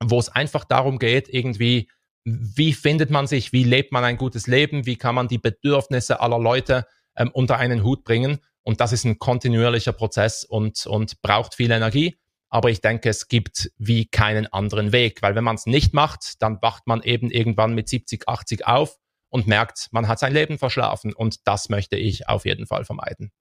wo 0.00 0.18
es 0.18 0.28
einfach 0.28 0.64
darum 0.64 0.98
geht, 0.98 1.28
irgendwie, 1.28 1.90
wie 2.24 2.72
findet 2.72 3.10
man 3.10 3.26
sich, 3.26 3.52
wie 3.52 3.64
lebt 3.64 3.92
man 3.92 4.04
ein 4.04 4.18
gutes 4.18 4.46
Leben, 4.46 4.86
wie 4.86 4.96
kann 4.96 5.14
man 5.14 5.28
die 5.28 5.38
Bedürfnisse 5.38 6.20
aller 6.20 6.38
Leute 6.38 6.86
ähm, 7.16 7.30
unter 7.32 7.56
einen 7.56 7.82
Hut 7.82 8.04
bringen. 8.04 8.38
Und 8.68 8.82
das 8.82 8.92
ist 8.92 9.04
ein 9.04 9.18
kontinuierlicher 9.18 9.94
Prozess 9.94 10.44
und, 10.44 10.84
und 10.86 11.22
braucht 11.22 11.54
viel 11.54 11.70
Energie. 11.70 12.18
Aber 12.50 12.68
ich 12.68 12.82
denke, 12.82 13.08
es 13.08 13.26
gibt 13.26 13.70
wie 13.78 14.04
keinen 14.04 14.46
anderen 14.46 14.92
Weg, 14.92 15.22
weil 15.22 15.34
wenn 15.34 15.42
man 15.42 15.54
es 15.56 15.64
nicht 15.64 15.94
macht, 15.94 16.42
dann 16.42 16.60
wacht 16.60 16.86
man 16.86 17.00
eben 17.00 17.30
irgendwann 17.30 17.74
mit 17.74 17.88
70, 17.88 18.28
80 18.28 18.66
auf 18.66 18.98
und 19.30 19.46
merkt, 19.46 19.88
man 19.90 20.06
hat 20.06 20.18
sein 20.18 20.34
Leben 20.34 20.58
verschlafen. 20.58 21.14
Und 21.14 21.48
das 21.48 21.70
möchte 21.70 21.96
ich 21.96 22.28
auf 22.28 22.44
jeden 22.44 22.66
Fall 22.66 22.84
vermeiden. 22.84 23.32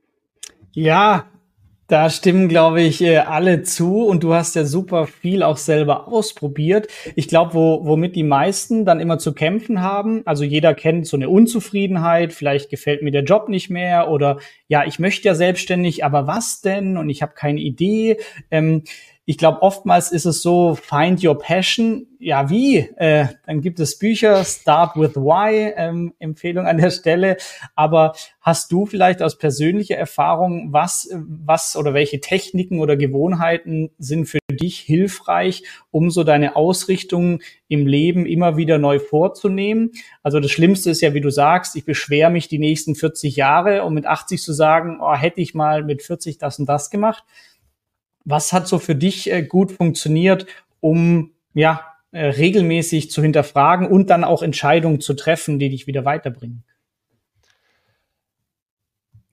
Ja, 0.72 1.30
da 1.88 2.10
stimmen, 2.10 2.50
glaube 2.50 2.82
ich, 2.82 3.02
äh, 3.02 3.18
alle 3.18 3.64
zu 3.64 4.06
und 4.06 4.24
du 4.24 4.34
hast 4.34 4.56
ja 4.56 4.66
super 4.66 5.08
viel 5.08 5.42
auch 5.42 5.58
selber 5.58 6.08
ausprobiert. 6.08 6.88
Ich 7.16 7.30
glaube, 7.30 7.54
wo, 7.54 7.86
womit 7.86 8.16
die 8.16 8.24
meisten 8.24 8.84
dann 8.84 9.00
immer 9.00 9.20
zu 9.20 9.34
kämpfen 9.34 9.82
haben, 9.82 10.22
also 10.26 10.44
jeder 10.44 10.74
kennt 10.74 11.08
so 11.08 11.16
eine 11.16 11.30
Unzufriedenheit, 11.30 12.34
vielleicht 12.34 12.70
gefällt 12.70 13.04
mir 13.04 13.12
der 13.12 13.24
Job 13.24 13.48
nicht 13.48 13.70
mehr 13.70 14.10
oder 14.10 14.38
ja, 14.68 14.84
ich 14.86 15.00
möchte 15.00 15.30
ja 15.30 15.36
selbstständig, 15.36 16.04
aber 16.04 16.28
was 16.28 16.60
denn? 16.60 16.98
Und 16.98 17.10
ich 17.10 17.22
habe 17.22 17.34
keine 17.36 17.62
Idee. 17.62 18.18
Ähm, 18.52 18.84
ich 19.30 19.38
glaube, 19.38 19.62
oftmals 19.62 20.14
ist 20.14 20.24
es 20.24 20.42
so, 20.42 20.76
find 20.76 21.22
your 21.22 21.38
passion. 21.38 22.08
Ja, 22.18 22.50
wie? 22.50 22.78
Äh, 22.78 23.26
dann 23.46 23.60
gibt 23.60 23.78
es 23.82 24.00
Bücher, 24.00 24.46
Start 24.46 24.96
with 24.96 25.18
Why, 25.18 25.74
ähm, 25.76 26.14
Empfehlung 26.18 26.66
an 26.66 26.78
der 26.78 26.92
Stelle. 26.92 27.36
Aber 27.76 28.14
hast 28.40 28.72
du 28.72 28.86
vielleicht 28.86 29.22
aus 29.22 29.38
persönlicher 29.38 29.98
Erfahrung, 29.98 30.72
was, 30.72 31.10
was 31.14 31.76
oder 31.76 31.94
welche 31.94 32.22
Techniken 32.22 32.80
oder 32.80 32.96
Gewohnheiten 32.96 33.90
sind 33.98 34.28
für 34.28 34.40
dich 34.50 34.80
hilfreich, 34.80 35.64
um 35.92 36.10
so 36.10 36.24
deine 36.24 36.56
Ausrichtung 36.56 37.42
im 37.68 37.86
Leben 37.86 38.26
immer 38.26 38.56
wieder 38.56 38.78
neu 38.78 38.98
vorzunehmen? 38.98 39.92
Also 40.24 40.40
das 40.40 40.52
Schlimmste 40.52 40.92
ist 40.92 41.02
ja, 41.02 41.14
wie 41.14 41.22
du 41.22 41.32
sagst, 41.32 41.76
ich 41.76 41.84
beschwere 41.84 42.32
mich 42.32 42.48
die 42.48 42.60
nächsten 42.60 42.96
40 42.96 43.36
Jahre, 43.36 43.84
um 43.84 43.94
mit 43.94 44.06
80 44.06 44.42
zu 44.42 44.54
sagen, 44.54 45.00
oh, 45.02 45.14
hätte 45.14 45.42
ich 45.42 45.54
mal 45.54 45.84
mit 45.84 46.02
40 46.02 46.38
das 46.38 46.60
und 46.60 46.70
das 46.70 46.90
gemacht 46.90 47.26
was 48.28 48.52
hat 48.52 48.68
so 48.68 48.78
für 48.78 48.96
dich 48.96 49.32
äh, 49.32 49.42
gut 49.42 49.72
funktioniert, 49.72 50.46
um 50.82 51.32
ja 51.54 51.82
äh, 52.12 52.26
regelmäßig 52.26 53.10
zu 53.10 53.22
hinterfragen 53.22 53.88
und 53.88 54.10
dann 54.10 54.26
auch 54.26 54.44
Entscheidungen 54.44 55.00
zu 55.00 55.14
treffen, 55.14 55.60
die 55.60 55.70
dich 55.70 55.88
wieder 55.88 56.04
weiterbringen? 56.04 56.64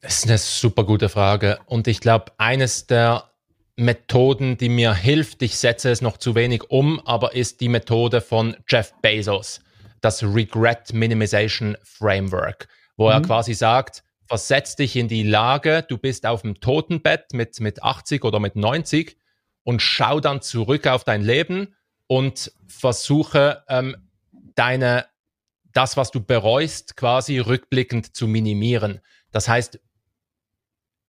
Das 0.00 0.18
ist 0.18 0.26
eine 0.26 0.38
super 0.38 0.84
gute 0.84 1.08
Frage. 1.08 1.58
Und 1.66 1.88
ich 1.88 2.00
glaube, 2.00 2.26
eines 2.38 2.86
der 2.86 3.30
Methoden, 3.76 4.56
die 4.58 4.68
mir 4.68 4.94
hilft, 4.94 5.42
ich 5.42 5.56
setze 5.56 5.90
es 5.90 6.00
noch 6.00 6.18
zu 6.18 6.36
wenig 6.36 6.70
um, 6.70 7.00
aber 7.04 7.34
ist 7.34 7.60
die 7.60 7.68
Methode 7.68 8.20
von 8.20 8.56
Jeff 8.68 8.92
Bezos, 9.02 9.60
das 10.02 10.22
Regret 10.22 10.92
Minimization 10.92 11.76
Framework, 11.82 12.68
wo 12.96 13.06
mhm. 13.06 13.12
er 13.12 13.22
quasi 13.22 13.54
sagt, 13.54 14.04
versetz 14.34 14.74
dich 14.74 14.96
in 14.96 15.06
die 15.06 15.22
Lage, 15.22 15.84
du 15.88 15.96
bist 15.96 16.26
auf 16.26 16.42
dem 16.42 16.58
Totenbett 16.58 17.32
mit, 17.34 17.60
mit 17.60 17.84
80 17.84 18.24
oder 18.24 18.40
mit 18.40 18.56
90 18.56 19.16
und 19.62 19.80
schau 19.80 20.18
dann 20.18 20.42
zurück 20.42 20.88
auf 20.88 21.04
dein 21.04 21.22
Leben 21.22 21.76
und 22.08 22.50
versuche 22.66 23.62
ähm, 23.68 23.94
deine, 24.56 25.06
das, 25.72 25.96
was 25.96 26.10
du 26.10 26.20
bereust, 26.20 26.96
quasi 26.96 27.38
rückblickend 27.38 28.16
zu 28.16 28.26
minimieren. 28.26 29.00
Das 29.30 29.46
heißt, 29.46 29.78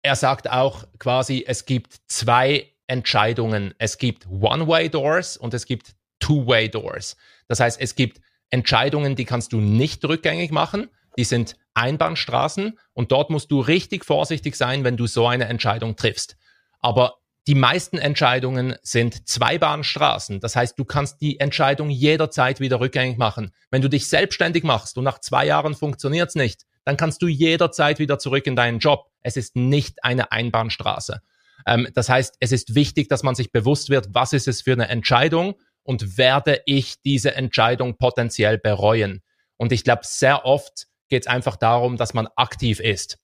er 0.04 0.16
sagt 0.16 0.48
auch 0.48 0.86
quasi, 1.00 1.46
es 1.48 1.66
gibt 1.66 1.96
zwei 2.06 2.76
Entscheidungen. 2.86 3.74
Es 3.80 3.98
gibt 3.98 4.28
One-Way-Doors 4.30 5.38
und 5.38 5.56
es 5.56 5.66
gibt 5.66 5.96
Two-Way-Doors. 6.20 7.18
Das 7.48 7.60
heißt, 7.60 7.82
es 7.82 7.96
gibt 7.96 8.22
Entscheidungen, 8.52 9.16
die 9.16 9.26
kannst 9.26 9.52
du 9.52 9.62
nicht 9.62 10.06
rückgängig 10.06 10.52
machen. 10.52 10.92
Die 11.18 11.24
sind 11.24 11.58
Einbahnstraßen 11.76 12.80
und 12.94 13.12
dort 13.12 13.30
musst 13.30 13.52
du 13.52 13.60
richtig 13.60 14.06
vorsichtig 14.06 14.56
sein, 14.56 14.84
wenn 14.84 14.98
du 14.98 15.08
so 15.08 15.28
eine 15.28 15.46
Entscheidung 15.46 15.96
triffst. 15.96 16.38
Aber 16.80 17.18
die 17.48 17.56
meisten 17.56 18.00
Entscheidungen 18.00 18.76
sind 18.82 19.28
Zweibahnstraßen. 19.28 20.40
Das 20.40 20.56
heißt, 20.56 20.80
du 20.80 20.86
kannst 20.86 21.22
die 21.22 21.40
Entscheidung 21.40 21.92
jederzeit 21.92 22.60
wieder 22.60 22.80
rückgängig 22.80 23.20
machen. 23.20 23.52
Wenn 23.70 23.84
du 23.84 23.90
dich 23.90 24.08
selbstständig 24.08 24.64
machst 24.64 24.98
und 24.98 25.04
nach 25.04 25.20
zwei 25.20 25.46
Jahren 25.46 25.76
funktioniert 25.76 26.30
es 26.30 26.36
nicht, 26.36 26.64
dann 26.86 26.98
kannst 26.98 27.22
du 27.22 27.28
jederzeit 27.28 28.00
wieder 28.00 28.18
zurück 28.18 28.48
in 28.48 28.56
deinen 28.56 28.80
Job. 28.80 29.12
Es 29.22 29.38
ist 29.38 29.56
nicht 29.56 30.04
eine 30.04 30.32
Einbahnstraße. 30.32 31.22
Ähm, 31.68 31.88
das 31.94 32.10
heißt, 32.10 32.36
es 32.40 32.52
ist 32.52 32.74
wichtig, 32.74 33.10
dass 33.10 33.24
man 33.24 33.36
sich 33.36 33.52
bewusst 33.52 33.90
wird, 33.90 34.10
was 34.12 34.34
ist 34.34 34.48
es 34.48 34.62
für 34.62 34.74
eine 34.74 34.88
Entscheidung 34.88 35.56
und 35.84 36.18
werde 36.18 36.62
ich 36.66 37.02
diese 37.04 37.36
Entscheidung 37.36 37.98
potenziell 37.98 38.58
bereuen. 38.58 39.22
Und 39.58 39.72
ich 39.72 39.84
glaube, 39.84 40.02
sehr 40.04 40.46
oft 40.46 40.88
geht 41.10 41.24
es 41.24 41.28
einfach 41.28 41.56
darum, 41.56 41.98
dass 41.98 42.14
man 42.14 42.28
aktiv 42.36 42.80
ist. 42.80 43.20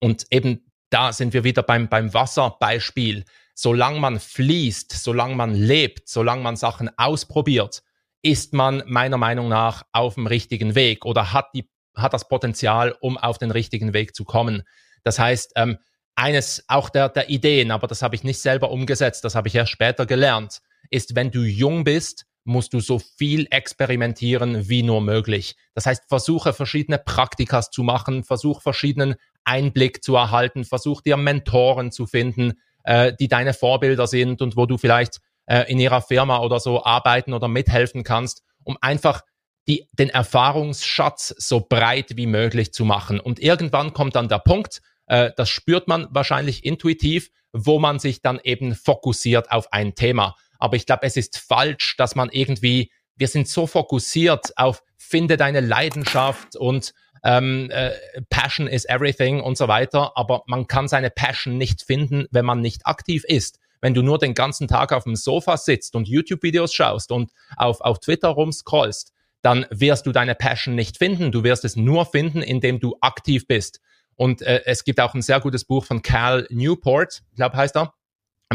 Und 0.00 0.26
eben 0.30 0.70
da 0.90 1.12
sind 1.12 1.32
wir 1.32 1.44
wieder 1.44 1.62
beim, 1.62 1.88
beim 1.88 2.14
Wasserbeispiel. 2.14 3.24
Solange 3.54 4.00
man 4.00 4.20
fließt, 4.20 4.92
solange 4.92 5.34
man 5.34 5.54
lebt, 5.54 6.08
solange 6.08 6.42
man 6.42 6.56
Sachen 6.56 6.90
ausprobiert, 6.96 7.82
ist 8.22 8.52
man 8.52 8.82
meiner 8.86 9.18
Meinung 9.18 9.48
nach 9.48 9.84
auf 9.92 10.14
dem 10.14 10.26
richtigen 10.26 10.74
Weg 10.74 11.04
oder 11.04 11.32
hat, 11.32 11.48
die, 11.54 11.70
hat 11.94 12.12
das 12.12 12.28
Potenzial, 12.28 12.94
um 13.00 13.16
auf 13.16 13.38
den 13.38 13.50
richtigen 13.50 13.94
Weg 13.94 14.14
zu 14.14 14.24
kommen. 14.24 14.62
Das 15.04 15.18
heißt, 15.18 15.52
ähm, 15.56 15.78
eines 16.16 16.64
auch 16.68 16.88
der, 16.90 17.08
der 17.08 17.30
Ideen, 17.30 17.70
aber 17.70 17.86
das 17.86 18.02
habe 18.02 18.14
ich 18.14 18.24
nicht 18.24 18.40
selber 18.40 18.70
umgesetzt, 18.70 19.24
das 19.24 19.34
habe 19.34 19.48
ich 19.48 19.54
erst 19.54 19.70
später 19.72 20.06
gelernt, 20.06 20.60
ist, 20.90 21.14
wenn 21.14 21.30
du 21.30 21.42
jung 21.42 21.84
bist, 21.84 22.26
musst 22.46 22.72
du 22.72 22.80
so 22.80 22.98
viel 22.98 23.46
experimentieren 23.50 24.68
wie 24.68 24.82
nur 24.82 25.00
möglich. 25.00 25.56
Das 25.74 25.86
heißt, 25.86 26.04
versuche 26.08 26.52
verschiedene 26.52 26.98
Praktikas 26.98 27.70
zu 27.70 27.82
machen, 27.82 28.24
versuch 28.24 28.62
verschiedenen 28.62 29.16
Einblick 29.44 30.02
zu 30.02 30.16
erhalten, 30.16 30.64
versuch 30.64 31.00
dir 31.00 31.16
Mentoren 31.16 31.92
zu 31.92 32.06
finden, 32.06 32.54
äh, 32.84 33.12
die 33.18 33.28
deine 33.28 33.52
Vorbilder 33.52 34.06
sind 34.06 34.42
und 34.42 34.56
wo 34.56 34.66
du 34.66 34.78
vielleicht 34.78 35.20
äh, 35.46 35.70
in 35.70 35.78
ihrer 35.78 36.02
Firma 36.02 36.38
oder 36.38 36.60
so 36.60 36.84
arbeiten 36.84 37.32
oder 37.32 37.48
mithelfen 37.48 38.04
kannst, 38.04 38.42
um 38.64 38.76
einfach 38.80 39.22
die, 39.68 39.88
den 39.92 40.10
Erfahrungsschatz 40.10 41.34
so 41.38 41.66
breit 41.68 42.16
wie 42.16 42.26
möglich 42.26 42.72
zu 42.72 42.84
machen. 42.84 43.18
Und 43.18 43.40
irgendwann 43.40 43.92
kommt 43.92 44.14
dann 44.14 44.28
der 44.28 44.38
Punkt, 44.38 44.80
äh, 45.06 45.30
das 45.36 45.48
spürt 45.48 45.88
man 45.88 46.06
wahrscheinlich 46.10 46.64
intuitiv, 46.64 47.30
wo 47.52 47.78
man 47.78 47.98
sich 47.98 48.22
dann 48.22 48.40
eben 48.42 48.74
fokussiert 48.74 49.50
auf 49.50 49.72
ein 49.72 49.94
Thema. 49.94 50.36
Aber 50.58 50.76
ich 50.76 50.86
glaube, 50.86 51.02
es 51.04 51.16
ist 51.16 51.38
falsch, 51.38 51.96
dass 51.96 52.14
man 52.14 52.28
irgendwie, 52.30 52.90
wir 53.16 53.28
sind 53.28 53.48
so 53.48 53.66
fokussiert 53.66 54.56
auf 54.56 54.82
finde 54.96 55.36
deine 55.36 55.60
Leidenschaft 55.60 56.56
und 56.56 56.92
ähm, 57.22 57.70
äh, 57.70 57.92
Passion 58.28 58.66
is 58.66 58.84
everything 58.86 59.40
und 59.40 59.56
so 59.56 59.68
weiter. 59.68 60.12
Aber 60.16 60.42
man 60.46 60.66
kann 60.66 60.88
seine 60.88 61.10
Passion 61.10 61.58
nicht 61.58 61.82
finden, 61.82 62.26
wenn 62.30 62.44
man 62.44 62.60
nicht 62.60 62.86
aktiv 62.86 63.24
ist. 63.24 63.58
Wenn 63.80 63.94
du 63.94 64.02
nur 64.02 64.18
den 64.18 64.34
ganzen 64.34 64.68
Tag 64.68 64.92
auf 64.92 65.04
dem 65.04 65.16
Sofa 65.16 65.56
sitzt 65.56 65.94
und 65.94 66.08
YouTube-Videos 66.08 66.72
schaust 66.72 67.12
und 67.12 67.30
auf, 67.56 67.80
auf 67.80 68.00
Twitter 68.00 68.28
rumscrollst, 68.28 69.12
dann 69.42 69.66
wirst 69.70 70.06
du 70.06 70.12
deine 70.12 70.34
Passion 70.34 70.74
nicht 70.74 70.98
finden. 70.98 71.30
Du 71.30 71.44
wirst 71.44 71.64
es 71.64 71.76
nur 71.76 72.06
finden, 72.06 72.42
indem 72.42 72.80
du 72.80 72.96
aktiv 73.00 73.46
bist. 73.46 73.80
Und 74.16 74.42
äh, 74.42 74.62
es 74.64 74.84
gibt 74.84 74.98
auch 75.00 75.14
ein 75.14 75.22
sehr 75.22 75.40
gutes 75.40 75.64
Buch 75.64 75.84
von 75.84 76.02
Cal 76.02 76.46
Newport, 76.50 77.22
ich 77.30 77.36
glaube 77.36 77.56
heißt 77.56 77.76
er. 77.76 77.92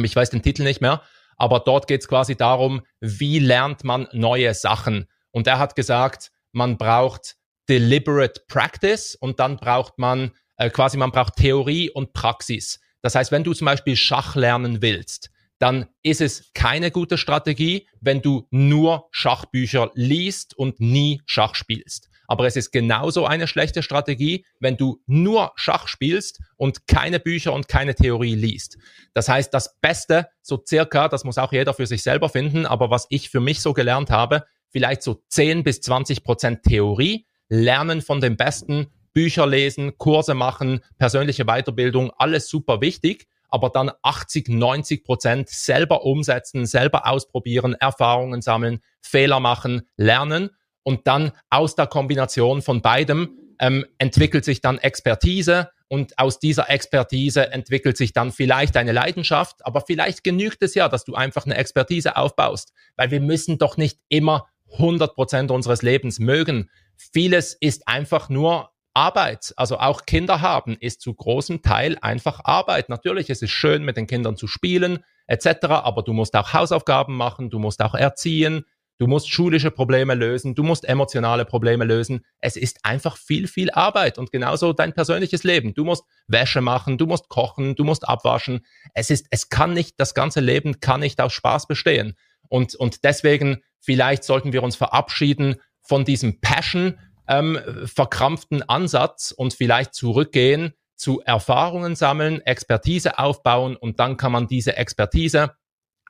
Ich 0.03 0.15
weiß 0.15 0.31
den 0.31 0.41
Titel 0.41 0.63
nicht 0.63 0.81
mehr. 0.81 1.01
Aber 1.41 1.59
dort 1.59 1.87
geht 1.87 2.01
es 2.01 2.07
quasi 2.07 2.35
darum, 2.35 2.81
wie 2.99 3.39
lernt 3.39 3.83
man 3.83 4.07
neue 4.11 4.53
Sachen. 4.53 5.07
Und 5.31 5.47
er 5.47 5.57
hat 5.57 5.75
gesagt, 5.75 6.31
man 6.51 6.77
braucht 6.77 7.35
deliberate 7.67 8.43
practice 8.47 9.15
und 9.15 9.39
dann 9.39 9.57
braucht 9.57 9.97
man 9.97 10.33
äh, 10.57 10.69
quasi, 10.69 10.97
man 10.97 11.09
braucht 11.09 11.37
Theorie 11.37 11.89
und 11.89 12.13
Praxis. 12.13 12.79
Das 13.01 13.15
heißt, 13.15 13.31
wenn 13.31 13.43
du 13.43 13.55
zum 13.55 13.65
Beispiel 13.65 13.95
Schach 13.95 14.35
lernen 14.35 14.83
willst, 14.83 15.31
dann 15.57 15.87
ist 16.03 16.21
es 16.21 16.51
keine 16.53 16.91
gute 16.91 17.17
Strategie, 17.17 17.87
wenn 18.01 18.21
du 18.21 18.47
nur 18.51 19.07
Schachbücher 19.09 19.89
liest 19.95 20.55
und 20.55 20.79
nie 20.79 21.23
Schach 21.25 21.55
spielst. 21.55 22.10
Aber 22.31 22.47
es 22.47 22.55
ist 22.55 22.71
genauso 22.71 23.25
eine 23.25 23.45
schlechte 23.45 23.83
Strategie, 23.83 24.45
wenn 24.61 24.77
du 24.77 25.01
nur 25.05 25.51
Schach 25.55 25.89
spielst 25.89 26.39
und 26.55 26.87
keine 26.87 27.19
Bücher 27.19 27.51
und 27.51 27.67
keine 27.67 27.93
Theorie 27.93 28.35
liest. 28.35 28.77
Das 29.13 29.27
heißt, 29.27 29.53
das 29.53 29.77
Beste, 29.81 30.29
so 30.41 30.63
circa, 30.65 31.09
das 31.09 31.25
muss 31.25 31.37
auch 31.37 31.51
jeder 31.51 31.73
für 31.73 31.85
sich 31.85 32.03
selber 32.03 32.29
finden, 32.29 32.65
aber 32.65 32.89
was 32.89 33.05
ich 33.09 33.29
für 33.29 33.41
mich 33.41 33.59
so 33.59 33.73
gelernt 33.73 34.11
habe, 34.11 34.45
vielleicht 34.69 35.01
so 35.03 35.21
10 35.27 35.65
bis 35.65 35.81
20 35.81 36.23
Prozent 36.23 36.63
Theorie, 36.63 37.27
lernen 37.49 38.01
von 38.01 38.21
dem 38.21 38.37
Besten, 38.37 38.87
Bücher 39.11 39.45
lesen, 39.45 39.97
Kurse 39.97 40.33
machen, 40.33 40.79
persönliche 40.97 41.43
Weiterbildung, 41.43 42.11
alles 42.17 42.47
super 42.47 42.79
wichtig 42.79 43.27
aber 43.53 43.69
dann 43.69 43.91
80, 44.01 44.47
90 44.47 45.03
Prozent 45.03 45.49
selber 45.49 46.05
umsetzen, 46.05 46.65
selber 46.65 47.05
ausprobieren, 47.05 47.73
Erfahrungen 47.73 48.41
sammeln, 48.41 48.79
Fehler 49.01 49.41
machen, 49.41 49.81
lernen 49.97 50.51
und 50.83 51.07
dann 51.07 51.31
aus 51.49 51.75
der 51.75 51.87
Kombination 51.87 52.61
von 52.61 52.81
beidem 52.81 53.37
ähm, 53.59 53.85
entwickelt 53.97 54.45
sich 54.45 54.61
dann 54.61 54.77
Expertise 54.77 55.69
und 55.87 56.17
aus 56.17 56.39
dieser 56.39 56.69
Expertise 56.69 57.51
entwickelt 57.51 57.97
sich 57.97 58.13
dann 58.13 58.31
vielleicht 58.31 58.77
eine 58.77 58.93
Leidenschaft, 58.93 59.65
aber 59.65 59.81
vielleicht 59.81 60.23
genügt 60.23 60.61
es 60.61 60.73
ja, 60.73 60.87
dass 60.87 61.03
du 61.03 61.15
einfach 61.15 61.45
eine 61.45 61.57
Expertise 61.57 62.15
aufbaust, 62.15 62.73
weil 62.95 63.11
wir 63.11 63.19
müssen 63.19 63.57
doch 63.57 63.77
nicht 63.77 63.99
immer 64.07 64.47
100 64.73 65.13
Prozent 65.15 65.51
unseres 65.51 65.81
Lebens 65.81 66.19
mögen. 66.19 66.69
Vieles 66.95 67.53
ist 67.59 67.87
einfach 67.87 68.29
nur 68.29 68.69
Arbeit, 68.93 69.53
also 69.55 69.79
auch 69.79 70.05
Kinder 70.05 70.41
haben, 70.41 70.77
ist 70.79 71.01
zu 71.01 71.13
großem 71.13 71.61
Teil 71.61 71.97
einfach 72.01 72.41
Arbeit. 72.43 72.89
Natürlich, 72.89 73.29
es 73.29 73.41
ist 73.41 73.51
schön, 73.51 73.83
mit 73.83 73.97
den 73.97 74.07
Kindern 74.07 74.35
zu 74.35 74.47
spielen, 74.47 75.03
etc., 75.27 75.65
aber 75.67 76.03
du 76.03 76.13
musst 76.13 76.35
auch 76.35 76.53
Hausaufgaben 76.53 77.15
machen, 77.15 77.49
du 77.49 77.59
musst 77.59 77.81
auch 77.81 77.95
erziehen, 77.95 78.65
Du 79.01 79.07
musst 79.07 79.31
schulische 79.31 79.71
Probleme 79.71 80.13
lösen, 80.13 80.53
du 80.53 80.61
musst 80.61 80.87
emotionale 80.87 81.43
Probleme 81.43 81.85
lösen. 81.85 82.23
Es 82.39 82.55
ist 82.55 82.85
einfach 82.85 83.17
viel, 83.17 83.47
viel 83.47 83.71
Arbeit 83.71 84.19
und 84.19 84.31
genauso 84.31 84.73
dein 84.73 84.93
persönliches 84.93 85.43
Leben. 85.43 85.73
Du 85.73 85.83
musst 85.83 86.03
Wäsche 86.27 86.61
machen, 86.61 86.99
du 86.99 87.07
musst 87.07 87.27
kochen, 87.27 87.73
du 87.73 87.83
musst 87.83 88.07
abwaschen. 88.07 88.63
Es 88.93 89.09
ist, 89.09 89.25
es 89.31 89.49
kann 89.49 89.73
nicht, 89.73 89.99
das 89.99 90.13
ganze 90.13 90.39
Leben 90.39 90.81
kann 90.81 90.99
nicht 90.99 91.19
aus 91.19 91.33
Spaß 91.33 91.65
bestehen. 91.65 92.13
Und, 92.47 92.75
und 92.75 93.03
deswegen 93.03 93.63
vielleicht 93.79 94.23
sollten 94.23 94.53
wir 94.53 94.61
uns 94.61 94.75
verabschieden 94.75 95.55
von 95.81 96.05
diesem 96.05 96.39
Passion, 96.39 96.99
ähm, 97.27 97.59
verkrampften 97.85 98.61
Ansatz 98.69 99.31
und 99.31 99.55
vielleicht 99.55 99.95
zurückgehen 99.95 100.73
zu 100.95 101.21
Erfahrungen 101.21 101.95
sammeln, 101.95 102.39
Expertise 102.41 103.17
aufbauen 103.17 103.75
und 103.75 103.99
dann 103.99 104.17
kann 104.17 104.31
man 104.31 104.45
diese 104.45 104.77
Expertise 104.77 105.55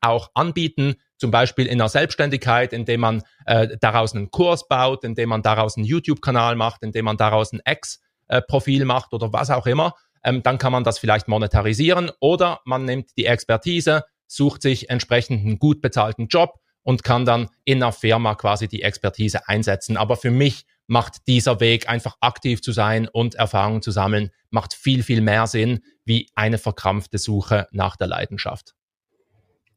auch 0.01 0.31
anbieten, 0.33 0.95
zum 1.21 1.29
Beispiel 1.29 1.67
in 1.67 1.77
der 1.77 1.87
Selbstständigkeit, 1.87 2.73
indem 2.73 3.01
man 3.01 3.23
äh, 3.45 3.77
daraus 3.79 4.13
einen 4.13 4.31
Kurs 4.31 4.67
baut, 4.67 5.03
indem 5.03 5.29
man 5.29 5.43
daraus 5.43 5.77
einen 5.77 5.85
YouTube-Kanal 5.85 6.55
macht, 6.55 6.81
indem 6.81 7.05
man 7.05 7.15
daraus 7.15 7.53
ein 7.53 7.61
Ex-Profil 7.63 8.85
macht 8.85 9.13
oder 9.13 9.31
was 9.31 9.51
auch 9.51 9.67
immer, 9.67 9.93
ähm, 10.23 10.41
dann 10.41 10.57
kann 10.57 10.71
man 10.71 10.83
das 10.83 10.97
vielleicht 10.97 11.27
monetarisieren 11.27 12.11
oder 12.19 12.61
man 12.65 12.85
nimmt 12.85 13.11
die 13.17 13.27
Expertise, 13.27 14.03
sucht 14.25 14.63
sich 14.63 14.89
entsprechend 14.89 15.45
einen 15.45 15.59
gut 15.59 15.79
bezahlten 15.79 16.27
Job 16.27 16.59
und 16.81 17.03
kann 17.03 17.23
dann 17.23 17.49
in 17.65 17.83
einer 17.83 17.91
Firma 17.91 18.33
quasi 18.33 18.67
die 18.67 18.81
Expertise 18.81 19.47
einsetzen. 19.47 19.97
Aber 19.97 20.17
für 20.17 20.31
mich 20.31 20.65
macht 20.87 21.27
dieser 21.27 21.59
Weg 21.59 21.87
einfach 21.87 22.17
aktiv 22.19 22.63
zu 22.63 22.71
sein 22.71 23.07
und 23.07 23.35
Erfahrungen 23.35 23.83
zu 23.83 23.91
sammeln, 23.91 24.31
macht 24.49 24.73
viel, 24.73 25.03
viel 25.03 25.21
mehr 25.21 25.45
Sinn 25.45 25.81
wie 26.03 26.29
eine 26.33 26.57
verkrampfte 26.57 27.19
Suche 27.19 27.67
nach 27.71 27.95
der 27.95 28.07
Leidenschaft. 28.07 28.73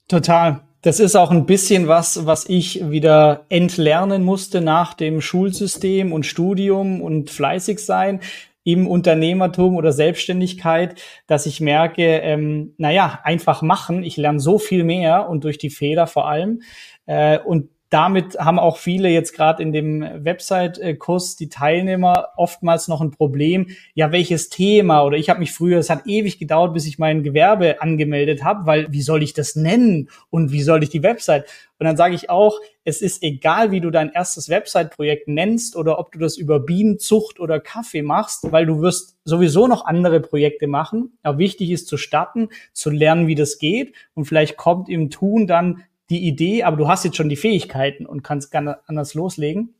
Total. 0.08 0.60
Das 0.82 1.00
ist 1.00 1.16
auch 1.16 1.30
ein 1.30 1.46
bisschen 1.46 1.88
was, 1.88 2.26
was 2.26 2.46
ich 2.46 2.90
wieder 2.90 3.46
entlernen 3.48 4.22
musste 4.22 4.60
nach 4.60 4.92
dem 4.92 5.22
Schulsystem 5.22 6.12
und 6.12 6.26
Studium 6.26 7.00
und 7.00 7.30
fleißig 7.30 7.78
sein 7.78 8.20
im 8.64 8.86
Unternehmertum 8.86 9.76
oder 9.76 9.92
Selbstständigkeit, 9.92 11.00
dass 11.26 11.46
ich 11.46 11.60
merke, 11.60 12.02
ähm, 12.02 12.74
naja, 12.76 13.20
einfach 13.22 13.62
machen. 13.62 14.02
Ich 14.02 14.18
lerne 14.18 14.40
so 14.40 14.58
viel 14.58 14.84
mehr 14.84 15.28
und 15.28 15.44
durch 15.44 15.56
die 15.56 15.70
Fehler 15.70 16.06
vor 16.06 16.28
allem. 16.28 16.60
Äh, 17.06 17.38
und 17.38 17.70
damit 17.90 18.38
haben 18.38 18.58
auch 18.58 18.78
viele 18.78 19.08
jetzt 19.08 19.34
gerade 19.34 19.62
in 19.62 19.72
dem 19.72 20.02
Website-Kurs, 20.02 21.36
die 21.36 21.48
Teilnehmer, 21.48 22.30
oftmals 22.36 22.88
noch 22.88 23.00
ein 23.00 23.12
Problem. 23.12 23.68
Ja, 23.94 24.10
welches 24.10 24.48
Thema? 24.48 25.04
Oder 25.04 25.16
ich 25.16 25.30
habe 25.30 25.38
mich 25.38 25.52
früher, 25.52 25.78
es 25.78 25.90
hat 25.90 26.06
ewig 26.06 26.38
gedauert, 26.38 26.74
bis 26.74 26.86
ich 26.86 26.98
mein 26.98 27.22
Gewerbe 27.22 27.80
angemeldet 27.80 28.42
habe, 28.42 28.66
weil 28.66 28.92
wie 28.92 29.02
soll 29.02 29.22
ich 29.22 29.32
das 29.32 29.54
nennen 29.54 30.08
und 30.30 30.50
wie 30.50 30.62
soll 30.62 30.82
ich 30.82 30.90
die 30.90 31.02
Website? 31.02 31.44
Und 31.78 31.86
dann 31.86 31.96
sage 31.96 32.14
ich 32.14 32.30
auch, 32.30 32.60
es 32.84 33.02
ist 33.02 33.22
egal, 33.22 33.70
wie 33.70 33.80
du 33.80 33.90
dein 33.90 34.10
erstes 34.10 34.48
Website-Projekt 34.48 35.28
nennst 35.28 35.76
oder 35.76 35.98
ob 35.98 36.12
du 36.12 36.18
das 36.18 36.36
über 36.36 36.60
Bienenzucht 36.60 37.40
oder 37.40 37.60
Kaffee 37.60 38.02
machst, 38.02 38.50
weil 38.52 38.66
du 38.66 38.80
wirst 38.80 39.16
sowieso 39.24 39.66
noch 39.66 39.84
andere 39.84 40.20
Projekte 40.20 40.66
machen. 40.66 41.18
Aber 41.22 41.38
wichtig 41.38 41.70
ist 41.70 41.88
zu 41.88 41.96
starten, 41.96 42.48
zu 42.72 42.90
lernen, 42.90 43.26
wie 43.26 43.34
das 43.34 43.58
geht 43.58 43.94
und 44.14 44.24
vielleicht 44.24 44.56
kommt 44.56 44.88
im 44.88 45.10
Tun 45.10 45.46
dann 45.46 45.82
die 46.10 46.26
Idee, 46.26 46.62
aber 46.62 46.76
du 46.76 46.88
hast 46.88 47.04
jetzt 47.04 47.16
schon 47.16 47.28
die 47.28 47.36
Fähigkeiten 47.36 48.06
und 48.06 48.22
kannst 48.22 48.50
gerne 48.50 48.78
anders 48.86 49.14
loslegen. 49.14 49.74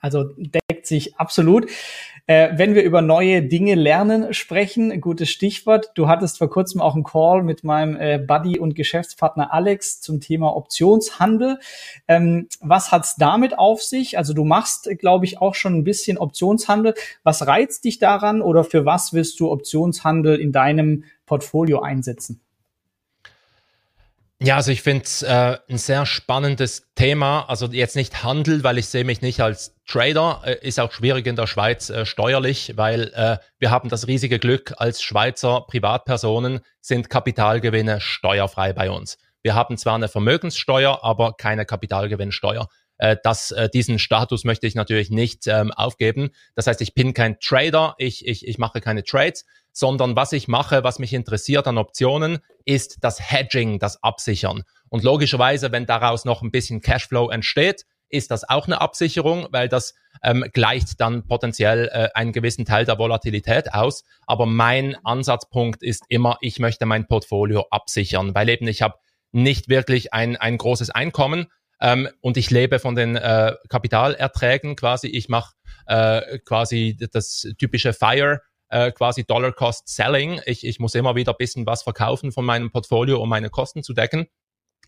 Also 0.00 0.24
deckt 0.36 0.86
sich 0.86 1.16
absolut. 1.16 1.66
Äh, 2.28 2.50
wenn 2.56 2.74
wir 2.74 2.82
über 2.82 3.02
neue 3.02 3.42
Dinge 3.42 3.74
lernen 3.76 4.34
sprechen, 4.34 5.00
gutes 5.00 5.30
Stichwort. 5.30 5.92
Du 5.94 6.08
hattest 6.08 6.38
vor 6.38 6.50
kurzem 6.50 6.80
auch 6.80 6.94
einen 6.94 7.04
Call 7.04 7.42
mit 7.42 7.64
meinem 7.64 7.96
äh, 7.96 8.18
Buddy 8.18 8.58
und 8.58 8.74
Geschäftspartner 8.74 9.52
Alex 9.52 10.00
zum 10.00 10.20
Thema 10.20 10.56
Optionshandel. 10.56 11.58
Ähm, 12.08 12.48
was 12.60 12.92
hat's 12.92 13.16
damit 13.16 13.58
auf 13.58 13.82
sich? 13.82 14.18
Also 14.18 14.34
du 14.34 14.44
machst, 14.44 14.88
glaube 14.98 15.24
ich, 15.24 15.40
auch 15.40 15.54
schon 15.54 15.74
ein 15.74 15.84
bisschen 15.84 16.18
Optionshandel. 16.18 16.94
Was 17.22 17.46
reizt 17.46 17.84
dich 17.84 17.98
daran 17.98 18.42
oder 18.42 18.64
für 18.64 18.84
was 18.84 19.12
willst 19.12 19.38
du 19.40 19.50
Optionshandel 19.50 20.38
in 20.38 20.52
deinem 20.52 21.04
Portfolio 21.26 21.80
einsetzen? 21.80 22.40
Ja, 24.38 24.56
also 24.56 24.70
ich 24.70 24.82
finde 24.82 25.04
es 25.04 25.22
äh, 25.22 25.56
ein 25.68 25.78
sehr 25.78 26.04
spannendes 26.04 26.86
Thema. 26.94 27.46
Also 27.48 27.68
jetzt 27.68 27.96
nicht 27.96 28.22
Handel, 28.22 28.62
weil 28.64 28.76
ich 28.76 28.86
sehe 28.86 29.04
mich 29.04 29.22
nicht 29.22 29.40
als 29.40 29.74
Trader. 29.86 30.42
Äh, 30.44 30.58
ist 30.66 30.78
auch 30.78 30.92
schwierig 30.92 31.26
in 31.26 31.36
der 31.36 31.46
Schweiz 31.46 31.88
äh, 31.88 32.04
steuerlich, 32.04 32.74
weil 32.76 33.12
äh, 33.14 33.38
wir 33.58 33.70
haben 33.70 33.88
das 33.88 34.06
riesige 34.06 34.38
Glück, 34.38 34.74
als 34.76 35.00
Schweizer 35.00 35.62
Privatpersonen 35.62 36.60
sind 36.82 37.08
Kapitalgewinne 37.08 37.98
steuerfrei 38.02 38.74
bei 38.74 38.90
uns. 38.90 39.16
Wir 39.42 39.54
haben 39.54 39.78
zwar 39.78 39.94
eine 39.94 40.08
Vermögenssteuer, 40.08 41.02
aber 41.02 41.32
keine 41.32 41.64
Kapitalgewinnsteuer. 41.64 42.68
Äh, 42.98 43.16
das, 43.22 43.50
äh, 43.50 43.68
diesen 43.68 43.98
Status 43.98 44.44
möchte 44.44 44.66
ich 44.66 44.74
natürlich 44.74 45.10
nicht 45.10 45.46
ähm, 45.46 45.72
aufgeben. 45.72 46.30
Das 46.54 46.66
heißt, 46.66 46.80
ich 46.80 46.94
bin 46.94 47.14
kein 47.14 47.38
Trader, 47.40 47.94
ich, 47.98 48.26
ich, 48.26 48.46
ich 48.46 48.58
mache 48.58 48.80
keine 48.80 49.04
Trades, 49.04 49.44
sondern 49.72 50.16
was 50.16 50.32
ich 50.32 50.48
mache, 50.48 50.84
was 50.84 50.98
mich 50.98 51.12
interessiert 51.12 51.66
an 51.66 51.78
Optionen, 51.78 52.38
ist 52.64 52.98
das 53.02 53.20
Hedging, 53.30 53.78
das 53.78 54.02
Absichern. 54.02 54.62
Und 54.88 55.04
logischerweise, 55.04 55.72
wenn 55.72 55.86
daraus 55.86 56.24
noch 56.24 56.42
ein 56.42 56.50
bisschen 56.50 56.80
Cashflow 56.80 57.30
entsteht, 57.30 57.84
ist 58.08 58.30
das 58.30 58.48
auch 58.48 58.66
eine 58.66 58.80
Absicherung, 58.80 59.48
weil 59.50 59.68
das 59.68 59.94
ähm, 60.22 60.44
gleicht 60.52 61.00
dann 61.00 61.26
potenziell 61.26 61.88
äh, 61.92 62.08
einen 62.14 62.32
gewissen 62.32 62.64
Teil 62.64 62.84
der 62.84 62.98
Volatilität 62.98 63.74
aus. 63.74 64.04
Aber 64.26 64.46
mein 64.46 64.96
Ansatzpunkt 65.04 65.82
ist 65.82 66.04
immer, 66.08 66.38
ich 66.40 66.58
möchte 66.58 66.86
mein 66.86 67.06
Portfolio 67.06 67.66
absichern, 67.70 68.34
weil 68.34 68.48
eben 68.48 68.68
ich 68.68 68.82
habe 68.82 68.94
nicht 69.32 69.68
wirklich 69.68 70.14
ein, 70.14 70.36
ein 70.36 70.56
großes 70.56 70.90
Einkommen 70.90 71.46
ähm, 71.80 72.08
und 72.20 72.36
ich 72.36 72.50
lebe 72.50 72.78
von 72.78 72.94
den 72.94 73.16
äh, 73.16 73.54
Kapitalerträgen 73.68 74.76
quasi. 74.76 75.08
Ich 75.08 75.28
mache 75.28 75.54
äh, 75.86 76.38
quasi 76.38 76.96
das 77.12 77.46
typische 77.58 77.92
Fire 77.92 78.40
äh, 78.68 78.92
quasi 78.92 79.24
Dollar 79.24 79.52
Cost 79.52 79.88
Selling. 79.88 80.40
Ich, 80.46 80.66
ich 80.66 80.80
muss 80.80 80.94
immer 80.94 81.14
wieder 81.14 81.32
ein 81.32 81.38
bisschen 81.38 81.66
was 81.66 81.82
verkaufen 81.82 82.32
von 82.32 82.44
meinem 82.44 82.70
Portfolio, 82.70 83.20
um 83.22 83.28
meine 83.28 83.50
Kosten 83.50 83.82
zu 83.82 83.92
decken. 83.92 84.26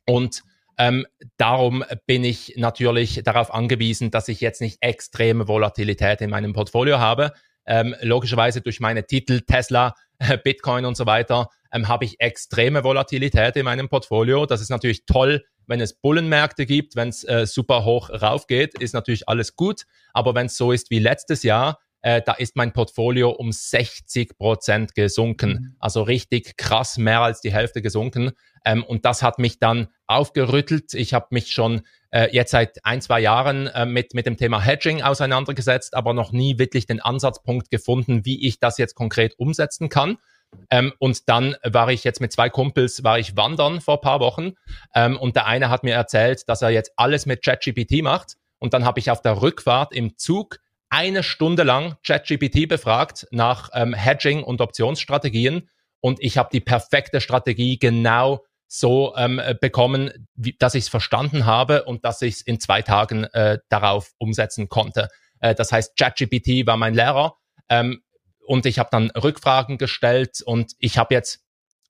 Und 0.06 0.42
ähm, 0.78 1.06
darum 1.36 1.84
bin 2.06 2.24
ich 2.24 2.54
natürlich 2.56 3.22
darauf 3.24 3.52
angewiesen, 3.52 4.10
dass 4.10 4.28
ich 4.28 4.40
jetzt 4.40 4.60
nicht 4.60 4.78
extreme 4.80 5.48
Volatilität 5.48 6.20
in 6.20 6.30
meinem 6.30 6.52
Portfolio 6.52 6.98
habe. 6.98 7.32
Ähm, 7.66 7.94
logischerweise 8.00 8.60
durch 8.60 8.80
meine 8.80 9.04
Titel 9.04 9.40
Tesla, 9.40 9.94
Bitcoin 10.44 10.84
und 10.84 10.96
so 10.96 11.04
weiter 11.04 11.48
ähm, 11.72 11.88
habe 11.88 12.04
ich 12.04 12.20
extreme 12.20 12.84
Volatilität 12.84 13.56
in 13.56 13.64
meinem 13.64 13.88
Portfolio. 13.88 14.46
Das 14.46 14.60
ist 14.60 14.70
natürlich 14.70 15.04
toll, 15.04 15.44
wenn 15.68 15.80
es 15.80 15.94
Bullenmärkte 15.94 16.66
gibt, 16.66 16.96
wenn 16.96 17.08
es 17.08 17.24
äh, 17.24 17.46
super 17.46 17.84
hoch 17.84 18.10
raufgeht, 18.10 18.78
ist 18.80 18.94
natürlich 18.94 19.28
alles 19.28 19.54
gut. 19.56 19.82
Aber 20.12 20.34
wenn 20.34 20.46
es 20.46 20.56
so 20.56 20.72
ist 20.72 20.90
wie 20.90 20.98
letztes 20.98 21.42
Jahr, 21.42 21.78
äh, 22.02 22.22
da 22.24 22.32
ist 22.32 22.56
mein 22.56 22.72
Portfolio 22.72 23.30
um 23.30 23.52
60 23.52 24.38
Prozent 24.38 24.94
gesunken. 24.94 25.50
Mhm. 25.50 25.76
Also 25.78 26.02
richtig 26.02 26.56
krass, 26.56 26.96
mehr 26.96 27.20
als 27.20 27.40
die 27.40 27.52
Hälfte 27.52 27.82
gesunken. 27.82 28.32
Ähm, 28.64 28.84
und 28.84 29.04
das 29.04 29.22
hat 29.22 29.38
mich 29.38 29.58
dann 29.58 29.88
aufgerüttelt. 30.06 30.94
Ich 30.94 31.12
habe 31.12 31.26
mich 31.30 31.52
schon 31.52 31.82
äh, 32.10 32.28
jetzt 32.32 32.52
seit 32.52 32.84
ein, 32.84 33.00
zwei 33.00 33.20
Jahren 33.20 33.66
äh, 33.66 33.84
mit, 33.84 34.14
mit 34.14 34.26
dem 34.26 34.36
Thema 34.36 34.60
Hedging 34.60 35.02
auseinandergesetzt, 35.02 35.94
aber 35.94 36.14
noch 36.14 36.32
nie 36.32 36.58
wirklich 36.58 36.86
den 36.86 37.00
Ansatzpunkt 37.00 37.70
gefunden, 37.70 38.24
wie 38.24 38.46
ich 38.46 38.60
das 38.60 38.78
jetzt 38.78 38.94
konkret 38.94 39.38
umsetzen 39.38 39.88
kann. 39.88 40.18
Ähm, 40.70 40.92
und 40.98 41.28
dann 41.28 41.56
war 41.62 41.90
ich 41.90 42.04
jetzt 42.04 42.20
mit 42.20 42.32
zwei 42.32 42.48
Kumpels, 42.50 43.04
war 43.04 43.18
ich 43.18 43.36
wandern 43.36 43.80
vor 43.80 44.00
paar 44.00 44.20
Wochen. 44.20 44.52
Ähm, 44.94 45.16
und 45.16 45.36
der 45.36 45.46
eine 45.46 45.70
hat 45.70 45.84
mir 45.84 45.94
erzählt, 45.94 46.48
dass 46.48 46.62
er 46.62 46.70
jetzt 46.70 46.92
alles 46.96 47.26
mit 47.26 47.42
ChatGPT 47.42 48.02
macht. 48.02 48.36
Und 48.58 48.74
dann 48.74 48.84
habe 48.84 48.98
ich 48.98 49.10
auf 49.10 49.22
der 49.22 49.40
Rückfahrt 49.40 49.94
im 49.94 50.16
Zug 50.16 50.58
eine 50.90 51.22
Stunde 51.22 51.62
lang 51.62 51.96
ChatGPT 52.02 52.68
befragt 52.68 53.26
nach 53.30 53.70
ähm, 53.74 53.94
Hedging 53.94 54.42
und 54.42 54.60
Optionsstrategien 54.60 55.68
und 56.00 56.22
ich 56.22 56.38
habe 56.38 56.48
die 56.52 56.60
perfekte 56.60 57.20
Strategie 57.20 57.78
genau 57.78 58.44
so 58.68 59.14
ähm, 59.16 59.40
bekommen, 59.60 60.28
wie, 60.34 60.54
dass 60.58 60.74
ich 60.74 60.84
es 60.84 60.88
verstanden 60.88 61.46
habe 61.46 61.84
und 61.84 62.04
dass 62.04 62.22
ich 62.22 62.34
es 62.34 62.40
in 62.42 62.60
zwei 62.60 62.82
Tagen 62.82 63.24
äh, 63.24 63.58
darauf 63.68 64.12
umsetzen 64.18 64.68
konnte. 64.68 65.08
Äh, 65.40 65.54
das 65.54 65.72
heißt, 65.72 65.96
ChatGPT 65.96 66.66
war 66.66 66.76
mein 66.76 66.94
Lehrer 66.94 67.36
ähm, 67.68 68.02
und 68.48 68.64
ich 68.64 68.78
habe 68.78 68.88
dann 68.90 69.10
Rückfragen 69.10 69.76
gestellt 69.76 70.40
und 70.42 70.72
ich 70.78 70.96
habe 70.96 71.14
jetzt 71.14 71.40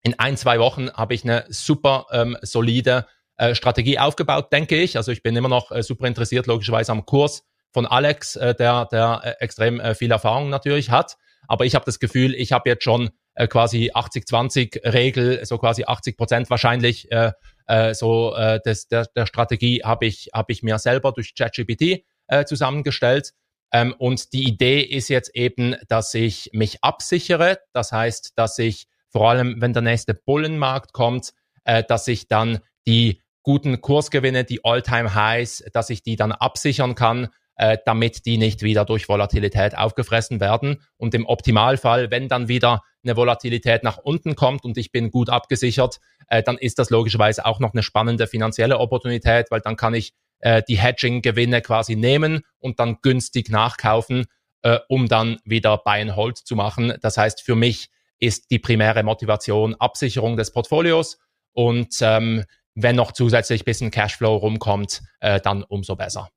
in 0.02 0.18
ein, 0.18 0.36
zwei 0.36 0.58
Wochen 0.58 0.90
habe 0.90 1.14
ich 1.14 1.22
eine 1.22 1.44
super 1.48 2.06
ähm, 2.10 2.36
solide 2.42 3.06
äh, 3.36 3.54
Strategie 3.54 4.00
aufgebaut, 4.00 4.52
denke 4.52 4.76
ich. 4.76 4.96
Also 4.96 5.12
ich 5.12 5.22
bin 5.22 5.36
immer 5.36 5.48
noch 5.48 5.70
äh, 5.70 5.84
super 5.84 6.08
interessiert, 6.08 6.48
logischerweise 6.48 6.90
am 6.90 7.06
Kurs 7.06 7.44
von 7.72 7.86
Alex, 7.86 8.34
äh, 8.34 8.56
der, 8.56 8.86
der 8.86 9.20
äh, 9.22 9.30
extrem 9.44 9.78
äh, 9.78 9.94
viel 9.94 10.10
Erfahrung 10.10 10.50
natürlich 10.50 10.90
hat. 10.90 11.16
Aber 11.46 11.64
ich 11.64 11.76
habe 11.76 11.84
das 11.84 12.00
Gefühl, 12.00 12.34
ich 12.34 12.50
habe 12.50 12.68
jetzt 12.68 12.82
schon 12.82 13.10
äh, 13.34 13.46
quasi 13.46 13.92
80-20-Regel, 13.92 15.46
so 15.46 15.58
quasi 15.58 15.84
80 15.84 16.16
Prozent 16.16 16.50
wahrscheinlich 16.50 17.10
äh, 17.12 17.30
äh, 17.68 17.94
so 17.94 18.34
äh, 18.34 18.58
das, 18.64 18.88
der, 18.88 19.06
der 19.14 19.26
Strategie 19.26 19.82
habe 19.84 20.06
ich, 20.06 20.30
hab 20.32 20.50
ich 20.50 20.64
mir 20.64 20.80
selber 20.80 21.12
durch 21.12 21.36
ChatGPT 21.36 22.04
äh, 22.26 22.44
zusammengestellt. 22.46 23.32
Ähm, 23.72 23.94
und 23.98 24.32
die 24.32 24.44
Idee 24.44 24.80
ist 24.80 25.08
jetzt 25.08 25.34
eben, 25.34 25.76
dass 25.88 26.14
ich 26.14 26.50
mich 26.52 26.82
absichere. 26.82 27.58
Das 27.72 27.92
heißt, 27.92 28.32
dass 28.36 28.58
ich 28.58 28.86
vor 29.10 29.30
allem, 29.30 29.60
wenn 29.60 29.72
der 29.72 29.82
nächste 29.82 30.14
Bullenmarkt 30.14 30.92
kommt, 30.92 31.32
äh, 31.64 31.82
dass 31.84 32.08
ich 32.08 32.28
dann 32.28 32.60
die 32.86 33.22
guten 33.42 33.80
Kursgewinne, 33.80 34.44
die 34.44 34.64
All-Time-Highs, 34.64 35.64
dass 35.72 35.90
ich 35.90 36.02
die 36.02 36.16
dann 36.16 36.32
absichern 36.32 36.94
kann 36.94 37.28
äh, 37.58 37.76
damit 37.84 38.24
die 38.24 38.38
nicht 38.38 38.62
wieder 38.62 38.84
durch 38.84 39.08
Volatilität 39.08 39.76
aufgefressen 39.76 40.40
werden. 40.40 40.80
Und 40.96 41.14
im 41.14 41.26
Optimalfall, 41.26 42.10
wenn 42.10 42.28
dann 42.28 42.48
wieder 42.48 42.82
eine 43.04 43.16
Volatilität 43.16 43.82
nach 43.82 43.98
unten 43.98 44.34
kommt 44.34 44.64
und 44.64 44.78
ich 44.78 44.92
bin 44.92 45.10
gut 45.10 45.28
abgesichert, 45.28 45.98
äh, 46.28 46.42
dann 46.42 46.56
ist 46.56 46.78
das 46.78 46.90
logischerweise 46.90 47.44
auch 47.44 47.58
noch 47.60 47.72
eine 47.72 47.82
spannende 47.82 48.26
finanzielle 48.26 48.78
Opportunität, 48.78 49.50
weil 49.50 49.60
dann 49.60 49.76
kann 49.76 49.94
ich 49.94 50.12
äh, 50.40 50.62
die 50.68 50.78
Hedging-Gewinne 50.78 51.62
quasi 51.62 51.96
nehmen 51.96 52.42
und 52.58 52.80
dann 52.80 52.98
günstig 53.02 53.50
nachkaufen, 53.50 54.26
äh, 54.62 54.78
um 54.88 55.08
dann 55.08 55.38
wieder 55.44 55.78
Buy 55.78 56.02
and 56.02 56.16
Hold 56.16 56.38
zu 56.38 56.56
machen. 56.56 56.94
Das 57.00 57.16
heißt, 57.16 57.42
für 57.42 57.54
mich 57.54 57.90
ist 58.18 58.50
die 58.50 58.58
primäre 58.58 59.02
Motivation 59.02 59.74
Absicherung 59.76 60.36
des 60.36 60.52
Portfolios 60.52 61.18
und 61.52 61.96
ähm, 62.00 62.44
wenn 62.74 62.96
noch 62.96 63.12
zusätzlich 63.12 63.64
bisschen 63.64 63.90
Cashflow 63.90 64.36
rumkommt, 64.36 65.02
äh, 65.20 65.40
dann 65.40 65.64
umso 65.64 65.96
besser. 65.96 66.28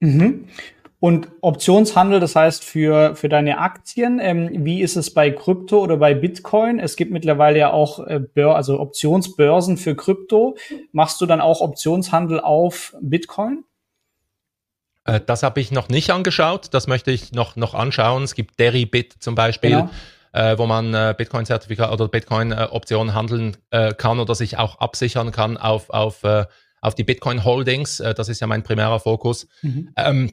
Mhm. 0.00 0.48
Und 1.00 1.28
Optionshandel, 1.42 2.18
das 2.18 2.34
heißt 2.34 2.64
für, 2.64 3.14
für 3.14 3.28
deine 3.28 3.58
Aktien, 3.58 4.18
ähm, 4.20 4.64
wie 4.64 4.82
ist 4.82 4.96
es 4.96 5.14
bei 5.14 5.30
Krypto 5.30 5.78
oder 5.78 5.96
bei 5.96 6.12
Bitcoin? 6.12 6.80
Es 6.80 6.96
gibt 6.96 7.12
mittlerweile 7.12 7.58
ja 7.58 7.72
auch 7.72 8.04
äh, 8.04 8.18
Bör 8.18 8.56
also 8.56 8.80
Optionsbörsen 8.80 9.76
für 9.76 9.94
Krypto. 9.94 10.56
Machst 10.90 11.20
du 11.20 11.26
dann 11.26 11.40
auch 11.40 11.60
Optionshandel 11.60 12.40
auf 12.40 12.96
Bitcoin? 13.00 13.62
Äh, 15.04 15.20
das 15.24 15.44
habe 15.44 15.60
ich 15.60 15.70
noch 15.70 15.88
nicht 15.88 16.10
angeschaut. 16.10 16.74
Das 16.74 16.88
möchte 16.88 17.12
ich 17.12 17.30
noch, 17.30 17.54
noch 17.54 17.74
anschauen. 17.74 18.24
Es 18.24 18.34
gibt 18.34 18.58
Deribit 18.58 19.14
zum 19.20 19.36
Beispiel, 19.36 19.70
genau. 19.70 19.90
äh, 20.32 20.58
wo 20.58 20.66
man 20.66 20.94
äh, 20.94 21.14
Bitcoin-Zertifikat 21.16 21.92
oder 21.92 22.08
Bitcoin-Optionen 22.08 23.14
handeln 23.14 23.56
äh, 23.70 23.94
kann 23.94 24.18
oder 24.18 24.34
sich 24.34 24.58
auch 24.58 24.80
absichern 24.80 25.30
kann 25.30 25.58
auf, 25.58 25.90
auf 25.90 26.24
äh, 26.24 26.46
auf 26.80 26.94
die 26.94 27.02
Bitcoin 27.02 27.44
Holdings. 27.44 27.96
Das 27.96 28.28
ist 28.28 28.38
ja 28.38 28.46
mein 28.46 28.62
primärer 28.62 29.00
Fokus. 29.00 29.48
Mhm. 29.62 29.90
Ähm, 29.96 30.32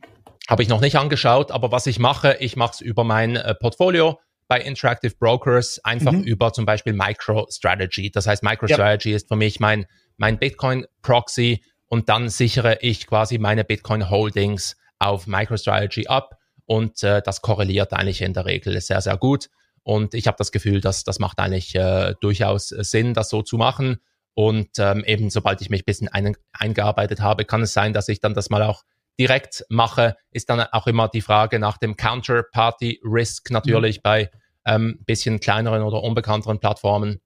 Habe 0.49 0.61
ich 0.61 0.69
noch 0.69 0.81
nicht 0.81 0.97
angeschaut, 0.97 1.51
aber 1.51 1.71
was 1.71 1.87
ich 1.87 1.97
mache, 1.97 2.37
ich 2.39 2.55
mache 2.55 2.73
es 2.73 2.81
über 2.81 3.03
mein 3.03 3.35
äh, 3.35 3.55
Portfolio 3.55 4.19
bei 4.47 4.61
Interactive 4.61 5.15
Brokers, 5.17 5.79
einfach 5.83 6.11
mhm. 6.11 6.23
über 6.23 6.53
zum 6.53 6.65
Beispiel 6.65 6.93
MicroStrategy. 6.93 8.11
Das 8.11 8.27
heißt, 8.27 8.43
MicroStrategy 8.43 9.09
ja. 9.09 9.15
ist 9.15 9.27
für 9.27 9.35
mich 9.35 9.59
mein, 9.59 9.87
mein 10.17 10.37
Bitcoin 10.37 10.85
Proxy 11.01 11.63
und 11.87 12.09
dann 12.09 12.29
sichere 12.29 12.77
ich 12.81 13.07
quasi 13.07 13.39
meine 13.39 13.63
Bitcoin 13.63 14.09
Holdings 14.09 14.75
auf 14.99 15.25
MicroStrategy 15.25 16.07
ab 16.07 16.37
und 16.65 17.01
äh, 17.03 17.21
das 17.23 17.41
korreliert 17.41 17.93
eigentlich 17.93 18.21
in 18.21 18.33
der 18.33 18.45
Regel 18.45 18.79
sehr, 18.81 19.01
sehr 19.01 19.17
gut. 19.17 19.49
Und 19.83 20.13
ich 20.13 20.27
habe 20.27 20.37
das 20.37 20.51
Gefühl, 20.51 20.81
dass 20.81 21.03
das 21.03 21.19
macht 21.19 21.39
eigentlich 21.39 21.75
äh, 21.75 22.15
durchaus 22.19 22.69
Sinn, 22.69 23.13
das 23.13 23.29
so 23.29 23.41
zu 23.41 23.57
machen. 23.57 23.97
Und 24.33 24.79
ähm, 24.79 25.03
eben 25.05 25.29
sobald 25.29 25.61
ich 25.61 25.69
mich 25.69 25.81
ein 25.81 25.85
bisschen 25.85 26.07
ein, 26.07 26.35
eingearbeitet 26.53 27.21
habe, 27.21 27.45
kann 27.45 27.61
es 27.61 27.73
sein, 27.73 27.93
dass 27.93 28.09
ich 28.09 28.19
dann 28.19 28.33
das 28.33 28.49
mal 28.49 28.63
auch 28.63 28.83
direkt 29.19 29.65
mache. 29.69 30.15
Ist 30.31 30.49
dann 30.49 30.61
auch 30.61 30.87
immer 30.87 31.07
die 31.07 31.21
Frage 31.21 31.59
nach 31.59 31.77
dem 31.77 31.95
Counterparty 31.95 33.01
Risk 33.03 33.51
natürlich 33.51 33.97
mhm. 33.97 34.01
bei 34.03 34.31
ähm, 34.65 34.99
bisschen 35.05 35.39
kleineren 35.39 35.83
oder 35.83 36.03
unbekannteren 36.03 36.59
Plattformen. 36.59 37.21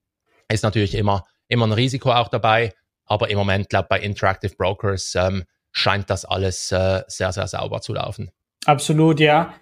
Ist 0.50 0.64
natürlich 0.64 0.96
immer, 0.96 1.26
immer 1.48 1.68
ein 1.68 1.72
Risiko 1.72 2.12
auch 2.12 2.28
dabei. 2.28 2.74
Aber 3.06 3.30
im 3.30 3.38
Moment, 3.38 3.70
glaube 3.70 3.88
bei 3.90 4.00
Interactive 4.00 4.56
Brokers 4.56 5.16
ähm, 5.16 5.44
scheint 5.72 6.10
das 6.10 6.26
alles 6.26 6.72
äh, 6.72 7.04
sehr, 7.08 7.32
sehr 7.32 7.48
sauber 7.48 7.82
zu 7.82 7.94
laufen. 7.94 8.32
Absolut, 8.66 9.20
ja. 9.20 9.54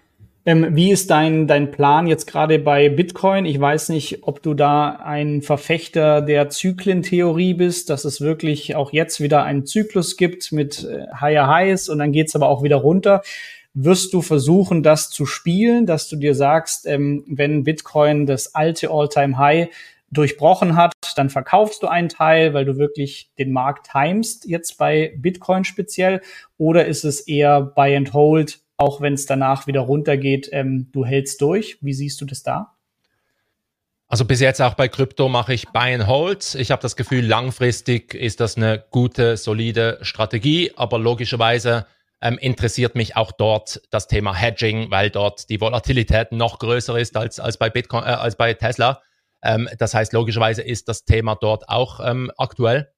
Ähm, 0.44 0.74
wie 0.74 0.92
ist 0.92 1.10
dein, 1.10 1.46
dein 1.46 1.70
Plan 1.70 2.06
jetzt 2.06 2.26
gerade 2.26 2.58
bei 2.58 2.88
Bitcoin? 2.88 3.44
Ich 3.44 3.60
weiß 3.60 3.90
nicht, 3.90 4.22
ob 4.22 4.42
du 4.42 4.54
da 4.54 4.90
ein 4.90 5.42
Verfechter 5.42 6.22
der 6.22 6.48
Zyklentheorie 6.48 7.54
bist, 7.54 7.90
dass 7.90 8.04
es 8.04 8.20
wirklich 8.20 8.74
auch 8.74 8.92
jetzt 8.92 9.20
wieder 9.20 9.42
einen 9.42 9.66
Zyklus 9.66 10.16
gibt 10.16 10.52
mit 10.52 10.84
äh, 10.84 11.06
Higher 11.20 11.48
Highs 11.48 11.88
und 11.88 11.98
dann 11.98 12.12
geht's 12.12 12.34
aber 12.34 12.48
auch 12.48 12.62
wieder 12.62 12.76
runter. 12.76 13.22
Wirst 13.74 14.14
du 14.14 14.22
versuchen, 14.22 14.82
das 14.82 15.10
zu 15.10 15.26
spielen, 15.26 15.86
dass 15.86 16.08
du 16.08 16.16
dir 16.16 16.34
sagst, 16.34 16.86
ähm, 16.86 17.24
wenn 17.28 17.64
Bitcoin 17.64 18.24
das 18.24 18.54
alte 18.54 18.90
All-Time 18.90 19.36
High 19.36 19.68
durchbrochen 20.10 20.76
hat, 20.76 20.92
dann 21.16 21.28
verkaufst 21.28 21.82
du 21.82 21.88
einen 21.88 22.08
Teil, 22.08 22.54
weil 22.54 22.64
du 22.64 22.78
wirklich 22.78 23.30
den 23.38 23.52
Markt 23.52 23.90
timest, 23.92 24.46
jetzt 24.46 24.78
bei 24.78 25.12
Bitcoin 25.18 25.64
speziell, 25.64 26.22
oder 26.56 26.86
ist 26.86 27.04
es 27.04 27.20
eher 27.20 27.60
Buy 27.60 27.94
and 27.94 28.14
Hold, 28.14 28.60
auch 28.78 29.00
wenn 29.00 29.14
es 29.14 29.26
danach 29.26 29.66
wieder 29.66 29.80
runtergeht, 29.80 30.48
ähm, 30.52 30.88
du 30.92 31.04
hältst 31.04 31.42
durch. 31.42 31.78
Wie 31.82 31.92
siehst 31.92 32.20
du 32.20 32.24
das 32.24 32.42
da? 32.42 32.76
Also 34.06 34.24
bis 34.24 34.40
jetzt 34.40 34.62
auch 34.62 34.72
bei 34.74 34.88
Krypto 34.88 35.28
mache 35.28 35.52
ich 35.52 35.68
Buy 35.68 35.94
and 35.94 36.06
Hold. 36.06 36.54
Ich 36.54 36.70
habe 36.70 36.80
das 36.80 36.96
Gefühl, 36.96 37.26
langfristig 37.26 38.14
ist 38.14 38.40
das 38.40 38.56
eine 38.56 38.82
gute, 38.90 39.36
solide 39.36 39.98
Strategie, 40.00 40.72
aber 40.76 40.98
logischerweise 40.98 41.86
ähm, 42.22 42.38
interessiert 42.38 42.94
mich 42.94 43.16
auch 43.16 43.32
dort 43.32 43.82
das 43.90 44.06
Thema 44.06 44.34
Hedging, 44.34 44.90
weil 44.90 45.10
dort 45.10 45.50
die 45.50 45.60
Volatilität 45.60 46.32
noch 46.32 46.58
größer 46.58 46.98
ist 46.98 47.16
als, 47.16 47.38
als 47.38 47.58
bei 47.58 47.68
Bitcoin, 47.68 48.04
äh, 48.04 48.06
als 48.06 48.36
bei 48.36 48.54
Tesla. 48.54 49.02
Ähm, 49.42 49.68
das 49.78 49.92
heißt, 49.92 50.12
logischerweise 50.14 50.62
ist 50.62 50.88
das 50.88 51.04
Thema 51.04 51.34
dort 51.34 51.68
auch 51.68 52.00
ähm, 52.02 52.32
aktuell. 52.38 52.90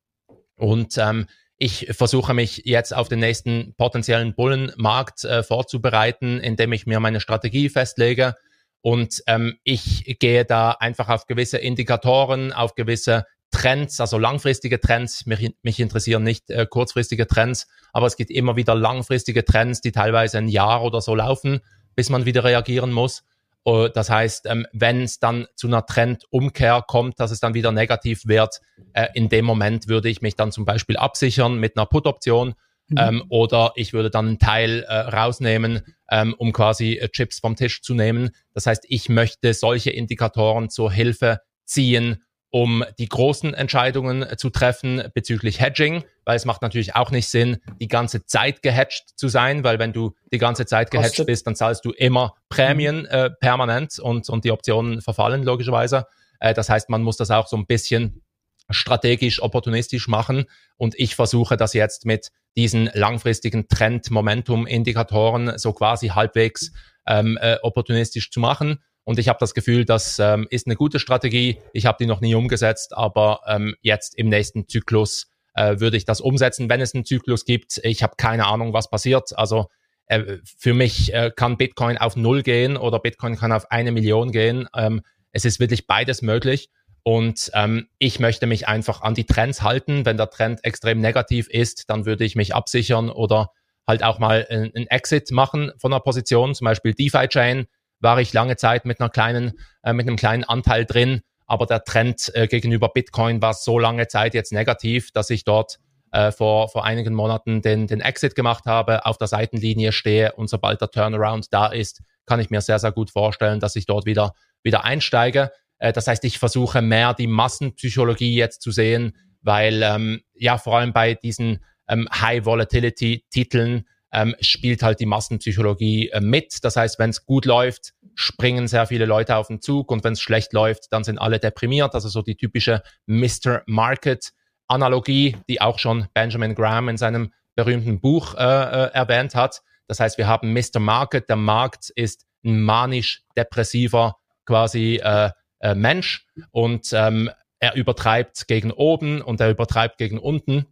Und 0.57 0.97
ähm, 0.99 1.26
ich 1.63 1.89
versuche 1.91 2.33
mich 2.33 2.63
jetzt 2.65 2.97
auf 2.97 3.09
den 3.09 3.19
nächsten 3.19 3.75
potenziellen 3.77 4.35
Bullenmarkt 4.35 5.25
äh, 5.25 5.43
vorzubereiten, 5.43 6.41
indem 6.41 6.73
ich 6.73 6.87
mir 6.87 7.01
meine 7.01 7.21
Strategie 7.21 7.69
festlege. 7.69 8.35
Und 8.81 9.23
ähm, 9.27 9.59
ich 9.63 10.17
gehe 10.21 10.47
da 10.47 10.71
einfach 10.71 11.11
auf 11.11 11.27
gewisse 11.27 11.59
Indikatoren, 11.59 12.55
auf 12.55 12.77
gewisse 12.77 13.27
Trends, 13.51 14.01
also 14.01 14.17
langfristige 14.17 14.81
Trends. 14.81 15.27
Mich, 15.27 15.55
mich 15.63 15.79
interessieren 15.81 16.23
nicht 16.23 16.49
äh, 16.49 16.65
kurzfristige 16.65 17.27
Trends, 17.27 17.69
aber 17.93 18.07
es 18.07 18.17
gibt 18.17 18.31
immer 18.31 18.57
wieder 18.57 18.75
langfristige 18.75 19.45
Trends, 19.45 19.83
die 19.83 19.93
teilweise 19.93 20.39
ein 20.39 20.49
Jahr 20.49 20.83
oder 20.83 21.03
so 21.03 21.15
laufen, 21.15 21.61
bis 21.95 22.09
man 22.09 22.25
wieder 22.25 22.43
reagieren 22.43 22.91
muss. 22.91 23.23
Äh, 23.65 23.91
das 23.95 24.11
heißt, 24.11 24.47
ähm, 24.47 24.67
wenn 24.73 25.03
es 25.03 25.19
dann 25.19 25.47
zu 25.55 25.67
einer 25.67 25.87
Trendumkehr 25.87 26.85
kommt, 26.87 27.21
dass 27.21 27.31
es 27.31 27.41
dann 27.41 27.55
wieder 27.55 27.73
negativ 27.73 28.27
wird, 28.27 28.61
äh, 28.93 29.09
in 29.15 29.29
dem 29.29 29.45
Moment 29.45 29.89
würde 29.89 30.09
ich 30.09 30.23
mich 30.23 30.37
dann 30.37 30.53
zum 30.53 30.65
Beispiel 30.65 30.97
absichern 30.97 31.59
mit 31.59 31.77
einer 31.77 31.87
Put-Option 31.87 32.55
mhm. 32.89 32.97
ähm, 32.99 33.25
oder 33.29 33.73
ich 33.77 33.93
würde 33.93 34.11
dann 34.11 34.27
einen 34.27 34.39
Teil 34.39 34.85
äh, 34.89 34.95
rausnehmen, 34.95 35.83
ähm, 36.11 36.35
um 36.39 36.53
quasi 36.53 36.95
äh, 36.95 37.09
Chips 37.09 37.39
vom 37.39 37.57
Tisch 37.57 37.83
zu 37.83 37.95
nehmen. 37.95 38.31
Das 38.53 38.67
heißt, 38.67 38.85
ich 38.89 39.09
möchte 39.09 39.55
solche 39.55 39.91
Indikatoren 39.91 40.71
zur 40.71 40.93
Hilfe 40.93 41.41
ziehen, 41.65 42.23
um 42.51 42.84
die 42.98 43.09
großen 43.09 43.55
Entscheidungen 43.55 44.26
zu 44.36 44.51
treffen 44.51 45.03
bezüglich 45.14 45.61
Hedging, 45.61 46.05
weil 46.24 46.36
es 46.36 46.44
macht 46.44 46.62
natürlich 46.62 46.96
auch 46.96 47.11
nicht 47.12 47.28
Sinn, 47.28 47.59
die 47.80 47.88
ganze 47.88 48.26
Zeit 48.26 48.62
gehatcht 48.62 49.05
zu 49.16 49.28
sein, 49.28 49.62
weil 49.62 49.78
wenn 49.78 49.92
du 49.92 50.14
die 50.32 50.38
ganze 50.38 50.66
Zeit 50.66 50.90
gehatcht 50.90 51.24
bist, 51.26 51.46
dann 51.46 51.55
zahlst 51.55 51.84
du 51.84 51.92
immer 51.92 52.34
Prämien 52.48 53.03
mhm. 53.03 53.07
äh, 53.07 53.30
permanent 53.30 53.98
und, 54.01 54.28
und 54.28 54.44
die 54.44 54.51
Optionen 54.51 55.01
verfallen 55.01 55.44
logischerweise. 55.44 56.07
Äh, 56.40 56.53
das 56.53 56.68
heißt, 56.68 56.90
man 56.90 57.03
muss 57.03 57.16
das 57.16 57.30
auch 57.30 57.46
so 57.46 57.57
ein 57.57 57.66
bisschen 57.66 58.22
strategisch, 58.68 59.42
opportunistisch 59.42 60.09
machen 60.09 60.44
und 60.76 60.94
ich 60.98 61.14
versuche 61.14 61.57
das 61.57 61.72
jetzt 61.72 62.05
mit 62.05 62.30
diesen 62.57 62.90
langfristigen 62.94 63.68
Trend-Momentum-Indikatoren 63.68 65.57
so 65.59 65.72
quasi 65.72 66.09
halbwegs 66.09 66.72
ähm, 67.07 67.38
äh, 67.40 67.57
opportunistisch 67.62 68.30
zu 68.30 68.40
machen 68.40 68.80
und 69.05 69.18
ich 69.18 69.28
habe 69.28 69.38
das 69.40 69.55
Gefühl, 69.55 69.84
das 69.84 70.18
ähm, 70.18 70.46
ist 70.51 70.66
eine 70.66 70.76
gute 70.76 70.98
Strategie. 70.98 71.59
Ich 71.72 71.86
habe 71.86 71.96
die 72.01 72.07
noch 72.07 72.20
nie 72.20 72.34
umgesetzt, 72.34 72.96
aber 72.96 73.40
ähm, 73.46 73.74
jetzt 73.80 74.16
im 74.16 74.28
nächsten 74.28 74.68
Zyklus 74.68 75.30
äh, 75.55 75.80
würde 75.80 75.96
ich 75.96 76.05
das 76.05 76.20
umsetzen, 76.20 76.68
wenn 76.68 76.80
es 76.80 76.94
einen 76.94 77.05
Zyklus 77.05 77.44
gibt. 77.44 77.80
Ich 77.82 78.03
habe 78.03 78.14
keine 78.16 78.46
Ahnung, 78.46 78.72
was 78.72 78.90
passiert. 78.90 79.36
Also 79.36 79.66
äh, 80.07 80.38
für 80.44 80.74
mich 80.74 81.14
äh, 81.14 81.30
kann 81.34 81.57
Bitcoin 81.57 81.98
auf 81.98 82.16
Null 82.16 82.42
gehen 82.42 82.76
oder 82.76 82.98
Bitcoin 82.98 83.36
kann 83.36 83.53
auf 83.53 83.70
eine 83.70 83.92
Million 83.92 84.32
gehen. 84.32 84.68
Ähm, 84.74 85.03
es 85.32 85.44
ist 85.44 85.61
wirklich 85.61 85.86
beides 85.86 86.22
möglich. 86.22 86.68
Und 87.03 87.51
ähm, 87.55 87.88
ich 87.98 88.20
möchte 88.20 88.46
mich 88.46 88.68
einfach 88.68 89.01
an 89.01 89.14
die 89.14 89.24
Trends 89.24 89.62
halten. 89.62 90.05
Wenn 90.05 90.18
der 90.18 90.28
Trend 90.28 90.62
extrem 90.64 91.01
negativ 91.01 91.48
ist, 91.48 91.88
dann 91.88 92.05
würde 92.05 92.24
ich 92.24 92.36
mich 92.36 92.55
absichern 92.55 93.09
oder 93.09 93.51
halt 93.86 94.05
auch 94.05 94.18
mal 94.18 94.46
einen 94.51 94.86
Exit 94.86 95.30
machen 95.30 95.72
von 95.78 95.92
einer 95.92 96.01
Position, 96.01 96.55
zum 96.55 96.66
Beispiel 96.66 96.94
DeFi-Chain 96.94 97.66
war 98.01 98.20
ich 98.20 98.32
lange 98.32 98.57
Zeit 98.57 98.84
mit 98.84 99.01
einer 99.01 99.11
kleinen, 99.11 99.53
äh, 99.82 99.92
mit 99.92 100.07
einem 100.07 100.16
kleinen 100.16 100.44
Anteil 100.44 100.84
drin. 100.84 101.22
Aber 101.46 101.66
der 101.66 101.84
Trend 101.84 102.30
äh, 102.34 102.46
gegenüber 102.46 102.88
Bitcoin 102.88 103.42
war 103.42 103.55
so 103.55 103.78
lange 103.78 104.09
Zeit 104.09 104.34
jetzt 104.34 104.53
negativ, 104.53 105.11
dass 105.12 105.30
ich 105.30 105.44
dort 105.44 105.78
äh, 106.12 106.32
vor, 106.32 106.68
vor 106.68 106.84
einigen 106.84 107.14
Monaten 107.14 107.62
den, 107.62 107.86
den 107.86 108.01
Exit 108.01 108.34
gemacht 108.34 108.66
habe, 108.66 109.07
auf 109.07 109.18
der 109.18 109.28
Seitenlinie 109.28 109.92
stehe 109.92 110.32
und 110.32 110.48
sobald 110.48 110.80
der 110.80 110.90
Turnaround 110.90 111.53
da 111.53 111.66
ist, 111.66 112.03
kann 112.26 112.40
ich 112.40 112.51
mir 112.51 112.61
sehr, 112.61 112.78
sehr 112.78 112.92
gut 112.92 113.11
vorstellen, 113.11 113.61
dass 113.61 113.76
ich 113.76 113.86
dort 113.86 114.07
wieder, 114.07 114.34
wieder 114.62 114.84
einsteige. 114.84 115.51
Äh, 115.78 115.92
das 115.92 116.07
heißt, 116.07 116.24
ich 116.24 116.38
versuche 116.38 116.82
mehr 116.82 117.14
die 117.14 117.26
Massenpsychologie 117.26 118.34
jetzt 118.34 118.62
zu 118.62 118.70
sehen, 118.70 119.16
weil 119.42 119.82
ähm, 119.82 120.20
ja 120.34 120.59
vor 120.59 120.78
allem 120.78 120.92
bei 120.92 121.14
diesen 121.14 121.64
ähm, 121.88 122.09
High-Volatility-Titeln 122.12 123.86
ähm, 124.13 124.35
spielt 124.41 124.83
halt 124.83 125.01
die 125.01 125.07
Massenpsychologie 125.07 126.11
äh, 126.11 126.21
mit. 126.21 126.65
Das 126.65 126.77
heißt, 126.77 126.99
wenn 126.99 127.11
es 127.11 127.25
gut 127.25 127.45
läuft, 127.45 127.93
springen 128.15 128.69
sehr 128.69 128.87
viele 128.87 129.07
Leute 129.07 129.37
auf 129.37 129.47
den 129.47 129.61
Zug 129.61 129.91
und 129.91 130.05
wenn 130.05 130.15
es 130.15 130.21
schlecht 130.21 130.53
läuft, 130.53 130.93
dann 130.93 131.05
sind 131.05 131.19
alle 131.19 131.39
deprimiert. 131.39 131.95
Also 131.95 132.09
so 132.09 132.23
die 132.23 132.37
typische 132.37 132.83
Mr. 133.07 133.63
Market 133.67 134.33
Analogie, 134.69 135.37
die 135.49 135.61
auch 135.61 135.79
schon 135.79 136.07
Benjamin 136.15 136.55
Graham 136.55 136.89
in 136.89 136.97
seinem 136.97 137.33
berühmten 137.57 138.01
Buch 138.01 138.35
äh, 138.35 138.39
äh, 138.39 138.93
erwähnt 138.93 139.35
hat. 139.35 139.63
Das 139.87 140.01
heißt, 140.01 140.19
wir 140.19 140.29
haben 140.29 140.53
Mr. 140.53 140.79
Market. 140.79 141.29
Der 141.29 141.37
Markt 141.37 141.91
ist 141.91 142.25
ein 142.45 142.63
manisch-depressiver 142.63 144.17
quasi 144.47 145.01
äh, 145.03 145.31
äh, 145.61 145.75
Mensch 145.75 146.27
und 146.53 146.91
ähm, 146.93 147.31
er 147.59 147.75
übertreibt 147.75 148.49
gegen 148.49 148.71
oben 148.71 149.21
und 149.21 149.41
er 149.41 149.51
übertreibt 149.51 149.99
gegen 149.99 150.19
unten. 150.19 150.67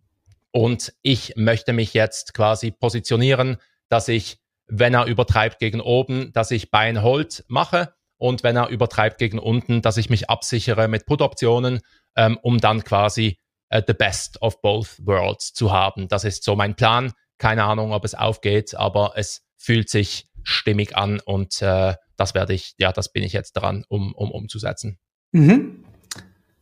Und 0.59 0.93
ich 1.03 1.35
möchte 1.37 1.73
mich 1.73 1.95
jetzt 1.95 2.35
quasi 2.35 2.73
positionieren, 2.73 3.59
dass 3.89 4.09
ich, 4.09 4.41
wenn 4.67 4.93
er 4.93 5.07
übertreibt 5.07 5.61
gegen 5.61 5.81
oben, 5.81 6.33
dass 6.33 6.51
ich 6.51 6.73
Bein 6.73 7.01
Hold 7.01 7.45
mache 7.47 7.95
und 8.17 8.43
wenn 8.43 8.57
er 8.57 8.67
übertreibt 8.67 9.19
gegen 9.19 9.39
unten, 9.39 9.83
dass 9.83 9.99
ich 9.99 10.11
mich 10.11 10.29
absichere 10.29 10.89
mit 10.89 11.07
Put-Optionen, 11.07 11.79
ähm, 12.17 12.41
um 12.43 12.59
dann 12.59 12.83
quasi 12.83 13.39
äh, 13.69 13.85
the 13.87 13.93
best 13.93 14.43
of 14.43 14.61
both 14.61 14.99
worlds 15.07 15.53
zu 15.53 15.71
haben. 15.71 16.09
Das 16.09 16.25
ist 16.25 16.43
so 16.43 16.57
mein 16.57 16.75
Plan. 16.75 17.13
Keine 17.39 17.63
Ahnung, 17.63 17.93
ob 17.93 18.05
es 18.05 18.17
aufgeht, 18.17 18.75
aber 18.75 19.13
es 19.15 19.47
fühlt 19.59 19.89
sich 19.89 20.27
stimmig 20.43 20.97
an 20.97 21.21
und 21.21 21.63
äh, 21.63 21.95
das 22.17 22.35
werde 22.35 22.53
ich, 22.53 22.75
ja, 22.79 22.91
das 22.91 23.13
bin 23.13 23.23
ich 23.23 23.33
jetzt 23.33 23.53
dran, 23.53 23.85
um, 23.89 24.13
um 24.13 24.33
umzusetzen. 24.33 24.99
Mhm. 25.31 25.85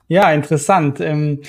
Ja, 0.07 0.31
interessant. 0.33 1.01
Ähm, 1.01 1.41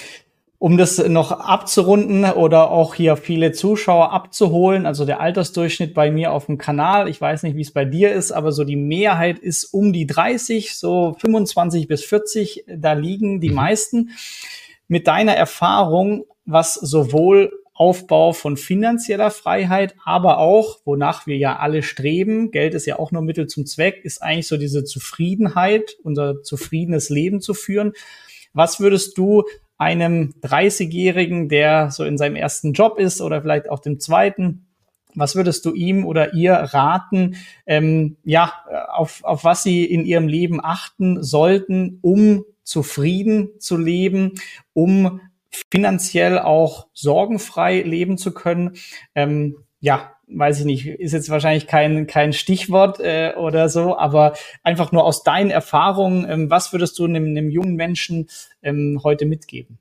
um 0.60 0.78
das 0.78 0.98
noch 0.98 1.32
abzurunden 1.32 2.26
oder 2.26 2.72
auch 2.72 2.96
hier 2.96 3.16
viele 3.16 3.52
Zuschauer 3.52 4.12
abzuholen, 4.12 4.88
also 4.88 5.06
der 5.06 5.20
Altersdurchschnitt 5.20 5.94
bei 5.94 6.10
mir 6.10 6.32
auf 6.32 6.48
dem 6.48 6.58
Kanal, 6.58 7.08
ich 7.08 7.22
weiß 7.22 7.44
nicht, 7.44 7.56
wie 7.56 7.62
es 7.62 7.72
bei 7.72 7.86
dir 7.86 8.12
ist, 8.12 8.32
aber 8.32 8.52
so 8.52 8.64
die 8.64 8.76
Mehrheit 8.76 9.38
ist 9.38 9.66
um 9.66 9.94
die 9.94 10.08
30, 10.08 10.76
so 10.76 11.16
25 11.20 11.88
bis 11.88 12.04
40, 12.06 12.66
da 12.76 12.94
liegen 12.94 13.40
die 13.40 13.50
mhm. 13.50 13.56
meisten. 13.56 14.10
Mit 14.88 15.08
deiner 15.08 15.34
Erfahrung, 15.34 16.26
was 16.46 16.74
sowohl 16.74 17.52
Aufbau 17.76 18.34
von 18.34 18.58
finanzieller 18.58 19.30
Freiheit, 19.30 19.94
aber 20.04 20.40
auch, 20.40 20.80
wonach 20.86 21.28
wir 21.28 21.38
ja 21.38 21.58
alle 21.58 21.84
streben, 21.84 22.50
Geld 22.50 22.74
ist 22.74 22.88
ja 22.88 22.98
auch 22.98 23.12
nur 23.12 23.22
Mittel 23.22 23.46
zum 23.46 23.68
Zweck, 23.68 24.00
ist 24.04 24.24
eigentlich 24.24 24.48
so 24.48 24.58
diese 24.58 24.84
Zufriedenheit, 24.84 25.98
unser 26.04 26.42
zufriedenes 26.42 27.10
Leben 27.10 27.42
zu 27.42 27.54
führen. 27.54 27.94
Was 28.54 28.80
würdest 28.80 29.20
du 29.20 29.44
einem 29.78 30.34
30-Jährigen, 30.42 31.50
der 31.50 31.92
so 31.92 32.04
in 32.04 32.18
seinem 32.18 32.36
ersten 32.36 32.74
Job 32.74 33.00
ist 33.00 33.22
oder 33.22 33.42
vielleicht 33.42 33.70
auch 33.70 33.80
dem 33.80 34.00
zweiten? 34.00 34.68
Was 35.16 35.36
würdest 35.36 35.66
du 35.66 35.74
ihm 35.74 36.06
oder 36.06 36.34
ihr 36.34 36.54
raten, 36.54 37.38
ähm, 37.66 38.18
ja, 38.24 38.54
auf, 38.90 39.24
auf 39.24 39.44
was 39.44 39.64
sie 39.64 39.84
in 39.86 40.06
ihrem 40.06 40.28
Leben 40.28 40.64
achten 40.64 41.24
sollten, 41.24 42.00
um 42.02 42.44
zufrieden 42.64 43.50
zu 43.60 43.78
leben, 43.78 44.34
um 44.74 45.22
finanziell 45.72 46.40
auch 46.40 46.88
sorgenfrei 46.94 47.82
leben 47.82 48.18
zu 48.18 48.34
können? 48.34 48.74
Ähm, 49.16 49.58
ja, 49.80 50.17
weiß 50.28 50.60
ich 50.60 50.66
nicht, 50.66 50.86
ist 50.86 51.14
jetzt 51.14 51.30
wahrscheinlich 51.30 51.68
kein, 51.68 52.06
kein 52.06 52.34
Stichwort 52.34 53.00
äh, 53.00 53.34
oder 53.38 53.70
so, 53.70 53.98
aber 53.98 54.34
einfach 54.64 54.92
nur 54.92 55.04
aus 55.04 55.24
deinen 55.24 55.52
Erfahrungen, 55.52 56.30
ähm, 56.30 56.50
was 56.50 56.74
würdest 56.74 57.00
du 57.00 57.06
einem, 57.06 57.26
einem 57.26 57.50
jungen 57.50 57.76
Menschen 57.76 58.28
ähm, 58.62 59.00
heute 59.04 59.26
mitgeben? 59.26 59.80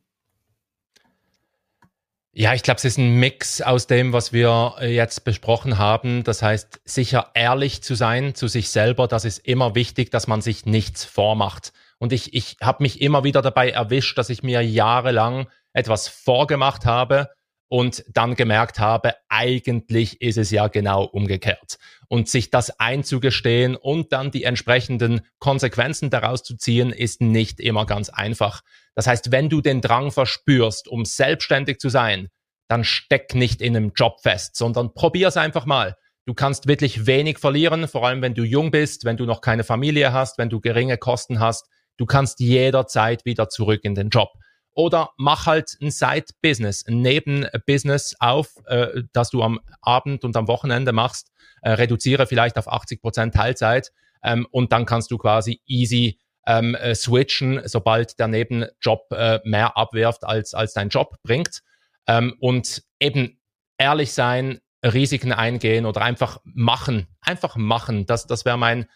Ja, 2.39 2.53
ich 2.53 2.63
glaube, 2.63 2.77
es 2.77 2.85
ist 2.85 2.99
ein 2.99 3.15
Mix 3.19 3.63
aus 3.63 3.87
dem, 3.87 4.13
was 4.13 4.33
wir 4.33 4.75
äh, 4.79 4.95
jetzt 4.95 5.25
besprochen 5.25 5.79
haben. 5.79 6.23
Das 6.23 6.43
heißt, 6.43 6.83
sicher 6.85 7.31
ehrlich 7.33 7.83
zu 7.83 7.95
sein 7.95 8.35
zu 8.35 8.47
sich 8.47 8.69
selber, 8.69 9.09
das 9.09 9.25
ist 9.25 9.39
immer 9.39 9.75
wichtig, 9.75 10.11
dass 10.11 10.27
man 10.27 10.43
sich 10.43 10.67
nichts 10.67 11.03
vormacht. 11.05 11.73
Und 11.99 12.13
ich, 12.13 12.35
ich 12.35 12.59
habe 12.61 12.83
mich 12.83 13.01
immer 13.01 13.25
wieder 13.25 13.41
dabei 13.41 13.71
erwischt, 13.71 14.19
dass 14.19 14.29
ich 14.29 14.43
mir 14.43 14.61
jahrelang 14.61 15.49
etwas 15.73 16.09
vorgemacht 16.09 16.85
habe 16.85 17.31
und 17.69 18.05
dann 18.12 18.37
gemerkt 18.37 18.79
habe, 18.79 19.14
eigentlich 19.29 20.21
ist 20.21 20.39
es 20.39 20.51
ja 20.51 20.69
genau 20.69 21.05
umgekehrt. 21.05 21.79
Und 22.09 22.29
sich 22.29 22.51
das 22.51 22.79
einzugestehen 22.79 23.75
und 23.75 24.12
dann 24.12 24.31
die 24.31 24.45
entsprechenden 24.45 25.23
Konsequenzen 25.39 26.11
daraus 26.11 26.43
zu 26.43 26.57
ziehen, 26.57 26.93
ist 26.93 27.21
nicht 27.21 27.59
immer 27.59 27.85
ganz 27.87 28.09
einfach. 28.09 28.62
Das 28.95 29.07
heißt, 29.07 29.33
wenn 29.33 29.49
du 29.49 29.61
den 29.61 29.81
Drang 29.81 30.12
verspürst, 30.12 30.89
um 30.89 31.05
selbstständig 31.05 31.79
zu 31.79 31.89
sein, 31.89 32.29
dann 32.69 32.85
steck 32.85 33.35
nicht 33.35 33.61
in 33.61 33.77
einem 33.77 33.93
Job 33.95 34.21
fest, 34.21 34.57
sondern 34.57 34.95
probier's 34.95 35.37
einfach 35.37 35.67
mal. 35.67 35.97
Du 36.25 36.35
kannst 36.35 36.67
wirklich 36.67 37.07
wenig 37.07 37.39
verlieren, 37.39 37.87
vor 37.87 38.07
allem 38.07 38.23
wenn 38.23 38.35
du 38.35 38.43
jung 38.43 38.73
bist, 38.73 39.05
wenn 39.05 39.17
du 39.17 39.27
noch 39.27 39.41
keine 39.41 39.62
Familie 39.62 40.12
hast, 40.12 40.39
wenn 40.39 40.51
du 40.51 40.61
geringe 40.61 40.99
Kosten 40.99 41.39
hast. 41.39 41.69
Du 41.97 42.07
kannst 42.07 42.41
jederzeit 42.41 43.25
wieder 43.25 43.49
zurück 43.49 43.81
in 43.85 43.95
den 43.95 44.09
Job. 44.09 44.31
Oder 44.77 45.11
mach 45.16 45.47
halt 45.47 45.74
ein 45.81 45.91
Side-Business, 45.91 46.85
ein 46.87 47.01
Nebenbusiness 47.01 48.14
auf, 48.20 48.49
äh, 48.66 49.03
das 49.14 49.31
du 49.31 49.43
am 49.43 49.59
Abend 49.81 50.22
und 50.22 50.37
am 50.37 50.49
Wochenende 50.49 50.93
machst. 50.93 51.33
Äh, 51.62 51.72
reduziere 51.72 52.27
vielleicht 52.27 52.59
auf 52.59 52.68
80 52.68 53.01
Prozent 53.01 53.35
Teilzeit 53.35 53.91
ähm, 54.22 54.47
und 54.51 54.72
dann 54.72 54.85
kannst 54.85 55.11
du 55.11 55.16
quasi 55.16 55.62
easy 55.66 56.20
ähm, 56.47 56.74
äh, 56.74 56.95
switchen, 56.95 57.62
sobald 57.64 58.18
der 58.18 58.29
Nebenjob 58.29 59.07
äh, 59.12 59.41
mehr 59.45 59.79
abwirft, 59.79 60.24
als, 60.24 60.53
als 60.53 60.74
dein 60.74 60.91
Job 60.91 61.16
bringt. 61.22 61.62
Ähm, 62.07 62.37
und 62.39 62.83
eben 63.01 63.41
ehrlich 63.79 64.12
sein, 64.12 64.61
Risiken 64.85 65.33
eingehen 65.33 65.87
oder 65.87 66.03
einfach 66.03 66.39
machen. 66.45 67.07
Einfach 67.22 67.57
machen. 67.57 68.05
Das, 68.05 68.27
das 68.27 68.45
wäre 68.45 68.59
mein, 68.59 68.87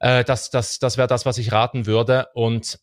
äh, 0.00 0.24
das, 0.24 0.50
das, 0.50 0.80
das 0.80 0.98
wäre 0.98 1.06
das, 1.08 1.24
was 1.24 1.38
ich 1.38 1.52
raten 1.52 1.86
würde. 1.86 2.26
Und 2.34 2.80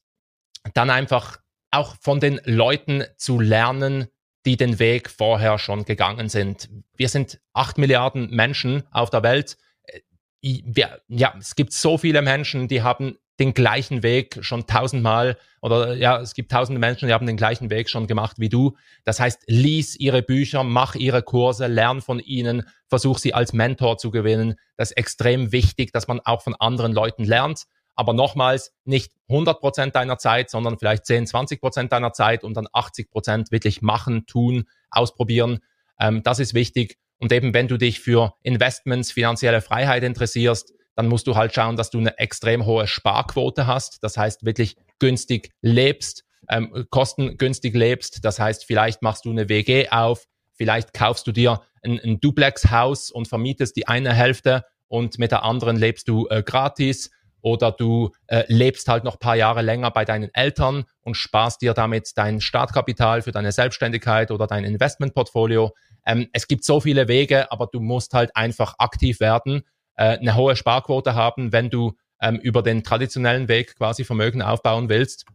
dann 0.73 0.89
einfach 0.89 1.41
auch 1.71 1.95
von 1.99 2.19
den 2.19 2.39
Leuten 2.43 3.03
zu 3.17 3.39
lernen, 3.39 4.07
die 4.45 4.57
den 4.57 4.79
Weg 4.79 5.09
vorher 5.09 5.57
schon 5.57 5.85
gegangen 5.85 6.29
sind. 6.29 6.69
Wir 6.95 7.09
sind 7.09 7.39
acht 7.53 7.77
Milliarden 7.77 8.29
Menschen 8.31 8.83
auf 8.91 9.09
der 9.09 9.23
Welt. 9.23 9.57
Äh, 9.83 10.01
wir, 10.41 11.01
ja, 11.07 11.33
es 11.39 11.55
gibt 11.55 11.73
so 11.73 11.97
viele 11.97 12.21
Menschen, 12.21 12.67
die 12.67 12.81
haben 12.81 13.17
den 13.39 13.53
gleichen 13.53 14.03
Weg 14.03 14.37
schon 14.41 14.67
tausendmal 14.67 15.37
oder 15.61 15.95
ja, 15.95 16.19
es 16.21 16.35
gibt 16.35 16.51
tausende 16.51 16.79
Menschen, 16.79 17.07
die 17.07 17.13
haben 17.13 17.25
den 17.25 17.37
gleichen 17.37 17.71
Weg 17.71 17.89
schon 17.89 18.05
gemacht 18.05 18.37
wie 18.37 18.49
du. 18.49 18.75
Das 19.03 19.19
heißt, 19.19 19.43
lies 19.47 19.95
ihre 19.95 20.21
Bücher, 20.21 20.63
mach 20.63 20.93
ihre 20.93 21.23
Kurse, 21.23 21.67
lern 21.67 22.01
von 22.01 22.19
ihnen, 22.19 22.67
versuch 22.87 23.17
sie 23.17 23.33
als 23.33 23.53
Mentor 23.53 23.97
zu 23.97 24.11
gewinnen. 24.11 24.55
Das 24.77 24.91
ist 24.91 24.97
extrem 24.97 25.51
wichtig, 25.51 25.91
dass 25.91 26.07
man 26.07 26.19
auch 26.19 26.43
von 26.43 26.55
anderen 26.55 26.93
Leuten 26.93 27.23
lernt 27.23 27.65
aber 27.95 28.13
nochmals 28.13 28.73
nicht 28.85 29.13
100 29.29 29.59
Prozent 29.59 29.95
deiner 29.95 30.17
Zeit, 30.17 30.49
sondern 30.49 30.77
vielleicht 30.77 31.05
10, 31.05 31.27
20 31.27 31.59
Prozent 31.59 31.91
deiner 31.91 32.13
Zeit 32.13 32.43
und 32.43 32.55
dann 32.55 32.67
80 32.71 33.09
Prozent 33.09 33.51
wirklich 33.51 33.81
machen, 33.81 34.25
tun, 34.25 34.65
ausprobieren. 34.89 35.59
Ähm, 35.99 36.23
das 36.23 36.39
ist 36.39 36.53
wichtig. 36.53 36.97
Und 37.17 37.31
eben, 37.31 37.53
wenn 37.53 37.67
du 37.67 37.77
dich 37.77 37.99
für 37.99 38.33
Investments, 38.41 39.11
finanzielle 39.11 39.61
Freiheit 39.61 40.03
interessierst, 40.03 40.73
dann 40.95 41.07
musst 41.07 41.27
du 41.27 41.35
halt 41.35 41.53
schauen, 41.53 41.75
dass 41.75 41.89
du 41.89 41.99
eine 41.99 42.17
extrem 42.17 42.65
hohe 42.65 42.87
Sparquote 42.87 43.67
hast. 43.67 44.03
Das 44.03 44.17
heißt, 44.17 44.45
wirklich 44.45 44.75
günstig 44.99 45.51
lebst, 45.61 46.25
ähm, 46.49 46.85
kostengünstig 46.89 47.73
lebst. 47.75 48.25
Das 48.25 48.39
heißt, 48.39 48.65
vielleicht 48.65 49.01
machst 49.01 49.25
du 49.25 49.31
eine 49.31 49.49
WG 49.49 49.89
auf, 49.89 50.25
vielleicht 50.55 50.93
kaufst 50.93 51.27
du 51.27 51.31
dir 51.31 51.61
ein, 51.83 51.99
ein 51.99 52.19
Duplex-Haus 52.19 53.11
und 53.11 53.27
vermietest 53.27 53.75
die 53.75 53.87
eine 53.87 54.13
Hälfte 54.13 54.65
und 54.87 55.17
mit 55.19 55.31
der 55.31 55.43
anderen 55.43 55.77
lebst 55.77 56.07
du 56.07 56.27
äh, 56.29 56.43
gratis 56.43 57.11
oder 57.41 57.71
du 57.71 58.11
äh, 58.27 58.43
lebst 58.47 58.87
halt 58.87 59.03
noch 59.03 59.19
paar 59.19 59.35
Jahre 59.35 59.61
länger 59.61 59.91
bei 59.91 60.05
deinen 60.05 60.33
Eltern 60.33 60.85
und 61.01 61.15
sparst 61.15 61.61
dir 61.61 61.73
damit 61.73 62.11
dein 62.15 62.41
Startkapital 62.41 63.21
für 63.21 63.31
deine 63.31 63.51
Selbstständigkeit 63.51 64.31
oder 64.31 64.47
dein 64.47 64.63
Investmentportfolio. 64.63 65.73
Ähm, 66.05 66.27
es 66.33 66.47
gibt 66.47 66.63
so 66.63 66.79
viele 66.79 67.07
Wege, 67.07 67.51
aber 67.51 67.67
du 67.71 67.79
musst 67.79 68.13
halt 68.13 68.35
einfach 68.35 68.75
aktiv 68.77 69.19
werden, 69.19 69.63
äh, 69.95 70.17
eine 70.17 70.35
hohe 70.35 70.55
Sparquote 70.55 71.15
haben, 71.15 71.51
wenn 71.51 71.69
du 71.69 71.93
ähm, 72.21 72.37
über 72.37 72.61
den 72.61 72.83
traditionellen 72.83 73.47
Weg 73.47 73.75
quasi 73.75 74.03
Vermögen 74.03 74.41
aufbauen 74.41 74.89
willst 74.89 75.25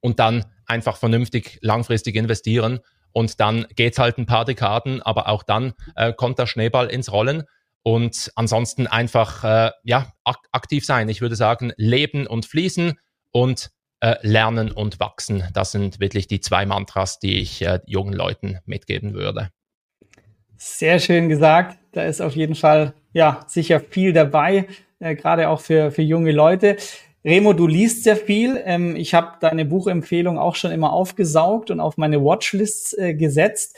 und 0.00 0.18
dann 0.18 0.44
einfach 0.66 0.96
vernünftig 0.96 1.58
langfristig 1.62 2.16
investieren. 2.16 2.80
Und 3.12 3.40
dann 3.40 3.66
geht's 3.74 3.98
halt 3.98 4.18
ein 4.18 4.26
paar 4.26 4.44
Dekaden, 4.44 5.00
aber 5.00 5.28
auch 5.28 5.42
dann 5.42 5.72
äh, 5.94 6.12
kommt 6.12 6.38
der 6.38 6.46
Schneeball 6.46 6.88
ins 6.88 7.10
Rollen. 7.10 7.44
Und 7.86 8.32
ansonsten 8.34 8.88
einfach 8.88 9.44
äh, 9.44 9.70
ja, 9.84 10.12
ak 10.24 10.38
aktiv 10.50 10.84
sein. 10.84 11.08
Ich 11.08 11.20
würde 11.20 11.36
sagen, 11.36 11.72
leben 11.76 12.26
und 12.26 12.44
fließen 12.44 12.98
und 13.30 13.70
äh, 14.00 14.16
lernen 14.22 14.72
und 14.72 14.98
wachsen. 14.98 15.44
Das 15.54 15.70
sind 15.70 16.00
wirklich 16.00 16.26
die 16.26 16.40
zwei 16.40 16.66
Mantras, 16.66 17.20
die 17.20 17.38
ich 17.38 17.62
äh, 17.62 17.78
jungen 17.86 18.12
Leuten 18.12 18.58
mitgeben 18.64 19.14
würde. 19.14 19.50
Sehr 20.56 20.98
schön 20.98 21.28
gesagt. 21.28 21.78
Da 21.92 22.02
ist 22.02 22.20
auf 22.20 22.34
jeden 22.34 22.56
Fall 22.56 22.92
ja 23.12 23.44
sicher 23.46 23.78
viel 23.78 24.12
dabei, 24.12 24.66
äh, 24.98 25.14
gerade 25.14 25.48
auch 25.48 25.60
für, 25.60 25.92
für 25.92 26.02
junge 26.02 26.32
Leute. 26.32 26.78
Remo, 27.24 27.52
du 27.52 27.68
liest 27.68 28.02
sehr 28.02 28.16
viel. 28.16 28.60
Ähm, 28.64 28.96
ich 28.96 29.14
habe 29.14 29.36
deine 29.38 29.64
Buchempfehlung 29.64 30.40
auch 30.40 30.56
schon 30.56 30.72
immer 30.72 30.92
aufgesaugt 30.92 31.70
und 31.70 31.78
auf 31.78 31.98
meine 31.98 32.20
Watchlists 32.20 32.94
äh, 32.94 33.14
gesetzt. 33.14 33.76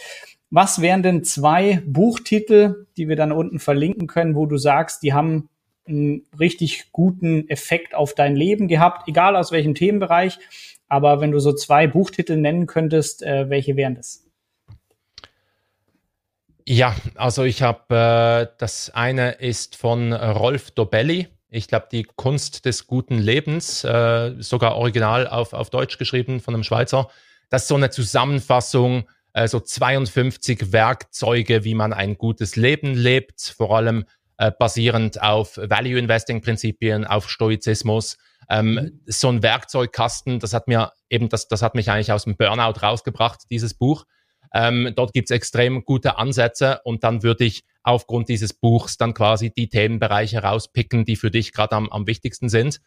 Was 0.51 0.81
wären 0.81 1.03
denn 1.03 1.25
zwei 1.25 1.83
Buchtitel, 1.87 2.87
die 2.97 3.09
wir 3.09 3.17
dann 3.17 3.33
unten 3.33 3.59
verlinken 3.59 4.07
können, 4.07 4.35
wo 4.35 4.47
du 4.47 4.57
sagst, 4.57 5.03
die 5.03 5.13
haben 5.13 5.51
einen 5.87 6.27
richtig 6.39 6.93
guten 6.93 7.49
Effekt 7.49 7.95
auf 7.95 8.15
dein 8.15 8.37
Leben 8.37 8.69
gehabt, 8.69 9.09
egal 9.09 9.37
aus 9.37 9.53
welchem 9.53 9.75
Themenbereich. 9.75 10.39
Aber 10.89 11.21
wenn 11.21 11.33
du 11.33 11.39
so 11.39 11.53
zwei 11.53 11.87
Buchtitel 11.87 12.37
nennen 12.37 12.67
könntest, 12.67 13.23
äh, 13.23 13.51
welche 13.51 13.77
wären 13.77 13.95
das? 13.95 14.25
Ja, 16.67 16.95
also 17.15 17.45
ich 17.45 17.63
habe, 17.63 17.95
äh, 17.95 18.55
das 18.59 18.91
eine 18.91 19.33
ist 19.33 19.77
von 19.77 20.13
Rolf 20.13 20.71
Dobelli. 20.71 21.29
Ich 21.51 21.69
glaube, 21.69 21.89
die 21.91 22.05
Kunst 22.05 22.67
des 22.67 22.87
guten 22.87 23.17
Lebens, 23.17 23.85
äh, 23.85 24.35
sogar 24.39 24.77
original 24.77 25.27
auf, 25.27 25.55
auf 25.55 25.71
Deutsch 25.71 25.97
geschrieben 25.97 26.41
von 26.41 26.55
einem 26.55 26.65
Schweizer. 26.65 27.09
Das 27.49 27.63
ist 27.63 27.69
so 27.69 27.77
eine 27.77 27.89
Zusammenfassung 27.89 29.09
äh, 29.33 29.49
so 29.49 29.61
52 29.61 30.73
Werkzeuge, 30.73 31.65
wie 31.65 31.75
man 31.75 31.93
ein 31.93 32.19
gutes 32.19 32.57
Leben 32.57 32.95
lebt, 32.95 33.41
vor 33.57 33.77
allem 33.77 34.05
äh, 34.39 34.53
basierend 34.57 35.21
auf 35.21 35.57
Value 35.57 35.99
Investing 35.99 36.41
Prinzipien, 36.41 37.05
auf 37.05 37.29
Stoizismus. 37.29 38.19
Ähm, 38.49 38.75
mhm. 38.75 39.01
So 39.07 39.29
ein 39.29 39.43
Werkzeugkasten, 39.43 40.39
das 40.39 40.55
hat 40.55 40.69
mir 40.69 40.93
eben, 41.11 41.29
das, 41.29 41.49
das 41.49 41.63
hat 41.63 41.75
mich 41.75 41.91
eigentlich 41.91 42.13
aus 42.13 42.25
dem 42.25 42.37
Burnout 42.37 42.81
rausgebracht, 42.81 43.43
dieses 43.51 43.75
Buch. 43.75 44.05
Ähm, 44.55 44.93
dort 44.97 45.13
gibt's 45.13 45.31
extrem 45.31 45.85
gute 45.85 46.17
Ansätze 46.17 46.81
und 46.85 47.05
dann 47.05 47.23
würde 47.23 47.45
ich 47.45 47.65
aufgrund 47.83 48.29
dieses 48.29 48.55
Buchs 48.55 48.97
dann 48.97 49.13
quasi 49.13 49.51
die 49.51 49.69
Themenbereiche 49.69 50.43
rauspicken, 50.43 51.05
die 51.05 51.17
für 51.17 51.31
dich 51.31 51.53
gerade 51.53 51.77
am, 51.77 51.91
am 51.91 52.07
wichtigsten 52.07 52.49
sind. 52.49 52.81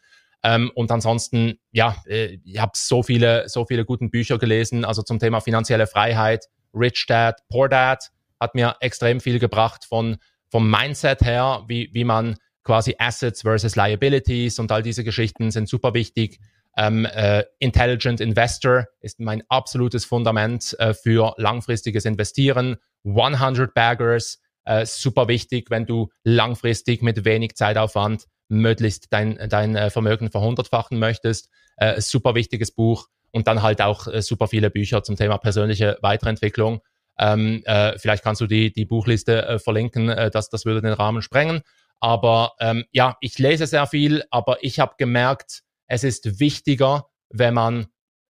Ähm, 0.44 0.70
und 0.74 0.90
ansonsten, 0.90 1.58
ja, 1.70 1.96
äh, 2.06 2.38
ich 2.44 2.60
habe 2.60 2.72
so 2.74 3.02
viele, 3.02 3.48
so 3.48 3.64
viele 3.64 3.84
guten 3.84 4.10
Bücher 4.10 4.38
gelesen, 4.38 4.84
also 4.84 5.02
zum 5.02 5.18
Thema 5.18 5.40
finanzielle 5.40 5.86
Freiheit, 5.86 6.46
Rich 6.74 7.06
Dad, 7.06 7.40
Poor 7.48 7.68
Dad, 7.68 8.10
hat 8.40 8.54
mir 8.54 8.76
extrem 8.80 9.20
viel 9.20 9.38
gebracht 9.38 9.84
von 9.84 10.16
vom 10.50 10.70
Mindset 10.70 11.22
her, 11.22 11.64
wie, 11.66 11.88
wie 11.92 12.04
man 12.04 12.36
quasi 12.62 12.94
Assets 12.98 13.42
versus 13.42 13.74
Liabilities 13.74 14.58
und 14.58 14.70
all 14.70 14.82
diese 14.82 15.02
Geschichten 15.02 15.50
sind 15.50 15.68
super 15.68 15.94
wichtig. 15.94 16.38
Ähm, 16.76 17.06
äh, 17.06 17.44
Intelligent 17.58 18.20
Investor 18.20 18.86
ist 19.00 19.20
mein 19.20 19.42
absolutes 19.48 20.04
Fundament 20.04 20.76
äh, 20.78 20.94
für 20.94 21.34
langfristiges 21.36 22.04
Investieren. 22.04 22.76
100 23.04 23.74
Baggers, 23.74 24.40
äh, 24.64 24.86
super 24.86 25.28
wichtig, 25.28 25.70
wenn 25.70 25.86
du 25.86 26.10
langfristig 26.22 27.02
mit 27.02 27.24
wenig 27.24 27.54
Zeitaufwand 27.56 28.26
möglichst 28.52 29.12
dein, 29.12 29.38
dein 29.48 29.74
äh, 29.76 29.90
Vermögen 29.90 30.30
verhundertfachen 30.30 30.98
möchtest. 30.98 31.50
Äh, 31.76 32.00
super 32.00 32.34
wichtiges 32.34 32.70
Buch. 32.70 33.08
und 33.32 33.46
dann 33.48 33.62
halt 33.62 33.80
auch 33.80 34.06
äh, 34.06 34.20
super 34.22 34.46
viele 34.46 34.70
Bücher 34.70 35.02
zum 35.02 35.16
Thema 35.16 35.38
persönliche 35.38 35.98
Weiterentwicklung. 36.02 36.82
Ähm, 37.18 37.62
äh, 37.64 37.98
vielleicht 37.98 38.22
kannst 38.22 38.40
du 38.40 38.46
die, 38.46 38.72
die 38.72 38.84
Buchliste 38.84 39.46
äh, 39.46 39.58
verlinken, 39.58 40.08
äh, 40.08 40.30
das, 40.30 40.50
das 40.50 40.64
würde 40.64 40.82
den 40.82 40.92
Rahmen 40.92 41.22
sprengen. 41.22 41.62
Aber 41.98 42.52
ähm, 42.60 42.84
ja, 42.92 43.16
ich 43.20 43.38
lese 43.38 43.66
sehr 43.66 43.86
viel, 43.86 44.22
aber 44.30 44.62
ich 44.62 44.80
habe 44.80 44.94
gemerkt, 44.98 45.62
es 45.86 46.04
ist 46.04 46.40
wichtiger, 46.40 47.06
wenn 47.30 47.54
man 47.54 47.86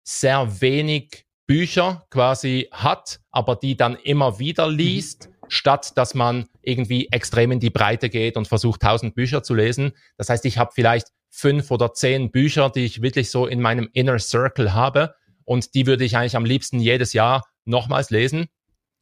sehr 0.03 0.61
wenig 0.61 1.27
Bücher 1.47 2.07
quasi 2.11 2.69
hat, 2.73 3.21
aber 3.31 3.57
die 3.57 3.77
dann 3.77 3.97
immer 3.97 4.39
wieder 4.39 4.69
liest, 4.69 5.31
statt 5.49 5.93
dass 5.97 6.15
man 6.15 6.47
irgendwie 6.63 7.09
extrem 7.11 7.53
in 7.53 7.61
die 7.61 7.71
Breite 7.71 8.09
geht 8.09 8.37
und 8.37 8.49
versucht, 8.49 8.83
tausend 8.83 9.15
Bücher 9.15 9.43
zu 9.43 9.55
lesen. 9.55 9.93
Das 10.17 10.29
heißt, 10.29 10.45
ich 10.45 10.59
habe 10.59 10.73
vielleicht 10.75 11.09
fünf 11.31 11.71
oder 11.71 11.93
zehn 11.93 12.31
Bücher, 12.31 12.71
die 12.71 12.85
ich 12.85 13.03
wirklich 13.03 13.31
so 13.31 13.47
in 13.47 13.61
meinem 13.61 13.89
Inner 13.93 14.19
Circle 14.19 14.73
habe 14.75 15.15
und 15.45 15.75
die 15.75 15.87
würde 15.87 16.05
ich 16.05 16.17
eigentlich 16.17 16.37
am 16.37 16.45
liebsten 16.45 16.81
jedes 16.81 17.13
Jahr 17.13 17.45
nochmals 17.65 18.11
lesen. 18.11 18.47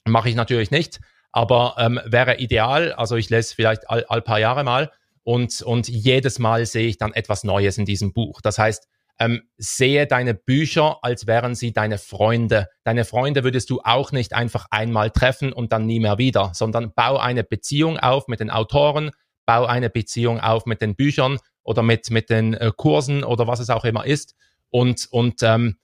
Mache 0.07 0.29
ich 0.29 0.35
natürlich 0.35 0.71
nicht, 0.71 1.01
aber 1.33 1.77
ähm, 1.79 2.01
wäre 2.05 2.37
ideal. 2.37 2.93
Also 2.93 3.17
ich 3.17 3.31
lese 3.31 3.55
vielleicht 3.55 3.89
all, 3.89 4.05
all 4.09 4.23
paar 4.23 4.39
Jahre 4.39 4.65
mal 4.65 4.91
und, 5.23 5.63
und 5.63 5.89
jedes 5.89 6.39
Mal 6.39 6.67
sehe 6.67 6.87
ich 6.87 6.99
dann 6.99 7.13
etwas 7.13 7.45
Neues 7.45 7.79
in 7.79 7.87
diesem 7.87 8.13
Buch. 8.13 8.41
Das 8.43 8.59
heißt, 8.59 8.87
ähm, 9.19 9.43
sehe 9.57 10.07
deine 10.07 10.35
Bücher, 10.35 10.99
als 11.03 11.27
wären 11.27 11.55
sie 11.55 11.73
deine 11.73 11.99
Freunde. 11.99 12.69
Deine 12.83 13.05
Freunde 13.05 13.45
würdest 13.45 13.71
du 13.71 13.81
auch 13.83 14.13
nicht 14.13 14.33
einfach 14.33 14.67
einmal 14.71 15.11
treffen 15.11 15.53
und 15.53 15.73
dann 15.73 15.87
nie 15.87 16.01
mehr 16.01 16.19
wieder, 16.19 16.51
sondern 16.55 16.93
bau 16.95 17.19
eine 17.19 17.45
Beziehung 17.45 17.99
auf 17.99 18.29
mit 18.29 18.41
den 18.41 18.51
Autoren, 18.51 19.11
bau 19.47 19.67
eine 19.67 19.91
Beziehung 19.91 20.41
auf 20.41 20.67
mit 20.67 20.81
den 20.81 20.97
Büchern 20.97 21.39
oder 21.63 21.83
mit, 21.83 22.11
mit 22.11 22.31
den 22.31 22.55
äh, 22.55 22.73
Kursen 22.77 23.25
oder 23.25 23.47
was 23.47 23.61
es 23.61 23.71
auch 23.71 23.85
immer 23.85 24.05
ist 24.05 24.35
und, 24.71 25.07
und 25.11 25.43
ähm, 25.43 25.77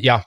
ja, 0.00 0.24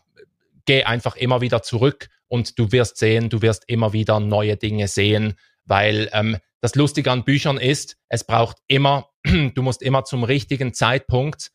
geh 0.66 0.84
einfach 0.84 1.16
immer 1.16 1.42
wieder 1.42 1.64
zurück 1.64 2.10
und 2.28 2.60
du 2.60 2.72
wirst 2.72 2.98
sehen, 2.98 3.30
du 3.30 3.42
wirst 3.42 3.64
immer 3.68 3.94
wieder 3.94 4.20
neue 4.20 4.58
Dinge 4.58 4.88
sehen, 4.88 5.36
weil 5.66 6.10
ähm, 6.14 6.38
das 6.62 6.76
Lustige 6.76 7.12
an 7.12 7.24
Büchern 7.24 7.58
ist, 7.58 7.98
es 8.10 8.26
braucht 8.26 8.58
immer, 8.68 9.10
du 9.24 9.62
musst 9.62 9.82
immer 9.82 10.04
zum 10.04 10.24
richtigen 10.24 10.74
Zeitpunkt 10.74 11.52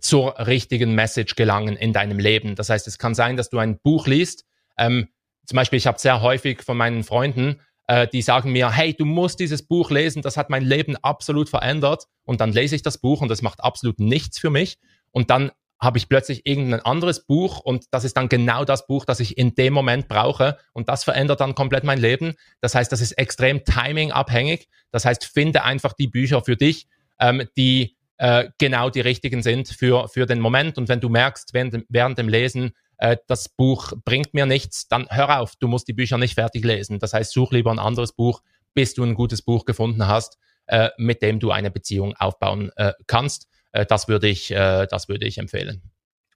zur 0.00 0.38
richtigen 0.38 0.94
Message 0.94 1.34
gelangen 1.36 1.76
in 1.76 1.92
deinem 1.92 2.18
Leben. 2.18 2.54
Das 2.54 2.70
heißt, 2.70 2.86
es 2.88 2.98
kann 2.98 3.14
sein, 3.14 3.36
dass 3.36 3.50
du 3.50 3.58
ein 3.58 3.78
Buch 3.78 4.06
liest. 4.06 4.44
Ähm, 4.76 5.08
zum 5.46 5.56
Beispiel, 5.56 5.78
ich 5.78 5.86
habe 5.86 5.98
sehr 5.98 6.22
häufig 6.22 6.62
von 6.62 6.76
meinen 6.76 7.04
Freunden, 7.04 7.60
äh, 7.86 8.06
die 8.06 8.22
sagen 8.22 8.52
mir, 8.52 8.70
hey, 8.70 8.94
du 8.94 9.04
musst 9.04 9.40
dieses 9.40 9.66
Buch 9.66 9.90
lesen, 9.90 10.22
das 10.22 10.36
hat 10.36 10.50
mein 10.50 10.64
Leben 10.64 10.96
absolut 10.96 11.48
verändert. 11.48 12.04
Und 12.24 12.40
dann 12.40 12.52
lese 12.52 12.76
ich 12.76 12.82
das 12.82 12.98
Buch 12.98 13.20
und 13.20 13.28
das 13.28 13.42
macht 13.42 13.62
absolut 13.62 13.98
nichts 13.98 14.38
für 14.38 14.50
mich. 14.50 14.78
Und 15.10 15.30
dann 15.30 15.50
habe 15.80 15.98
ich 15.98 16.08
plötzlich 16.08 16.46
irgendein 16.46 16.80
anderes 16.80 17.26
Buch 17.26 17.58
und 17.58 17.86
das 17.90 18.04
ist 18.04 18.16
dann 18.16 18.28
genau 18.28 18.64
das 18.64 18.86
Buch, 18.86 19.06
das 19.06 19.18
ich 19.18 19.38
in 19.38 19.54
dem 19.54 19.72
Moment 19.72 20.08
brauche 20.08 20.58
und 20.74 20.88
das 20.90 21.04
verändert 21.04 21.40
dann 21.40 21.54
komplett 21.54 21.84
mein 21.84 21.98
Leben. 21.98 22.34
Das 22.60 22.74
heißt, 22.74 22.92
das 22.92 23.00
ist 23.00 23.12
extrem 23.12 23.64
timing-abhängig. 23.64 24.68
Das 24.90 25.06
heißt, 25.06 25.24
finde 25.24 25.64
einfach 25.64 25.94
die 25.94 26.06
Bücher 26.06 26.42
für 26.42 26.56
dich, 26.56 26.86
ähm, 27.18 27.48
die 27.56 27.96
äh, 28.20 28.50
genau 28.58 28.90
die 28.90 29.00
richtigen 29.00 29.42
sind 29.42 29.68
für, 29.68 30.06
für 30.08 30.26
den 30.26 30.40
Moment. 30.40 30.76
Und 30.76 30.90
wenn 30.90 31.00
du 31.00 31.08
merkst 31.08 31.54
während, 31.54 31.86
während 31.88 32.18
dem 32.18 32.28
Lesen, 32.28 32.72
äh, 32.98 33.16
das 33.26 33.48
Buch 33.48 33.94
bringt 34.04 34.34
mir 34.34 34.44
nichts, 34.44 34.88
dann 34.88 35.06
hör 35.08 35.40
auf, 35.40 35.56
du 35.56 35.68
musst 35.68 35.88
die 35.88 35.94
Bücher 35.94 36.18
nicht 36.18 36.34
fertig 36.34 36.62
lesen. 36.62 36.98
Das 36.98 37.14
heißt, 37.14 37.32
such 37.32 37.50
lieber 37.52 37.70
ein 37.70 37.78
anderes 37.78 38.12
Buch, 38.12 38.42
bis 38.74 38.92
du 38.92 39.04
ein 39.04 39.14
gutes 39.14 39.40
Buch 39.40 39.64
gefunden 39.64 40.06
hast, 40.06 40.38
äh, 40.66 40.90
mit 40.98 41.22
dem 41.22 41.40
du 41.40 41.50
eine 41.50 41.70
Beziehung 41.70 42.14
aufbauen 42.14 42.70
äh, 42.76 42.92
kannst. 43.06 43.48
Äh, 43.72 43.86
das 43.86 44.06
würde 44.06 44.28
ich, 44.28 44.50
äh, 44.50 44.86
das 44.86 45.08
würde 45.08 45.26
ich 45.26 45.38
empfehlen. 45.38 45.80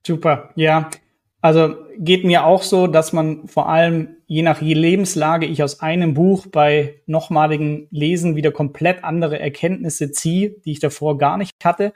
Super, 0.05 0.49
ja. 0.55 0.89
Also 1.45 1.75
geht 1.99 2.23
mir 2.23 2.43
auch 2.43 2.63
so, 2.63 2.87
dass 2.87 3.13
man 3.13 3.47
vor 3.47 3.69
allem 3.69 4.15
je 4.25 4.41
nach 4.41 4.61
Lebenslage 4.61 5.45
ich 5.45 5.61
aus 5.61 5.79
einem 5.79 6.15
Buch 6.15 6.47
bei 6.47 6.95
nochmaligen 7.05 7.87
Lesen 7.91 8.35
wieder 8.35 8.51
komplett 8.51 9.03
andere 9.03 9.39
Erkenntnisse 9.39 10.11
ziehe, 10.11 10.55
die 10.65 10.71
ich 10.71 10.79
davor 10.79 11.19
gar 11.19 11.37
nicht 11.37 11.63
hatte. 11.63 11.93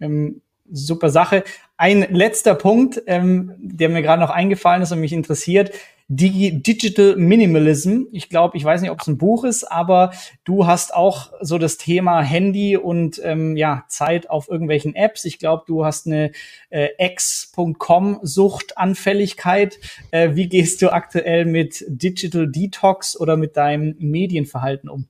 Ähm, 0.00 0.40
super 0.72 1.10
Sache. 1.10 1.44
Ein 1.76 2.06
letzter 2.08 2.54
Punkt, 2.54 3.02
ähm, 3.06 3.52
der 3.58 3.90
mir 3.90 4.00
gerade 4.00 4.22
noch 4.22 4.30
eingefallen 4.30 4.80
ist 4.80 4.92
und 4.92 5.00
mich 5.00 5.12
interessiert. 5.12 5.72
Digi 6.08 6.62
Digital 6.62 7.16
Minimalism. 7.16 8.04
Ich 8.12 8.28
glaube, 8.28 8.56
ich 8.56 8.64
weiß 8.64 8.80
nicht, 8.80 8.90
ob 8.90 9.00
es 9.00 9.08
ein 9.08 9.18
Buch 9.18 9.42
ist, 9.42 9.64
aber 9.64 10.12
du 10.44 10.66
hast 10.66 10.94
auch 10.94 11.32
so 11.40 11.58
das 11.58 11.78
Thema 11.78 12.22
Handy 12.22 12.76
und 12.76 13.20
ähm, 13.24 13.56
ja 13.56 13.84
Zeit 13.88 14.30
auf 14.30 14.48
irgendwelchen 14.48 14.94
Apps. 14.94 15.24
Ich 15.24 15.40
glaube, 15.40 15.64
du 15.66 15.84
hast 15.84 16.06
eine 16.06 16.30
äh, 16.70 16.90
X.com 16.98 18.20
Suchtanfälligkeit. 18.22 19.80
Äh, 20.12 20.36
wie 20.36 20.48
gehst 20.48 20.80
du 20.80 20.92
aktuell 20.92 21.44
mit 21.44 21.84
Digital 21.88 22.46
Detox 22.46 23.18
oder 23.18 23.36
mit 23.36 23.56
deinem 23.56 23.96
Medienverhalten 23.98 24.88
um? 24.88 25.08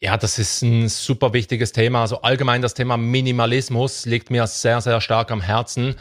Ja, 0.00 0.16
das 0.16 0.40
ist 0.40 0.62
ein 0.62 0.88
super 0.88 1.32
wichtiges 1.32 1.70
Thema. 1.70 2.02
Also 2.02 2.20
allgemein 2.20 2.62
das 2.62 2.74
Thema 2.74 2.96
Minimalismus 2.96 4.06
liegt 4.06 4.30
mir 4.30 4.46
sehr, 4.48 4.80
sehr 4.80 5.00
stark 5.00 5.30
am 5.30 5.40
Herzen. 5.40 5.94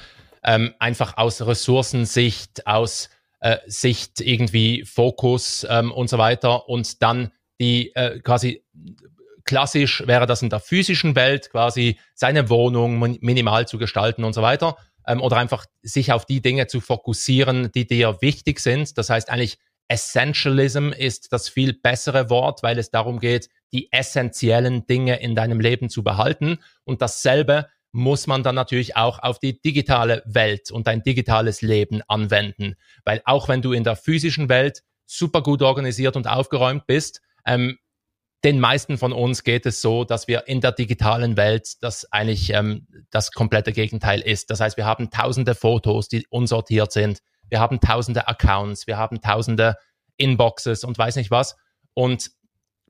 Ähm, 0.43 0.73
einfach 0.79 1.17
aus 1.17 1.45
Ressourcensicht, 1.45 2.67
aus 2.67 3.09
äh, 3.39 3.57
Sicht 3.67 4.21
irgendwie 4.21 4.83
Fokus 4.85 5.65
ähm, 5.69 5.91
und 5.91 6.09
so 6.09 6.17
weiter. 6.17 6.67
Und 6.69 7.01
dann 7.01 7.31
die 7.59 7.95
äh, 7.95 8.19
quasi 8.19 8.63
klassisch 9.43 10.03
wäre 10.07 10.25
das 10.25 10.41
in 10.41 10.49
der 10.49 10.59
physischen 10.59 11.15
Welt 11.15 11.51
quasi 11.51 11.99
seine 12.15 12.49
Wohnung 12.49 12.99
minimal 13.21 13.67
zu 13.67 13.77
gestalten 13.77 14.23
und 14.23 14.33
so 14.33 14.41
weiter. 14.41 14.77
Ähm, 15.07 15.21
oder 15.21 15.37
einfach 15.37 15.65
sich 15.83 16.11
auf 16.11 16.25
die 16.25 16.41
Dinge 16.41 16.67
zu 16.67 16.81
fokussieren, 16.81 17.71
die 17.71 17.87
dir 17.87 18.17
wichtig 18.21 18.59
sind. 18.59 18.97
Das 18.97 19.09
heißt 19.09 19.29
eigentlich 19.29 19.57
Essentialism 19.87 20.89
ist 20.89 21.31
das 21.31 21.47
viel 21.47 21.73
bessere 21.73 22.29
Wort, 22.29 22.63
weil 22.63 22.79
es 22.79 22.89
darum 22.89 23.19
geht, 23.19 23.49
die 23.71 23.91
essentiellen 23.91 24.87
Dinge 24.87 25.21
in 25.21 25.35
deinem 25.35 25.59
Leben 25.59 25.89
zu 25.89 26.03
behalten. 26.03 26.57
Und 26.85 27.01
dasselbe 27.01 27.67
muss 27.95 28.27
man 28.27 28.43
dann 28.43 28.55
natürlich 28.55 28.97
auch 28.97 29.19
auf 29.19 29.39
die 29.39 29.61
digitale 29.61 30.21
Welt 30.25 30.69
und 30.69 30.85
dein 30.85 31.01
digitales 31.01 31.61
Leben 31.61 32.01
anwenden. 32.09 32.75
Weil 33.05 33.21
auch 33.23 33.47
wenn 33.47 33.61
du 33.61 33.71
in 33.71 33.85
der 33.85 33.95
physischen 33.95 34.49
Welt 34.49 34.83
super 35.05 35.41
gut 35.41 35.61
organisiert 35.61 36.17
und 36.17 36.27
aufgeräumt 36.27 36.87
bist, 36.87 37.21
ähm, 37.45 37.77
den 38.43 38.59
meisten 38.59 38.97
von 38.97 39.13
uns 39.13 39.45
geht 39.45 39.65
es 39.65 39.79
so, 39.79 40.03
dass 40.03 40.27
wir 40.27 40.45
in 40.49 40.59
der 40.59 40.73
digitalen 40.73 41.37
Welt 41.37 41.81
das 41.81 42.11
eigentlich 42.11 42.49
ähm, 42.51 42.85
das 43.11 43.31
komplette 43.31 43.71
Gegenteil 43.71 44.19
ist. 44.19 44.49
Das 44.49 44.59
heißt, 44.59 44.75
wir 44.75 44.85
haben 44.85 45.09
tausende 45.09 45.55
Fotos, 45.55 46.09
die 46.09 46.27
unsortiert 46.27 46.91
sind. 46.91 47.19
Wir 47.49 47.61
haben 47.61 47.79
tausende 47.79 48.27
Accounts, 48.27 48.87
wir 48.87 48.97
haben 48.97 49.21
tausende 49.21 49.77
Inboxes 50.17 50.83
und 50.83 50.97
weiß 50.97 51.15
nicht 51.15 51.31
was. 51.31 51.55
Und 51.93 52.31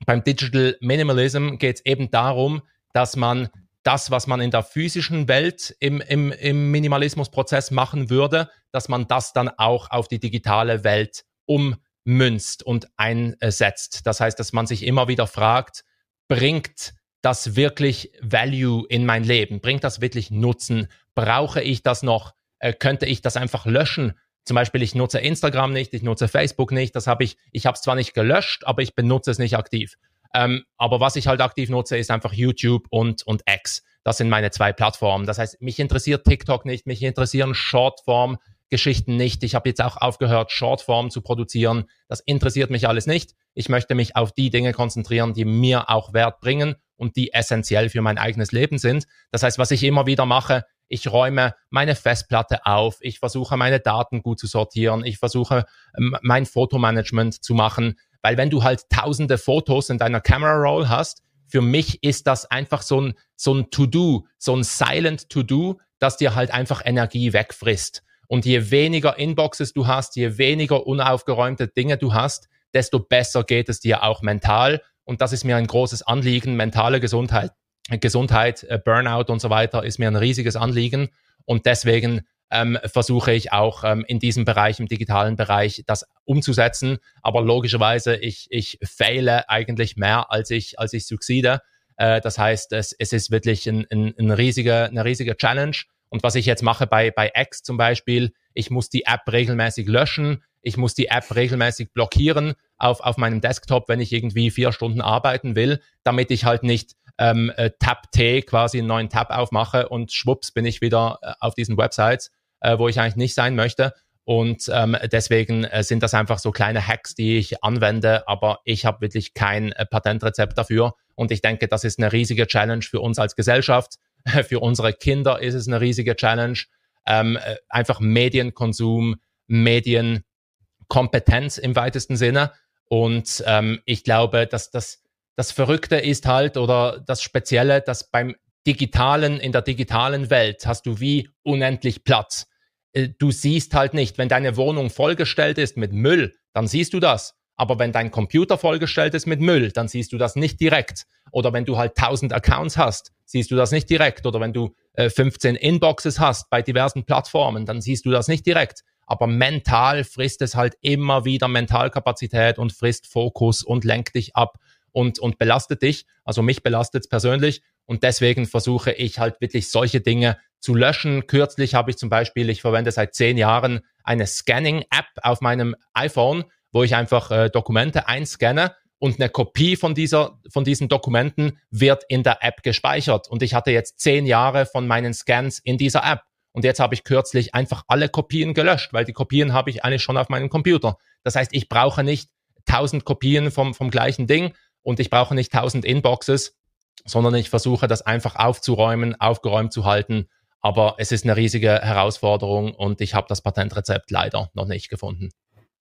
beim 0.08 0.24
Digital 0.24 0.78
Minimalism 0.82 1.58
geht 1.58 1.76
es 1.76 1.86
eben 1.86 2.10
darum, 2.10 2.64
dass 2.92 3.16
man 3.16 3.50
das, 3.86 4.10
was 4.10 4.26
man 4.26 4.42
in 4.42 4.52
der 4.52 4.64
physischen 4.64 5.28
Welt 5.28 5.76
im, 5.80 6.02
im, 6.02 6.32
im 6.32 6.72
Minimalismusprozess 6.72 7.72
machen 7.72 8.10
würde, 8.10 8.50
dass 8.72 8.90
man 8.90 9.08
das 9.08 9.32
dann 9.32 9.48
auch 9.48 9.92
auf 9.92 10.08
die 10.08 10.20
digitale 10.20 10.84
Welt 10.84 11.24
ummünzt 11.46 12.64
und 12.64 12.88
einsetzt. 12.98 14.08
Das 14.08 14.20
heißt, 14.20 14.40
dass 14.40 14.54
man 14.54 14.66
sich 14.66 14.84
immer 14.84 15.08
wieder 15.08 15.28
fragt, 15.28 15.86
bringt 16.28 16.96
das 17.22 17.56
wirklich 17.56 18.12
Value 18.22 18.86
in 18.90 19.06
mein 19.06 19.24
Leben? 19.24 19.62
Bringt 19.62 19.84
das 19.84 20.02
wirklich 20.02 20.32
Nutzen? 20.32 20.88
Brauche 21.14 21.62
ich 21.62 21.84
das 21.84 22.02
noch? 22.02 22.34
Äh, 22.60 22.74
könnte 22.74 23.06
ich 23.06 23.22
das 23.22 23.38
einfach 23.38 23.68
löschen? 23.68 24.14
Zum 24.46 24.56
Beispiel, 24.56 24.82
ich 24.82 24.96
nutze 24.96 25.20
Instagram 25.20 25.74
nicht, 25.74 25.94
ich 25.94 26.04
nutze 26.04 26.28
Facebook 26.28 26.72
nicht. 26.72 26.96
Das 26.96 27.06
habe 27.06 27.24
ich, 27.24 27.38
ich 27.52 27.68
habe 27.68 27.76
es 27.76 27.82
zwar 27.82 27.96
nicht 27.96 28.14
gelöscht, 28.14 28.66
aber 28.66 28.82
ich 28.82 28.96
benutze 28.96 29.32
es 29.32 29.40
nicht 29.40 29.58
aktiv. 29.58 29.96
Ähm, 30.36 30.64
aber 30.78 31.00
was 31.00 31.16
ich 31.16 31.28
halt 31.28 31.42
aktiv 31.42 31.70
nutze, 31.70 31.98
ist 31.98 32.12
einfach 32.12 32.34
YouTube 32.34 32.88
und, 32.90 33.26
und 33.26 33.42
X. 33.50 33.84
Das 34.04 34.18
sind 34.18 34.30
meine 34.30 34.52
zwei 34.52 34.74
Plattformen. 34.74 35.26
Das 35.26 35.40
heißt, 35.40 35.62
mich 35.62 35.80
interessiert 35.80 36.26
TikTok 36.26 36.66
nicht, 36.66 36.86
mich 36.86 37.02
interessieren 37.02 37.56
Shortform. 37.56 38.38
Geschichten 38.70 39.16
nicht. 39.16 39.44
Ich 39.44 39.54
habe 39.54 39.70
jetzt 39.70 39.82
auch 39.82 39.98
aufgehört, 39.98 40.52
Shortform 40.52 41.12
zu 41.12 41.22
produzieren. 41.22 41.86
Das 42.08 42.20
interessiert 42.20 42.72
mich 42.72 42.88
alles 42.88 43.06
nicht. 43.06 43.36
Ich 43.54 43.70
möchte 43.70 43.94
mich 43.94 44.16
auf 44.16 44.32
die 44.32 44.50
Dinge 44.50 44.74
konzentrieren, 44.74 45.34
die 45.34 45.46
mir 45.46 45.90
auch 45.90 46.14
Wert 46.14 46.40
bringen 46.40 46.76
und 46.98 47.16
die 47.16 47.32
essentiell 47.32 47.90
für 47.90 48.02
mein 48.02 48.18
eigenes 48.18 48.52
Leben 48.52 48.80
sind. 48.80 49.06
Das 49.32 49.44
heißt, 49.44 49.60
was 49.60 49.72
ich 49.72 49.84
immer 49.84 50.08
wieder 50.08 50.26
mache, 50.26 50.66
ich 50.88 51.12
räume 51.12 51.56
meine 51.70 51.96
Festplatte 51.96 52.66
auf, 52.66 52.98
ich 53.02 53.20
versuche 53.20 53.56
meine 53.58 53.80
Daten 53.80 54.22
gut 54.22 54.40
zu 54.40 54.48
sortieren, 54.48 55.04
ich 55.06 55.18
versuche 55.18 55.66
ähm, 55.98 56.16
mein 56.22 56.46
Fotomanagement 56.46 57.44
zu 57.44 57.54
machen, 57.54 57.96
weil 58.26 58.38
wenn 58.38 58.50
du 58.50 58.64
halt 58.64 58.90
tausende 58.90 59.38
Fotos 59.38 59.92
in 59.92 60.00
deiner 60.00 60.20
Camera 60.20 60.56
Roll 60.56 60.90
hast, 60.90 61.22
für 61.46 61.62
mich 61.62 62.02
ist 62.02 62.26
das 62.26 62.50
einfach 62.50 62.82
so 62.82 63.00
ein, 63.00 63.14
so 63.36 63.54
ein 63.54 63.70
To-Do, 63.70 64.26
so 64.40 64.56
ein 64.56 64.64
Silent 64.64 65.30
To-Do, 65.30 65.80
das 66.00 66.18
dir 66.18 66.34
halt 66.34 66.50
einfach 66.50 66.82
Energie 66.84 67.34
wegfrisst. 67.34 68.02
Und 68.28 68.48
je 68.48 68.72
weniger 68.72 69.20
Inboxes 69.20 69.74
du 69.74 69.86
hast, 69.86 70.16
je 70.16 70.40
weniger 70.40 70.88
unaufgeräumte 70.88 71.68
Dinge 71.68 72.00
du 72.00 72.16
hast, 72.16 72.50
desto 72.74 72.98
besser 72.98 73.44
geht 73.44 73.70
es 73.70 73.80
dir 73.80 74.02
auch 74.02 74.24
mental. 74.24 74.82
Und 75.04 75.22
das 75.22 75.32
ist 75.32 75.44
mir 75.44 75.58
ein 75.58 75.68
großes 75.68 76.02
Anliegen. 76.02 76.56
Mentale 76.56 77.00
Gesundheit, 77.00 77.52
Gesundheit, 77.92 78.64
äh, 78.64 78.80
Burnout 78.84 79.32
und 79.32 79.40
so 79.40 79.52
weiter 79.52 79.84
ist 79.84 80.00
mir 80.00 80.08
ein 80.08 80.16
riesiges 80.16 80.56
Anliegen. 80.56 81.10
Und 81.46 81.68
deswegen 81.68 82.22
ähm, 82.52 82.78
versuche 82.86 83.32
ich 83.34 83.52
auch 83.52 83.84
ähm, 83.84 84.06
in 84.08 84.20
diesem 84.20 84.46
Bereich, 84.46 84.80
im 84.80 84.88
digitalen 84.88 85.36
Bereich, 85.36 85.84
das 85.88 86.06
umzusetzen. 86.26 86.98
Aber 87.22 87.42
logischerweise, 87.42 88.16
ich, 88.16 88.48
ich 88.50 88.80
fehle 88.84 89.50
eigentlich 89.50 89.98
mehr, 89.98 90.32
als 90.32 90.52
ich, 90.52 90.80
als 90.80 90.94
ich 90.94 91.08
succeede. 91.08 91.62
Äh, 91.98 92.22
das 92.22 92.38
heißt, 92.38 92.72
es, 92.74 92.94
es 92.98 93.14
ist 93.14 93.32
wirklich 93.32 93.68
ein, 93.68 93.86
ein, 93.92 94.14
ein 94.18 94.32
riesiger, 94.32 94.86
eine 94.86 95.06
riesige 95.06 95.36
Challenge. 95.36 95.76
Und 96.10 96.24
was 96.24 96.36
ich 96.36 96.46
jetzt 96.46 96.64
mache 96.64 96.88
bei, 96.88 97.12
bei 97.12 97.32
X 97.36 97.64
zum 97.64 97.78
Beispiel, 97.78 98.34
ich 98.54 98.70
muss 98.70 98.90
die 98.90 99.06
App 99.06 99.22
regelmäßig 99.32 99.88
löschen, 99.88 100.44
ich 100.62 100.78
muss 100.78 100.94
die 100.94 101.08
App 101.08 101.36
regelmäßig 101.36 101.92
blockieren 101.94 102.54
auf, 102.78 103.00
auf 103.02 103.18
meinem 103.18 103.42
Desktop, 103.42 103.90
wenn 103.90 104.00
ich 104.00 104.14
irgendwie 104.14 104.50
vier 104.50 104.72
Stunden 104.72 105.02
arbeiten 105.02 105.56
will, 105.56 105.82
damit 106.04 106.32
ich 106.32 106.46
halt 106.46 106.64
nicht 106.64 106.94
ähm, 107.18 107.52
äh, 107.56 107.72
Tab 107.80 108.12
T 108.12 108.42
quasi 108.42 108.80
einen 108.80 108.88
neuen 108.88 109.10
Tab 109.10 109.32
aufmache 109.32 109.90
und 109.90 110.12
schwupps 110.12 110.52
bin 110.52 110.66
ich 110.66 110.82
wieder 110.82 111.20
äh, 111.22 111.34
auf 111.40 111.56
diesen 111.56 111.78
Websites, 111.78 112.32
äh, 112.60 112.78
wo 112.78 112.88
ich 112.88 113.00
eigentlich 113.00 113.16
nicht 113.16 113.36
sein 113.36 113.56
möchte. 113.56 113.94
Und 114.26 114.70
ähm, 114.74 114.98
deswegen 115.12 115.66
äh, 115.66 115.84
sind 115.84 116.02
das 116.02 116.16
einfach 116.16 116.40
so 116.40 116.52
kleine 116.52 116.86
Hacks, 116.86 117.14
die 117.14 117.38
ich 117.38 117.64
anwende, 117.64 118.28
aber 118.28 118.60
ich 118.66 118.86
habe 118.86 119.02
wirklich 119.02 119.36
kein 119.36 119.72
äh, 119.74 119.86
Patentrezept 119.86 120.58
dafür. 120.58 120.96
Und 121.14 121.32
ich 121.32 121.42
denke, 121.42 121.68
das 121.68 121.84
ist 121.84 122.00
eine 122.00 122.12
riesige 122.12 122.48
Challenge 122.48 122.82
für 122.82 123.02
uns 123.02 123.20
als 123.20 123.36
Gesellschaft. 123.36 123.98
für 124.48 124.62
unsere 124.62 124.94
Kinder 124.94 125.42
ist 125.42 125.54
es 125.54 125.68
eine 125.68 125.80
riesige 125.80 126.16
Challenge. 126.16 126.58
Ähm, 127.06 127.38
äh, 127.38 127.58
einfach 127.70 128.00
Medienkonsum, 128.00 129.18
Medienkompetenz 129.46 131.60
im 131.60 131.76
weitesten 131.76 132.18
Sinne. 132.18 132.52
Und 132.90 133.44
ähm, 133.46 133.80
ich 133.86 134.04
glaube, 134.04 134.48
dass 134.48 134.72
das, 134.72 135.04
das 135.36 135.52
Verrückte 135.52 135.98
ist 135.98 136.26
halt 136.26 136.58
oder 136.58 137.04
das 137.06 137.22
Spezielle, 137.22 137.82
dass 137.82 138.10
beim 138.10 138.36
digitalen, 138.66 139.40
in 139.40 139.52
der 139.52 139.62
digitalen 139.62 140.30
Welt 140.30 140.66
hast 140.66 140.86
du 140.86 141.00
wie 141.00 141.30
unendlich 141.44 142.04
Platz. 142.04 142.48
Äh, 142.94 143.10
du 143.20 143.32
siehst 143.32 143.74
halt 143.74 143.94
nicht, 143.94 144.18
wenn 144.18 144.30
deine 144.30 144.58
Wohnung 144.58 144.90
vollgestellt 144.90 145.58
ist 145.58 145.78
mit 145.78 145.94
Müll, 145.94 146.36
dann 146.54 146.68
siehst 146.68 146.94
du 146.94 147.00
das. 147.00 147.36
Aber 147.58 147.80
wenn 147.80 147.92
dein 147.92 148.12
Computer 148.12 148.58
vollgestellt 148.58 149.14
ist 149.14 149.28
mit 149.28 149.40
Müll, 149.40 149.72
dann 149.72 149.88
siehst 149.88 150.12
du 150.12 150.18
das 150.18 150.36
nicht 150.36 150.60
direkt. 150.60 151.06
Oder 151.32 151.54
wenn 151.54 151.66
du 151.66 151.78
halt 151.78 151.98
1000 151.98 152.34
Accounts 152.34 152.78
hast, 152.78 153.14
siehst 153.26 153.50
du 153.52 153.56
das 153.56 153.72
nicht 153.72 153.90
direkt. 153.90 154.26
Oder 154.26 154.42
wenn 154.42 154.52
du 154.52 154.76
äh, 154.94 155.10
15 155.10 155.56
Inboxes 155.56 156.20
hast 156.20 156.50
bei 156.50 156.62
diversen 156.62 157.06
Plattformen, 157.06 157.66
dann 157.66 157.82
siehst 157.82 158.06
du 158.06 158.12
das 158.12 158.28
nicht 158.28 158.46
direkt. 158.46 158.82
Aber 159.08 159.28
mental 159.28 160.04
frisst 160.04 160.42
es 160.42 160.56
halt 160.56 160.76
immer 160.82 161.26
wieder 161.26 161.48
Mentalkapazität 161.48 162.58
und 162.58 162.74
frisst 162.74 163.08
Fokus 163.08 163.64
und 163.64 163.84
lenkt 163.84 164.16
dich 164.16 164.36
ab 164.36 164.58
und, 164.96 165.20
und 165.20 165.38
belastet 165.38 165.82
dich. 165.82 166.06
Also 166.24 166.42
mich 166.42 166.64
belastet 166.64 167.04
es 167.04 167.10
persönlich. 167.10 167.62
Und 167.86 168.04
deswegen 168.04 168.46
versuche 168.46 168.94
ich 168.94 169.20
halt 169.20 169.42
wirklich 169.42 169.70
solche 169.70 170.00
Dinge 170.00 170.38
zu 170.60 170.74
löschen. 170.74 171.28
Kürzlich 171.28 171.76
habe 171.76 171.92
ich 171.92 171.98
zum 171.98 172.10
Beispiel, 172.10 172.50
ich 172.50 172.62
verwende 172.62 172.92
seit 172.92 173.14
zehn 173.14 173.38
Jahren 173.38 173.82
eine 174.04 174.26
Scanning-App 174.26 175.06
auf 175.22 175.42
meinem 175.42 175.76
iPhone, 175.94 176.46
wo 176.72 176.84
ich 176.84 176.96
einfach 176.96 177.30
äh, 177.30 177.50
Dokumente 177.50 178.08
einscanne 178.08 178.74
und 178.98 179.20
eine 179.20 179.30
Kopie 179.30 179.76
von 179.76 179.94
dieser, 179.96 180.40
von 180.50 180.64
diesen 180.64 180.88
Dokumenten 180.88 181.60
wird 181.70 182.04
in 182.08 182.24
der 182.24 182.42
App 182.42 182.64
gespeichert. 182.64 183.28
Und 183.28 183.44
ich 183.44 183.54
hatte 183.54 183.72
jetzt 183.72 184.00
zehn 184.00 184.26
Jahre 184.26 184.66
von 184.66 184.88
meinen 184.88 185.14
Scans 185.14 185.60
in 185.60 185.78
dieser 185.78 186.10
App. 186.10 186.22
Und 186.54 186.64
jetzt 186.64 186.80
habe 186.80 186.96
ich 186.96 187.04
kürzlich 187.04 187.54
einfach 187.54 187.84
alle 187.90 188.08
Kopien 188.08 188.54
gelöscht, 188.54 188.94
weil 188.94 189.04
die 189.04 189.12
Kopien 189.14 189.52
habe 189.52 189.70
ich 189.70 189.84
eigentlich 189.84 190.04
schon 190.04 190.16
auf 190.16 190.30
meinem 190.30 190.50
Computer. 190.50 190.98
Das 191.24 191.36
heißt, 191.36 191.54
ich 191.54 191.68
brauche 191.68 192.02
nicht 192.02 192.30
tausend 192.66 193.06
Kopien 193.06 193.52
vom, 193.52 193.74
vom 193.74 193.90
gleichen 193.90 194.28
Ding, 194.28 194.54
und 194.86 195.00
ich 195.00 195.10
brauche 195.10 195.36
nicht 195.36 195.52
tausend 195.52 195.84
Inboxes, 195.84 196.56
sondern 197.04 197.36
ich 197.36 197.50
versuche 197.50 197.88
das 197.88 198.04
einfach 198.04 198.36
aufzuräumen, 198.36 199.20
aufgeräumt 199.20 199.74
zu 199.74 199.84
halten. 199.84 200.28
Aber 200.62 200.96
es 200.98 201.12
ist 201.12 201.26
eine 201.26 201.36
riesige 201.36 201.70
Herausforderung 201.82 202.74
und 202.74 203.02
ich 203.02 203.14
habe 203.14 203.28
das 203.28 203.42
Patentrezept 203.42 204.12
leider 204.12 204.50
noch 204.54 204.68
nicht 204.68 204.90
gefunden. 204.90 205.30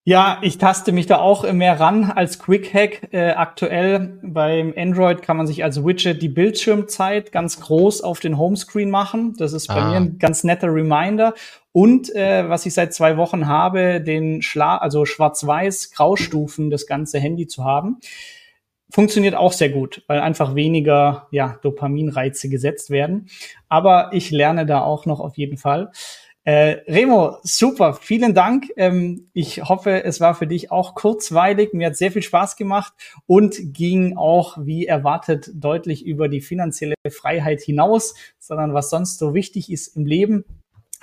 Ja, 0.06 0.38
ich 0.42 0.58
taste 0.58 0.92
mich 0.92 1.06
da 1.06 1.18
auch 1.18 1.50
mehr 1.50 1.80
ran 1.80 2.10
als 2.10 2.38
Quick 2.38 2.74
Hack. 2.74 3.08
Äh, 3.12 3.30
aktuell 3.30 4.18
beim 4.22 4.74
Android 4.76 5.22
kann 5.22 5.38
man 5.38 5.46
sich 5.46 5.64
als 5.64 5.82
Widget 5.82 6.20
die 6.20 6.28
Bildschirmzeit 6.28 7.32
ganz 7.32 7.60
groß 7.60 8.02
auf 8.02 8.20
den 8.20 8.36
Homescreen 8.36 8.90
machen. 8.90 9.34
Das 9.38 9.54
ist 9.54 9.68
bei 9.68 9.76
ah. 9.76 9.88
mir 9.88 9.96
ein 9.96 10.18
ganz 10.18 10.44
netter 10.44 10.68
Reminder. 10.68 11.32
Und 11.72 12.14
äh, 12.14 12.48
was 12.48 12.66
ich 12.66 12.74
seit 12.74 12.92
zwei 12.92 13.16
Wochen 13.16 13.48
habe, 13.48 14.02
den 14.02 14.42
Schla 14.42 14.76
also 14.76 15.06
schwarz-weiß 15.06 15.92
Graustufen 15.92 16.68
das 16.68 16.86
ganze 16.86 17.18
Handy 17.18 17.46
zu 17.46 17.64
haben 17.64 17.98
funktioniert 18.94 19.34
auch 19.34 19.52
sehr 19.52 19.70
gut, 19.70 20.04
weil 20.06 20.20
einfach 20.20 20.54
weniger 20.54 21.26
ja, 21.32 21.58
Dopaminreize 21.62 22.48
gesetzt 22.48 22.90
werden. 22.90 23.28
Aber 23.68 24.10
ich 24.12 24.30
lerne 24.30 24.66
da 24.66 24.82
auch 24.82 25.04
noch 25.04 25.18
auf 25.18 25.36
jeden 25.36 25.56
Fall. 25.56 25.90
Äh, 26.44 26.76
Remo, 26.86 27.38
super, 27.42 27.94
vielen 27.94 28.34
Dank. 28.34 28.66
Ähm, 28.76 29.30
ich 29.32 29.64
hoffe, 29.64 30.04
es 30.04 30.20
war 30.20 30.36
für 30.36 30.46
dich 30.46 30.70
auch 30.70 30.94
kurzweilig. 30.94 31.72
Mir 31.72 31.88
hat 31.88 31.96
sehr 31.96 32.12
viel 32.12 32.22
Spaß 32.22 32.54
gemacht 32.54 32.92
und 33.26 33.56
ging 33.74 34.16
auch, 34.16 34.58
wie 34.60 34.86
erwartet, 34.86 35.50
deutlich 35.54 36.06
über 36.06 36.28
die 36.28 36.40
finanzielle 36.40 36.94
Freiheit 37.10 37.62
hinaus, 37.62 38.14
sondern 38.38 38.74
was 38.74 38.90
sonst 38.90 39.18
so 39.18 39.34
wichtig 39.34 39.72
ist 39.72 39.96
im 39.96 40.06
Leben. 40.06 40.44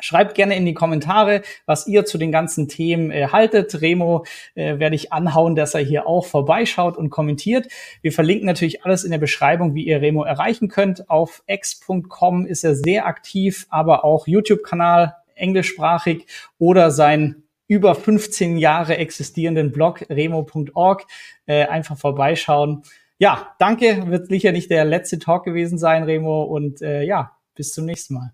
Schreibt 0.02 0.36
gerne 0.36 0.56
in 0.56 0.66
die 0.66 0.74
Kommentare, 0.74 1.42
was 1.66 1.88
ihr 1.88 2.06
zu 2.06 2.18
den 2.18 2.32
ganzen 2.32 2.68
Themen 2.68 3.12
äh, 3.12 3.28
haltet. 3.28 3.82
Remo 3.82 4.26
äh, 4.56 4.80
werde 4.80 4.96
ich 4.96 5.14
anhauen, 5.14 5.56
dass 5.56 5.74
er 5.74 5.82
hier 5.82 6.08
auch 6.08 6.26
vorbeischaut 6.26 6.98
und 6.98 7.10
kommentiert. 7.10 7.68
Wir 8.02 8.12
verlinken 8.12 8.46
natürlich 8.46 8.84
alles 8.84 9.04
in 9.04 9.12
der 9.12 9.18
Beschreibung, 9.18 9.74
wie 9.76 9.86
ihr 9.86 10.02
Remo 10.02 10.24
erreichen 10.24 10.68
könnt. 10.68 11.10
Auf 11.10 11.44
x.com 11.48 12.46
ist 12.46 12.64
er 12.64 12.76
sehr 12.76 13.06
aktiv, 13.06 13.68
aber 13.70 14.04
auch 14.04 14.28
YouTube-Kanal 14.28 15.16
englischsprachig 15.36 16.28
oder 16.60 16.92
sein 16.92 17.44
über 17.68 17.96
15 17.96 18.58
Jahre 18.58 18.98
existierenden 18.98 19.72
Blog 19.72 20.06
remo.org. 20.10 21.06
Äh, 21.46 21.68
einfach 21.68 21.98
vorbeischauen. 21.98 22.84
Ja, 23.18 23.56
danke. 23.60 24.10
Wird 24.10 24.28
sicher 24.28 24.52
nicht 24.52 24.70
der 24.72 24.84
letzte 24.84 25.20
Talk 25.20 25.46
gewesen 25.46 25.78
sein, 25.78 26.04
Remo. 26.04 26.44
Und 26.44 26.82
äh, 26.82 27.04
ja, 27.04 27.38
bis 27.56 27.72
zum 27.72 27.86
nächsten 27.86 28.16
Mal. 28.16 28.34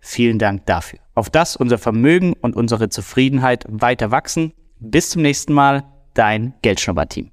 Vielen 0.00 0.38
Dank 0.38 0.66
dafür 0.66 0.98
auf 1.18 1.28
das 1.30 1.56
unser 1.56 1.78
Vermögen 1.78 2.32
und 2.40 2.54
unsere 2.54 2.88
Zufriedenheit 2.88 3.64
weiter 3.68 4.12
wachsen. 4.12 4.52
Bis 4.78 5.10
zum 5.10 5.22
nächsten 5.22 5.52
Mal, 5.52 5.82
dein 6.14 6.54
Geldschnurrbart-Team. 6.62 7.26